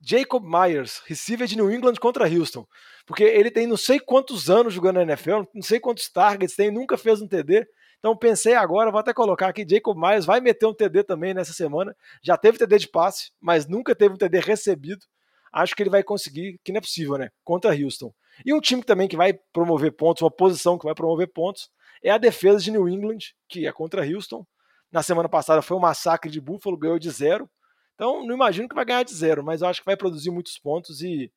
Jacob 0.00 0.44
Myers, 0.44 1.00
receiver 1.06 1.46
de 1.46 1.56
New 1.56 1.70
England 1.70 1.94
contra 1.94 2.28
Houston. 2.28 2.66
Porque 3.06 3.22
ele 3.22 3.52
tem 3.52 3.66
não 3.66 3.76
sei 3.76 4.00
quantos 4.00 4.50
anos 4.50 4.74
jogando 4.74 4.96
na 4.96 5.02
NFL, 5.02 5.42
não 5.54 5.62
sei 5.62 5.78
quantos 5.78 6.10
targets 6.10 6.56
tem, 6.56 6.72
nunca 6.72 6.98
fez 6.98 7.22
um 7.22 7.28
TD. 7.28 7.66
Então 7.98 8.16
pensei 8.16 8.54
agora, 8.54 8.90
vou 8.90 9.00
até 9.00 9.14
colocar 9.14 9.48
aqui, 9.48 9.64
Jacob 9.66 9.96
Myers 9.96 10.26
vai 10.26 10.40
meter 10.40 10.66
um 10.66 10.74
TD 10.74 11.04
também 11.04 11.32
nessa 11.32 11.52
semana. 11.52 11.96
Já 12.20 12.36
teve 12.36 12.58
TD 12.58 12.78
de 12.80 12.88
passe, 12.88 13.30
mas 13.40 13.66
nunca 13.66 13.94
teve 13.94 14.14
um 14.14 14.18
TD 14.18 14.40
recebido. 14.40 15.06
Acho 15.52 15.74
que 15.76 15.82
ele 15.82 15.90
vai 15.90 16.02
conseguir, 16.02 16.58
que 16.64 16.72
não 16.72 16.78
é 16.78 16.80
possível, 16.80 17.16
né? 17.16 17.30
Contra 17.44 17.70
Houston. 17.70 18.12
E 18.44 18.52
um 18.52 18.60
time 18.60 18.82
também 18.82 19.08
que 19.08 19.16
vai 19.16 19.32
promover 19.52 19.92
pontos, 19.92 20.22
uma 20.22 20.30
posição 20.30 20.78
que 20.78 20.84
vai 20.84 20.94
promover 20.94 21.28
pontos, 21.28 21.70
é 22.02 22.10
a 22.10 22.18
defesa 22.18 22.58
de 22.58 22.70
New 22.70 22.88
England, 22.88 23.18
que 23.48 23.66
é 23.66 23.72
contra 23.72 24.06
Houston. 24.06 24.46
Na 24.92 25.02
semana 25.02 25.28
passada 25.28 25.62
foi 25.62 25.76
um 25.76 25.80
massacre 25.80 26.30
de 26.30 26.40
Buffalo, 26.40 26.76
ganhou 26.76 26.98
de 26.98 27.10
zero. 27.10 27.48
Então, 27.94 28.26
não 28.26 28.34
imagino 28.34 28.68
que 28.68 28.74
vai 28.74 28.84
ganhar 28.84 29.02
de 29.02 29.14
zero, 29.14 29.42
mas 29.42 29.62
eu 29.62 29.68
acho 29.68 29.80
que 29.80 29.86
vai 29.86 29.96
produzir 29.96 30.30
muitos 30.30 30.58
pontos 30.58 31.00
e 31.00 31.32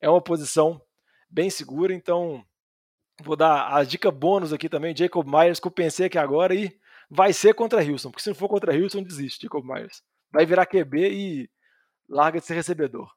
é 0.00 0.08
uma 0.08 0.20
posição 0.20 0.80
bem 1.28 1.50
segura. 1.50 1.92
Então, 1.94 2.44
vou 3.22 3.36
dar 3.36 3.74
a 3.74 3.82
dica 3.84 4.10
bônus 4.10 4.52
aqui 4.52 4.68
também, 4.68 4.96
Jacob 4.96 5.26
Myers, 5.26 5.58
que 5.58 5.66
eu 5.66 5.72
pensei 5.72 6.06
aqui 6.06 6.18
agora, 6.18 6.54
e 6.54 6.70
vai 7.10 7.32
ser 7.32 7.54
contra 7.54 7.82
Houston, 7.82 8.10
porque 8.10 8.22
se 8.22 8.28
não 8.28 8.34
for 8.34 8.48
contra 8.48 8.74
Houston, 8.74 9.02
desiste, 9.02 9.42
Jacob 9.42 9.64
Myers. 9.64 10.02
Vai 10.30 10.46
virar 10.46 10.66
QB 10.66 11.10
e 11.10 11.50
larga 12.08 12.40
de 12.40 12.46
ser 12.46 12.54
recebedor. 12.54 13.10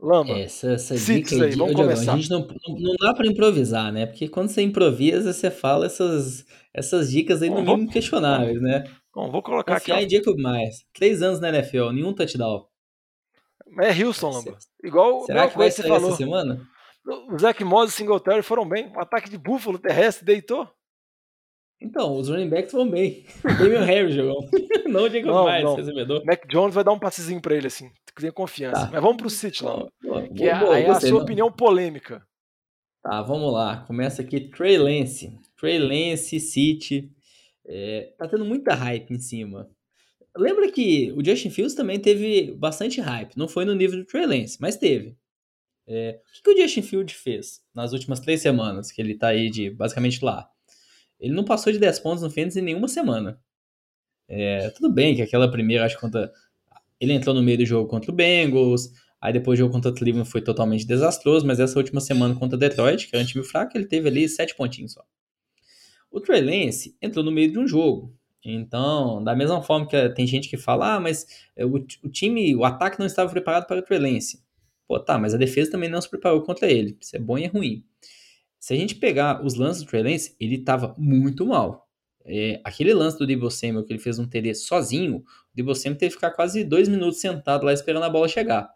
Lamba. 0.00 0.38
Essa, 0.38 0.72
essa 0.72 0.96
dica 0.96 1.34
aí, 1.44 1.54
vamos 1.54 1.74
começar. 1.74 2.12
A 2.12 2.16
gente 2.16 2.30
não, 2.30 2.40
não 2.40 2.94
dá 3.00 3.14
para 3.14 3.26
improvisar, 3.26 3.92
né? 3.92 4.06
Porque 4.06 4.28
quando 4.28 4.48
você 4.48 4.62
improvisa, 4.62 5.32
você 5.32 5.50
fala 5.50 5.86
essas, 5.86 6.44
essas 6.72 7.10
dicas 7.10 7.42
aí 7.42 7.48
Bom, 7.48 7.62
no 7.62 7.62
mínimo 7.62 7.90
questionáveis, 7.90 8.60
né? 8.60 8.84
Bom, 9.14 9.30
vou 9.30 9.42
colocar 9.42 9.78
Confiar 9.78 9.98
aqui. 9.98 10.06
em 10.06 10.10
Jacob 10.10 10.36
Myers. 10.36 10.84
Três 10.92 11.22
anos 11.22 11.40
na 11.40 11.48
NFL, 11.48 11.90
nenhum 11.90 12.12
touchdown. 12.12 12.66
É 13.80 14.04
Houston, 14.04 14.30
Lamba. 14.30 14.58
Igual 14.82 15.24
Será 15.24 15.48
que 15.48 15.56
vai 15.56 15.70
ser 15.70 15.84
falou. 15.84 16.08
essa 16.08 16.16
semana? 16.16 16.60
O 17.30 17.38
Zach 17.38 17.62
Moss 17.64 17.90
e 17.90 17.94
o 17.94 17.96
Singletary 17.96 18.42
foram 18.42 18.68
bem. 18.68 18.92
O 18.94 19.00
ataque 19.00 19.30
de 19.30 19.38
Buffalo 19.38 19.78
terrestre 19.78 20.24
deitou. 20.24 20.68
Então, 21.80 22.16
os 22.16 22.28
running 22.28 22.48
backs 22.48 22.72
vão 22.72 22.88
bem. 22.88 23.24
Damian 23.42 23.84
Harry 23.84 24.12
jogou. 24.12 24.48
não 24.88 25.04
o 25.04 25.10
Jacob 25.10 25.26
não, 25.26 25.44
Myers, 25.44 25.64
não. 25.64 25.76
recebedor. 25.76 26.24
Mac 26.24 26.46
Jones 26.48 26.74
vai 26.74 26.84
dar 26.84 26.92
um 26.92 26.98
passezinho 26.98 27.40
pra 27.40 27.54
ele, 27.54 27.66
assim. 27.66 27.90
Tem 28.16 28.30
confiança. 28.30 28.86
Tá. 28.86 28.90
Mas 28.92 29.02
vamos 29.02 29.16
pro 29.16 29.30
City, 29.30 29.64
Lamba. 29.64 29.90
Que 30.34 30.44
é, 30.44 30.58
boa, 30.58 30.78
é 30.78 30.88
a 30.88 31.00
sua 31.00 31.10
não. 31.10 31.18
opinião 31.18 31.50
polêmica. 31.50 32.26
Tá, 33.02 33.22
vamos 33.22 33.52
lá. 33.52 33.84
Começa 33.86 34.22
aqui 34.22 34.40
Trey 34.40 34.78
Lance. 34.78 35.38
Trey 35.56 35.78
Lance, 35.78 36.38
City. 36.40 37.12
É, 37.66 38.12
tá 38.18 38.28
tendo 38.28 38.44
muita 38.44 38.74
hype 38.74 39.10
em 39.12 39.18
cima. 39.18 39.68
Lembra 40.36 40.70
que 40.70 41.12
o 41.12 41.24
Justin 41.24 41.50
Fields 41.50 41.74
também 41.74 42.00
teve 42.00 42.52
bastante 42.52 43.00
hype. 43.00 43.36
Não 43.36 43.48
foi 43.48 43.64
no 43.64 43.74
nível 43.74 43.98
do 43.98 44.04
Trey 44.04 44.26
Lance, 44.26 44.58
mas 44.60 44.76
teve. 44.76 45.16
É, 45.86 46.18
o 46.18 46.32
que, 46.32 46.42
que, 46.42 46.50
o 46.50 46.62
Justin 46.62 46.82
Fields 46.82 47.14
fez 47.14 47.62
nas 47.74 47.92
últimas 47.92 48.20
três 48.20 48.40
semanas, 48.40 48.90
que 48.90 49.00
ele 49.00 49.14
tá 49.14 49.28
aí 49.28 49.50
de 49.50 49.70
basicamente 49.70 50.24
lá? 50.24 50.48
Ele 51.20 51.34
não 51.34 51.44
passou 51.44 51.72
de 51.72 51.78
10 51.78 52.00
pontos 52.00 52.22
no 52.22 52.30
Fantasy 52.30 52.60
em 52.60 52.62
nenhuma 52.62 52.88
semana. 52.88 53.40
É, 54.28 54.70
tudo 54.70 54.90
bem 54.90 55.14
que 55.14 55.22
aquela 55.22 55.50
primeira, 55.50 55.84
acho 55.84 55.94
que 55.94 56.00
contra. 56.00 56.32
Ele 57.00 57.12
entrou 57.12 57.34
no 57.34 57.42
meio 57.42 57.58
do 57.58 57.66
jogo 57.66 57.88
contra 57.88 58.10
o 58.10 58.14
Bengals, 58.14 58.90
aí 59.20 59.32
depois 59.32 59.58
o 59.58 59.62
jogo 59.62 59.72
contra 59.72 59.90
o 59.90 59.94
Cleveland 59.94 60.28
foi 60.28 60.40
totalmente 60.40 60.86
desastroso, 60.86 61.46
mas 61.46 61.60
essa 61.60 61.78
última 61.78 62.00
semana 62.00 62.34
contra 62.34 62.56
o 62.56 62.58
Detroit, 62.58 63.08
que 63.08 63.16
era 63.16 63.24
um 63.24 63.26
time 63.26 63.44
fraco, 63.44 63.76
ele 63.76 63.86
teve 63.86 64.08
ali 64.08 64.28
7 64.28 64.54
pontinhos 64.54 64.92
só. 64.92 65.04
O 66.10 66.20
Trey 66.20 66.40
Lance 66.40 66.96
entrou 67.02 67.24
no 67.24 67.32
meio 67.32 67.50
de 67.50 67.58
um 67.58 67.66
jogo. 67.66 68.16
Então, 68.44 69.24
da 69.24 69.34
mesma 69.34 69.62
forma 69.62 69.88
que 69.88 70.08
tem 70.10 70.26
gente 70.26 70.48
que 70.48 70.56
fala, 70.56 70.94
ah, 70.94 71.00
mas 71.00 71.26
o, 71.58 72.06
o 72.06 72.10
time, 72.10 72.54
o 72.54 72.64
ataque 72.64 72.98
não 72.98 73.06
estava 73.06 73.30
preparado 73.30 73.66
para 73.66 73.80
o 73.80 73.82
Trey 73.82 73.98
Lance. 73.98 74.44
Pô, 74.86 75.00
tá, 75.00 75.18
mas 75.18 75.34
a 75.34 75.38
defesa 75.38 75.72
também 75.72 75.88
não 75.88 76.00
se 76.00 76.08
preparou 76.08 76.42
contra 76.42 76.70
ele. 76.70 76.96
Isso 77.00 77.16
é 77.16 77.18
bom 77.18 77.38
e 77.38 77.44
é 77.44 77.46
ruim. 77.46 77.84
Se 78.60 78.72
a 78.74 78.76
gente 78.76 78.94
pegar 78.94 79.44
os 79.44 79.54
lances 79.54 79.82
do 79.82 79.88
Trey 79.88 80.02
Lance, 80.02 80.36
ele 80.38 80.56
estava 80.56 80.94
muito 80.96 81.44
mal. 81.46 81.83
É, 82.26 82.60
aquele 82.64 82.94
lance 82.94 83.18
do 83.18 83.26
Debo 83.26 83.50
Samuel 83.50 83.84
que 83.84 83.92
ele 83.92 84.00
fez 84.00 84.18
um 84.18 84.26
TD 84.26 84.54
sozinho, 84.54 85.18
o 85.18 85.24
Debo 85.54 85.74
Samuel 85.74 85.98
teve 85.98 86.10
que 86.10 86.16
ficar 86.16 86.30
quase 86.30 86.64
dois 86.64 86.88
minutos 86.88 87.20
sentado 87.20 87.66
lá 87.66 87.72
esperando 87.72 88.04
a 88.04 88.10
bola 88.10 88.26
chegar. 88.28 88.70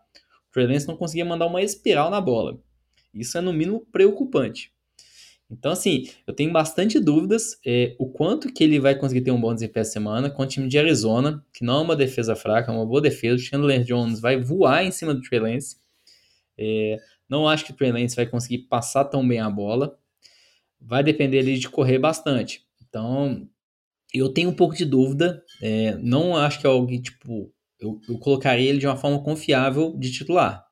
O 0.49 0.53
Trey 0.53 0.67
Lance 0.67 0.89
não 0.89 0.97
conseguia 0.97 1.25
mandar 1.25 1.47
uma 1.47 1.63
espiral 1.63 2.11
na 2.11 2.21
bola. 2.21 2.59
Isso 3.13 3.37
é 3.37 3.41
no 3.41 3.53
mínimo 3.53 3.87
preocupante. 3.93 4.73
Então, 5.51 5.73
assim, 5.73 6.07
eu 6.27 6.35
tenho 6.35 6.53
bastante 6.53 7.01
dúvidas 7.01 7.59
é, 7.65 7.97
o 7.99 8.07
quanto 8.07 8.53
que 8.53 8.63
ele 8.63 8.79
vai 8.79 8.95
conseguir 8.95 9.23
ter 9.23 9.31
um 9.31 9.41
bom 9.41 9.55
desempenho 9.55 9.81
essa 9.81 9.93
semana 9.93 10.29
com 10.29 10.43
o 10.43 10.47
time 10.47 10.69
de 10.69 10.79
Arizona, 10.79 11.43
que 11.55 11.65
não 11.65 11.79
é 11.79 11.83
uma 11.83 11.97
defesa 11.97 12.37
fraca, 12.37 12.71
é 12.71 12.75
uma 12.75 12.85
boa 12.85 13.01
defesa. 13.01 13.37
O 13.37 13.39
Chandler 13.39 13.83
Jones 13.83 14.21
vai 14.21 14.39
voar 14.39 14.85
em 14.85 14.91
cima 14.91 15.15
do 15.15 15.23
Trey 15.23 15.41
Lance. 15.41 15.77
É, 16.57 16.99
não 17.29 17.49
acho 17.49 17.65
que 17.65 17.73
o 17.73 17.75
Trey 17.75 17.91
Lance 17.91 18.15
vai 18.15 18.27
conseguir 18.27 18.59
passar 18.69 19.05
tão 19.05 19.27
bem 19.27 19.41
a 19.41 19.49
bola. 19.49 19.99
Vai 20.79 21.03
depender 21.03 21.39
ali 21.39 21.59
de 21.59 21.69
correr 21.69 21.99
bastante. 21.99 22.68
Então, 22.89 23.49
eu 24.13 24.29
tenho 24.31 24.51
um 24.51 24.55
pouco 24.55 24.75
de 24.75 24.85
dúvida. 24.85 25.43
É, 25.63 25.97
não 25.97 26.37
acho 26.37 26.61
que 26.61 26.67
é 26.67 26.71
algo 26.71 26.87
tipo. 27.01 27.53
Eu, 27.79 28.01
eu 28.09 28.19
colocaria 28.19 28.69
ele 28.69 28.79
de 28.79 28.87
uma 28.87 28.97
forma 28.97 29.23
confiável 29.23 29.97
de 29.97 30.11
titular. 30.11 30.67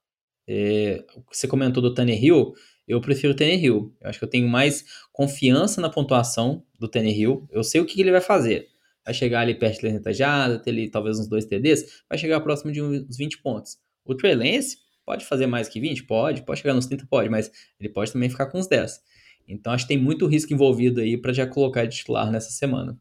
É, 0.49 1.05
você 1.31 1.47
comentou 1.47 1.83
do 1.83 1.95
Tanner 1.95 2.23
Hill 2.23 2.55
eu 2.87 3.01
prefiro 3.01 3.33
o 3.33 3.37
Tannehill. 3.37 3.95
Eu 4.01 4.09
acho 4.09 4.19
que 4.19 4.25
eu 4.25 4.31
tenho 4.31 4.49
mais 4.49 4.85
confiança 5.13 5.81
na 5.81 5.91
pontuação 5.91 6.65
do 6.79 6.89
Tannehill. 6.89 7.47
Eu 7.51 7.65
sei 7.65 7.81
o 7.81 7.85
que, 7.85 8.01
ele 8.01 8.13
vai 8.13 8.21
fazer. 8.21 8.69
Vai 9.05 9.13
chegar 9.13 9.41
ali 9.41 9.55
perto 9.55 9.75
de 9.75 9.81
30 9.81 10.13
jardas, 10.13 10.63
ter 10.63 10.71
ali 10.71 10.89
talvez 10.89 11.19
uns 11.19 11.29
dois 11.29 11.45
TDs, 11.45 12.03
vai 12.09 12.19
chegar 12.19 12.41
próximo 12.41 12.73
de 12.73 12.83
uns 12.83 13.17
20 13.17 13.39
pontos. 13.39 13.79
O 14.05 14.15
Trey 14.15 14.35
Lance 14.35 14.79
pode 15.05 15.25
fazer 15.25 15.47
mais 15.47 15.69
que 15.69 15.81
20? 15.81 16.05
Pode. 16.05 16.43
Pode 16.43 16.61
chegar 16.61 16.75
nos 16.75 16.87
30? 16.87 17.07
Pode, 17.07 17.29
mas 17.29 17.51
ele 17.79 17.89
pode 17.89 18.13
também 18.13 18.29
ficar 18.29 18.47
com 18.47 18.59
uns 18.59 18.69
10. 18.69 19.01
Então 19.49 19.73
acho 19.73 19.85
que 19.85 19.95
tem 19.95 20.03
muito 20.03 20.27
risco 20.27 20.53
envolvido 20.53 21.01
aí 21.01 21.17
para 21.17 21.33
já 21.33 21.47
colocar 21.47 21.85
de 21.87 21.97
titular 21.97 22.31
nessa 22.31 22.51
semana. 22.51 22.99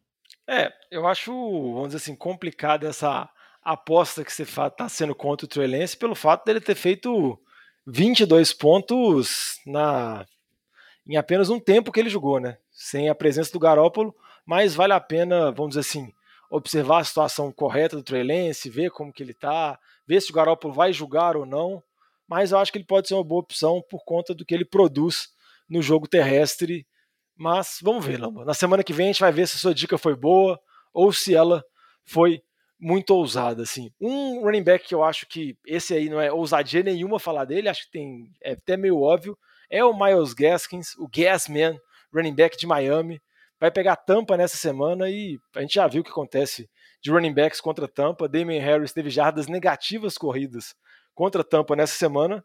É, 0.48 0.72
eu 0.92 1.08
acho, 1.08 1.32
vamos 1.32 1.88
dizer 1.88 1.98
assim, 1.98 2.16
complicada 2.16 2.88
essa 2.88 3.28
aposta 3.64 4.24
que 4.24 4.32
você 4.32 4.44
está 4.44 4.88
sendo 4.88 5.16
contra 5.16 5.46
o 5.46 5.50
Trey 5.50 5.68
Lance 5.68 5.98
pelo 5.98 6.14
fato 6.14 6.46
dele 6.46 6.62
ter 6.62 6.76
feito 6.76 7.40
22 7.88 8.54
pontos 8.54 9.60
na 9.66 10.26
em 11.08 11.18
apenas 11.18 11.50
um 11.50 11.60
tempo 11.60 11.92
que 11.92 12.00
ele 12.00 12.10
jogou, 12.10 12.40
né? 12.40 12.58
Sem 12.72 13.10
a 13.10 13.16
presença 13.16 13.52
do 13.52 13.60
Garópolo, 13.60 14.16
mas 14.46 14.74
vale 14.74 14.94
a 14.94 15.00
pena, 15.00 15.52
vamos 15.52 15.76
dizer 15.76 15.82
assim, 15.82 16.12
observar 16.50 17.00
a 17.00 17.04
situação 17.04 17.52
correta 17.52 17.96
do 17.96 18.04
Trey 18.04 18.24
Lance, 18.24 18.70
ver 18.70 18.90
como 18.90 19.14
que 19.14 19.22
ele 19.22 19.34
tá, 19.34 19.80
ver 20.08 20.22
se 20.22 20.32
o 20.32 20.34
Garópolo 20.34 20.74
vai 20.74 20.92
julgar 20.92 21.38
ou 21.38 21.46
não, 21.46 21.82
mas 22.28 22.52
eu 22.52 22.58
acho 22.58 22.72
que 22.72 22.80
ele 22.80 22.86
pode 22.86 23.08
ser 23.08 23.14
uma 23.14 23.24
boa 23.24 23.42
opção 23.42 23.84
por 23.88 24.04
conta 24.04 24.34
do 24.34 24.44
que 24.44 24.54
ele 24.54 24.66
produz 24.66 25.30
no 25.69 25.82
jogo 25.82 26.08
terrestre. 26.08 26.86
Mas 27.36 27.80
vamos 27.82 28.06
ver, 28.06 28.19
Lamba. 28.19 28.45
Na 28.45 28.54
semana 28.54 28.84
que 28.84 28.93
vem 28.93 29.08
a 29.08 29.12
gente 29.12 29.21
vai 29.21 29.32
ver 29.32 29.47
se 29.47 29.56
a 29.56 29.60
sua 29.60 29.73
dica 29.73 29.97
foi 29.97 30.15
boa 30.15 30.60
ou 30.93 31.12
se 31.12 31.36
ela 31.36 31.63
foi 32.06 32.41
muito 32.80 33.12
ousada, 33.12 33.63
assim. 33.63 33.91
Um 33.99 34.41
running 34.41 34.63
back 34.63 34.88
que 34.88 34.95
eu 34.95 35.04
acho 35.04 35.25
que 35.28 35.58
esse 35.65 35.93
aí 35.93 36.10
não 36.10 36.19
é 36.19 36.32
ousadia 36.32 36.84
nenhuma 36.84 37.19
falar 37.19 37.45
dele, 37.45 37.69
acho 37.69 37.86
que 37.86 37.91
tem 37.91 38.32
é 38.43 38.51
até 38.51 38.78
meio 38.78 39.01
óbvio, 39.01 39.38
é 39.69 39.84
o 39.84 39.97
Miles 39.97 40.34
Gaskins, 40.34 40.95
o 40.97 41.08
Gasman, 41.08 41.80
running 42.13 42.36
back 42.36 42.58
de 42.58 42.67
Miami. 42.67 43.21
Vai 43.60 43.71
pegar 43.71 43.95
Tampa 43.95 44.36
nessa 44.36 44.58
semana 44.58 45.10
e 45.10 45.39
a 45.56 45.62
gente 45.62 45.75
já 45.75 45.88
viu 45.88 46.01
o 46.01 46.04
que 46.04 46.12
acontece 46.12 46.69
de 47.01 47.10
running 47.10 47.34
backs 47.34 47.62
contra 47.62 47.88
Tampa. 47.88 48.28
Damien 48.28 48.62
Harris 48.62 48.91
teve 48.91 49.10
jardas 49.10 49.47
negativas 49.47 50.17
corridas 50.17 50.75
contra 51.13 51.43
Tampa 51.43 51.75
nessa 51.75 51.95
semana. 51.95 52.43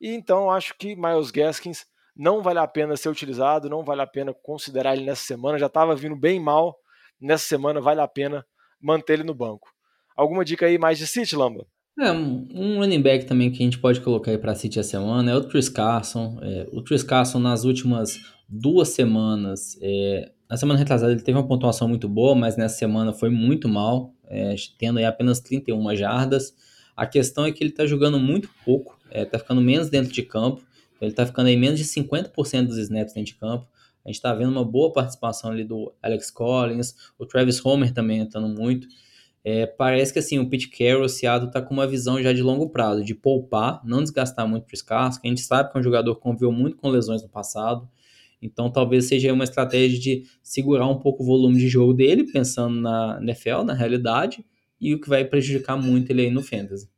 E 0.00 0.14
então 0.14 0.50
acho 0.50 0.74
que 0.78 0.96
Miles 0.96 1.30
Gaskins 1.30 1.86
não 2.16 2.42
vale 2.42 2.58
a 2.58 2.66
pena 2.66 2.96
ser 2.96 3.10
utilizado, 3.10 3.68
não 3.68 3.84
vale 3.84 4.00
a 4.00 4.06
pena 4.06 4.32
considerar 4.32 4.96
ele 4.96 5.04
nessa 5.04 5.24
semana. 5.24 5.58
Já 5.58 5.66
estava 5.66 5.94
vindo 5.94 6.16
bem 6.16 6.40
mal. 6.40 6.76
Nessa 7.20 7.44
semana 7.44 7.80
vale 7.80 8.00
a 8.00 8.08
pena 8.08 8.44
manter 8.80 9.14
ele 9.14 9.24
no 9.24 9.34
banco. 9.34 9.68
Alguma 10.16 10.44
dica 10.44 10.66
aí 10.66 10.78
mais 10.78 10.98
de 10.98 11.06
City, 11.06 11.36
Lamba? 11.36 11.66
É, 11.98 12.12
um 12.12 12.78
running 12.78 13.00
back 13.00 13.24
também 13.24 13.50
que 13.50 13.62
a 13.62 13.64
gente 13.64 13.78
pode 13.78 14.00
colocar 14.00 14.30
aí 14.30 14.38
para 14.38 14.54
City 14.54 14.78
a 14.78 14.82
semana 14.82 15.30
é 15.30 15.36
o 15.36 15.48
Chris 15.48 15.68
Carson. 15.68 16.38
É, 16.42 16.66
o 16.72 16.82
Chris 16.82 17.02
Carson 17.02 17.38
nas 17.38 17.64
últimas 17.64 18.18
duas 18.48 18.90
semanas, 18.90 19.78
é, 19.80 20.30
na 20.48 20.56
semana 20.56 20.78
retrasada 20.78 21.12
ele 21.12 21.22
teve 21.22 21.36
uma 21.36 21.46
pontuação 21.46 21.88
muito 21.88 22.08
boa, 22.08 22.34
mas 22.34 22.56
nessa 22.56 22.76
semana 22.76 23.12
foi 23.12 23.30
muito 23.30 23.68
mal, 23.68 24.14
é, 24.28 24.54
tendo 24.78 24.98
aí 24.98 25.04
apenas 25.04 25.40
31 25.40 25.96
jardas. 25.96 26.54
A 26.94 27.06
questão 27.06 27.44
é 27.44 27.52
que 27.52 27.62
ele 27.62 27.70
está 27.70 27.86
jogando 27.86 28.18
muito 28.18 28.48
pouco, 28.64 28.98
está 29.10 29.36
é, 29.36 29.40
ficando 29.40 29.60
menos 29.60 29.88
dentro 29.88 30.12
de 30.12 30.22
campo, 30.22 30.62
ele 31.00 31.10
está 31.10 31.26
ficando 31.26 31.48
aí 31.48 31.56
menos 31.56 31.78
de 31.78 31.84
50% 31.84 32.66
dos 32.66 32.78
snaps 32.78 33.14
dentro 33.14 33.32
de 33.32 33.38
campo. 33.38 33.66
A 34.04 34.08
gente 34.08 34.16
está 34.16 34.32
vendo 34.32 34.50
uma 34.50 34.64
boa 34.64 34.92
participação 34.92 35.50
ali 35.50 35.64
do 35.64 35.92
Alex 36.02 36.30
Collins, 36.30 36.94
o 37.18 37.26
Travis 37.26 37.64
Homer 37.64 37.92
também 37.92 38.20
entrando 38.20 38.48
muito. 38.48 38.86
É, 39.44 39.64
parece 39.64 40.12
que 40.12 40.18
assim, 40.18 40.38
o 40.38 40.48
Pete 40.48 40.68
Carroll, 40.68 41.04
o 41.04 41.08
Seattle, 41.08 41.50
tá 41.50 41.62
com 41.62 41.72
uma 41.72 41.86
visão 41.86 42.20
já 42.20 42.32
de 42.32 42.42
longo 42.42 42.68
prazo, 42.70 43.04
de 43.04 43.14
poupar, 43.14 43.80
não 43.84 44.02
desgastar 44.02 44.46
muito 44.48 44.64
para 44.64 44.74
os 44.74 44.82
que 44.82 45.26
a 45.26 45.28
gente 45.28 45.40
sabe 45.40 45.70
que 45.70 45.78
é 45.78 45.80
um 45.80 45.84
jogador 45.84 46.16
que 46.16 46.20
conviveu 46.20 46.50
muito 46.50 46.76
com 46.76 46.88
lesões 46.88 47.22
no 47.22 47.28
passado, 47.28 47.88
então 48.42 48.70
talvez 48.70 49.04
seja 49.06 49.32
uma 49.32 49.44
estratégia 49.44 49.98
de 49.98 50.24
segurar 50.42 50.88
um 50.88 50.98
pouco 50.98 51.22
o 51.22 51.26
volume 51.26 51.58
de 51.58 51.68
jogo 51.68 51.94
dele, 51.94 52.24
pensando 52.24 52.80
na 52.80 53.18
NFL, 53.22 53.62
na 53.64 53.72
realidade, 53.72 54.44
e 54.80 54.94
o 54.94 55.00
que 55.00 55.08
vai 55.08 55.24
prejudicar 55.24 55.76
muito 55.76 56.10
ele 56.10 56.22
aí 56.22 56.30
no 56.30 56.42
Fantasy. 56.42 56.88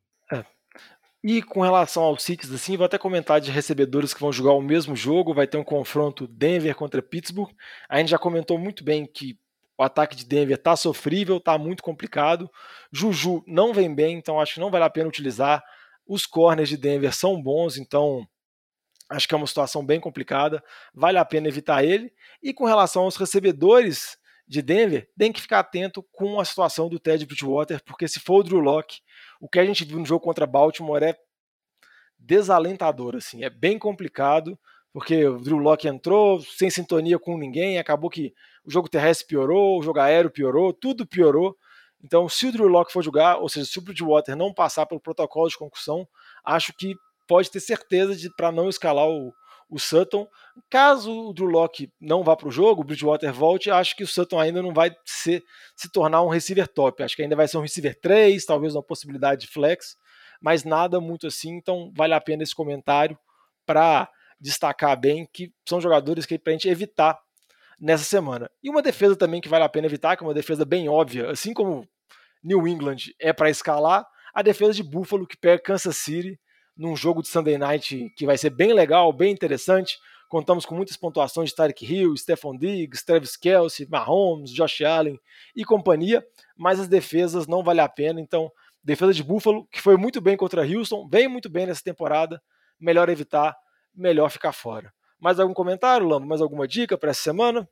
E 1.22 1.42
com 1.42 1.60
relação 1.60 2.04
aos 2.04 2.22
Cities, 2.22 2.52
assim, 2.52 2.76
vou 2.76 2.86
até 2.86 2.96
comentar 2.96 3.40
de 3.40 3.50
recebedores 3.50 4.14
que 4.14 4.20
vão 4.20 4.32
jogar 4.32 4.52
o 4.52 4.62
mesmo 4.62 4.94
jogo. 4.94 5.34
Vai 5.34 5.46
ter 5.46 5.58
um 5.58 5.64
confronto 5.64 6.28
Denver 6.28 6.74
contra 6.76 7.02
Pittsburgh. 7.02 7.50
A 7.88 7.98
gente 7.98 8.10
já 8.10 8.18
comentou 8.18 8.58
muito 8.58 8.84
bem 8.84 9.04
que 9.04 9.36
o 9.76 9.82
ataque 9.82 10.16
de 10.16 10.24
Denver 10.24 10.56
está 10.56 10.76
sofrível, 10.76 11.38
está 11.38 11.56
muito 11.56 11.82
complicado. 11.82 12.50
Juju 12.92 13.44
não 13.46 13.72
vem 13.72 13.92
bem, 13.94 14.16
então 14.16 14.40
acho 14.40 14.54
que 14.54 14.60
não 14.60 14.70
vale 14.70 14.84
a 14.84 14.90
pena 14.90 15.08
utilizar. 15.08 15.62
Os 16.06 16.26
corners 16.26 16.68
de 16.68 16.76
Denver 16.76 17.14
são 17.14 17.40
bons, 17.40 17.76
então 17.76 18.26
acho 19.10 19.26
que 19.28 19.34
é 19.34 19.36
uma 19.36 19.46
situação 19.46 19.84
bem 19.84 20.00
complicada. 20.00 20.62
Vale 20.92 21.18
a 21.18 21.24
pena 21.24 21.48
evitar 21.48 21.84
ele. 21.84 22.12
E 22.42 22.52
com 22.52 22.64
relação 22.64 23.02
aos 23.02 23.16
recebedores 23.16 24.17
de 24.48 24.62
Denver, 24.62 25.06
tem 25.16 25.30
que 25.30 25.42
ficar 25.42 25.60
atento 25.60 26.02
com 26.10 26.40
a 26.40 26.44
situação 26.44 26.88
do 26.88 26.98
Ted 26.98 27.24
Bridgewater, 27.26 27.82
porque 27.84 28.08
se 28.08 28.18
for 28.18 28.40
o 28.40 28.42
Drew 28.42 28.60
Locke, 28.60 29.00
o 29.40 29.48
que 29.48 29.58
a 29.58 29.64
gente 29.64 29.84
viu 29.84 29.98
no 29.98 30.06
jogo 30.06 30.24
contra 30.24 30.46
Baltimore 30.46 31.02
é 31.02 31.14
desalentador, 32.18 33.16
assim, 33.16 33.44
é 33.44 33.50
bem 33.50 33.78
complicado, 33.78 34.58
porque 34.92 35.26
o 35.26 35.38
Drew 35.38 35.58
Locke 35.58 35.86
entrou 35.86 36.40
sem 36.40 36.70
sintonia 36.70 37.18
com 37.18 37.36
ninguém, 37.36 37.78
acabou 37.78 38.08
que 38.08 38.32
o 38.64 38.70
jogo 38.70 38.88
terrestre 38.88 39.26
piorou, 39.26 39.78
o 39.78 39.82
jogo 39.82 40.00
aéreo 40.00 40.30
piorou, 40.30 40.72
tudo 40.72 41.06
piorou. 41.06 41.54
Então, 42.02 42.28
se 42.28 42.46
o 42.46 42.52
Drew 42.52 42.68
Locke 42.68 42.92
for 42.92 43.02
jogar, 43.02 43.36
ou 43.36 43.48
seja, 43.48 43.66
se 43.66 43.78
o 43.78 43.82
Bridgewater 43.82 44.34
não 44.34 44.52
passar 44.52 44.86
pelo 44.86 45.00
protocolo 45.00 45.48
de 45.48 45.58
concussão, 45.58 46.08
acho 46.44 46.72
que 46.72 46.94
pode 47.26 47.50
ter 47.50 47.60
certeza 47.60 48.16
de 48.16 48.34
para 48.34 48.50
não 48.50 48.68
escalar 48.68 49.06
o, 49.06 49.32
o 49.68 49.78
Sutton. 49.78 50.26
Caso 50.70 51.28
o 51.28 51.32
Drew 51.32 51.46
Locke 51.46 51.92
não 52.00 52.22
vá 52.22 52.36
para 52.36 52.48
o 52.48 52.50
jogo, 52.50 52.80
o 52.80 52.84
Bridgewater 52.84 53.32
volte, 53.32 53.70
acho 53.70 53.94
que 53.94 54.02
o 54.02 54.06
Sutton 54.06 54.40
ainda 54.40 54.62
não 54.62 54.72
vai 54.72 54.94
ser, 55.04 55.42
se 55.76 55.90
tornar 55.90 56.22
um 56.22 56.28
receiver 56.28 56.66
top. 56.66 57.02
Acho 57.02 57.16
que 57.16 57.22
ainda 57.22 57.36
vai 57.36 57.46
ser 57.46 57.58
um 57.58 57.62
receiver 57.62 57.98
3, 58.00 58.44
talvez 58.44 58.74
uma 58.74 58.82
possibilidade 58.82 59.42
de 59.42 59.46
flex, 59.48 59.96
mas 60.40 60.64
nada 60.64 61.00
muito 61.00 61.26
assim. 61.26 61.56
Então 61.56 61.92
vale 61.96 62.14
a 62.14 62.20
pena 62.20 62.42
esse 62.42 62.54
comentário 62.54 63.18
para 63.66 64.08
destacar 64.40 64.98
bem 64.98 65.28
que 65.32 65.52
são 65.68 65.80
jogadores 65.80 66.24
que 66.24 66.38
para 66.38 66.52
a 66.52 66.54
gente 66.54 66.68
evitar 66.68 67.18
nessa 67.80 68.04
semana. 68.04 68.50
E 68.62 68.70
uma 68.70 68.82
defesa 68.82 69.14
também 69.14 69.40
que 69.40 69.48
vale 69.48 69.64
a 69.64 69.68
pena 69.68 69.86
evitar, 69.86 70.16
que 70.16 70.24
é 70.24 70.26
uma 70.26 70.34
defesa 70.34 70.64
bem 70.64 70.88
óbvia, 70.88 71.30
assim 71.30 71.52
como 71.52 71.86
New 72.42 72.66
England 72.66 72.96
é 73.20 73.32
para 73.32 73.50
escalar, 73.50 74.06
a 74.34 74.42
defesa 74.42 74.72
de 74.72 74.82
Buffalo 74.82 75.26
que 75.26 75.36
pega 75.36 75.62
Kansas 75.62 75.96
City 75.96 76.38
num 76.78 76.94
jogo 76.94 77.20
de 77.20 77.28
Sunday 77.28 77.58
Night 77.58 78.12
que 78.16 78.24
vai 78.24 78.38
ser 78.38 78.50
bem 78.50 78.72
legal, 78.72 79.12
bem 79.12 79.32
interessante. 79.32 79.98
Contamos 80.28 80.64
com 80.64 80.74
muitas 80.74 80.96
pontuações 80.96 81.50
de 81.50 81.56
Tarek 81.56 81.84
Hill, 81.84 82.16
Stephon 82.16 82.56
Diggs, 82.56 83.04
Travis 83.04 83.36
Kelsey, 83.36 83.88
Mahomes, 83.88 84.50
Josh 84.50 84.82
Allen 84.82 85.18
e 85.56 85.64
companhia, 85.64 86.24
mas 86.56 86.78
as 86.78 86.86
defesas 86.86 87.46
não 87.46 87.62
vale 87.62 87.80
a 87.80 87.88
pena. 87.88 88.20
Então, 88.20 88.50
defesa 88.84 89.12
de 89.12 89.24
Buffalo, 89.24 89.66
que 89.72 89.80
foi 89.80 89.96
muito 89.96 90.20
bem 90.20 90.36
contra 90.36 90.66
Houston, 90.66 91.08
vem 91.10 91.26
muito 91.26 91.48
bem 91.48 91.66
nessa 91.66 91.82
temporada, 91.82 92.40
melhor 92.78 93.08
evitar, 93.08 93.56
melhor 93.94 94.30
ficar 94.30 94.52
fora. 94.52 94.92
Mais 95.18 95.40
algum 95.40 95.54
comentário, 95.54 96.06
Lambo? 96.06 96.26
Mais 96.26 96.40
alguma 96.40 96.68
dica 96.68 96.96
para 96.96 97.10
essa 97.10 97.22
semana? 97.22 97.68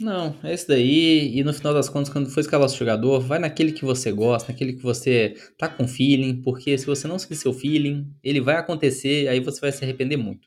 Não, 0.00 0.36
é 0.44 0.54
isso 0.54 0.68
daí. 0.68 1.36
E 1.36 1.42
no 1.42 1.52
final 1.52 1.74
das 1.74 1.88
contas, 1.88 2.08
quando 2.12 2.30
for 2.30 2.38
escalar 2.40 2.68
o 2.68 2.72
jogador, 2.72 3.18
vai 3.20 3.40
naquele 3.40 3.72
que 3.72 3.84
você 3.84 4.12
gosta, 4.12 4.52
naquele 4.52 4.74
que 4.74 4.82
você 4.82 5.34
tá 5.58 5.68
com 5.68 5.88
feeling, 5.88 6.40
porque 6.40 6.78
se 6.78 6.86
você 6.86 7.08
não 7.08 7.18
seguir 7.18 7.34
seu 7.34 7.52
feeling, 7.52 8.06
ele 8.22 8.40
vai 8.40 8.56
acontecer, 8.56 9.26
aí 9.26 9.40
você 9.40 9.60
vai 9.60 9.72
se 9.72 9.82
arrepender 9.82 10.16
muito. 10.16 10.46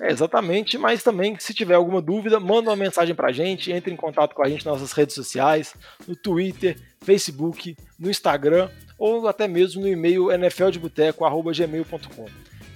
É, 0.00 0.10
exatamente, 0.10 0.76
mas 0.76 1.02
também, 1.02 1.38
se 1.38 1.54
tiver 1.54 1.74
alguma 1.74 2.02
dúvida, 2.02 2.38
manda 2.38 2.68
uma 2.68 2.76
mensagem 2.76 3.14
pra 3.14 3.32
gente, 3.32 3.72
entre 3.72 3.90
em 3.92 3.96
contato 3.96 4.34
com 4.34 4.44
a 4.44 4.48
gente 4.48 4.66
nas 4.66 4.74
nossas 4.80 4.92
redes 4.92 5.14
sociais, 5.14 5.74
no 6.06 6.14
Twitter, 6.14 6.76
Facebook, 7.02 7.74
no 7.98 8.10
Instagram, 8.10 8.68
ou 8.98 9.26
até 9.26 9.48
mesmo 9.48 9.80
no 9.80 9.88
e-mail 9.88 10.26
nfldeboteco.gmail.com. 10.36 12.26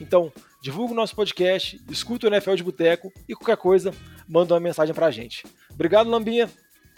Então, 0.00 0.32
divulga 0.62 0.92
o 0.94 0.96
nosso 0.96 1.14
podcast, 1.14 1.78
escuta 1.90 2.26
o 2.26 2.30
NFL 2.30 2.54
de 2.54 2.62
Boteco 2.62 3.12
e 3.28 3.34
qualquer 3.34 3.58
coisa, 3.58 3.92
manda 4.30 4.54
uma 4.54 4.60
mensagem 4.60 4.94
pra 4.94 5.10
gente. 5.10 5.44
Obrigado, 5.70 6.08
Lambinha. 6.08 6.48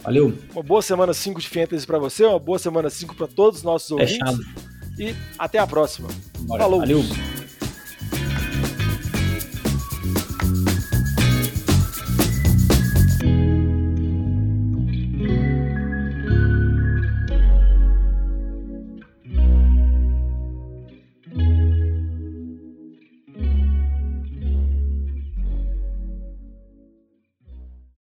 Valeu. 0.02 0.36
Uma 0.52 0.62
boa 0.62 0.82
semana 0.82 1.14
5 1.14 1.40
de 1.40 1.48
Fantasy 1.48 1.86
para 1.86 1.98
você, 1.98 2.24
uma 2.24 2.38
boa 2.38 2.58
semana 2.58 2.90
5 2.90 3.14
para 3.14 3.26
todos 3.26 3.60
os 3.60 3.64
nossos 3.64 3.90
ouvintes. 3.90 4.18
Fechado. 4.18 4.40
E 4.98 5.14
até 5.38 5.58
a 5.58 5.66
próxima. 5.66 6.08
Bora. 6.40 6.64
Falou. 6.64 6.80
Valeu. 6.80 7.02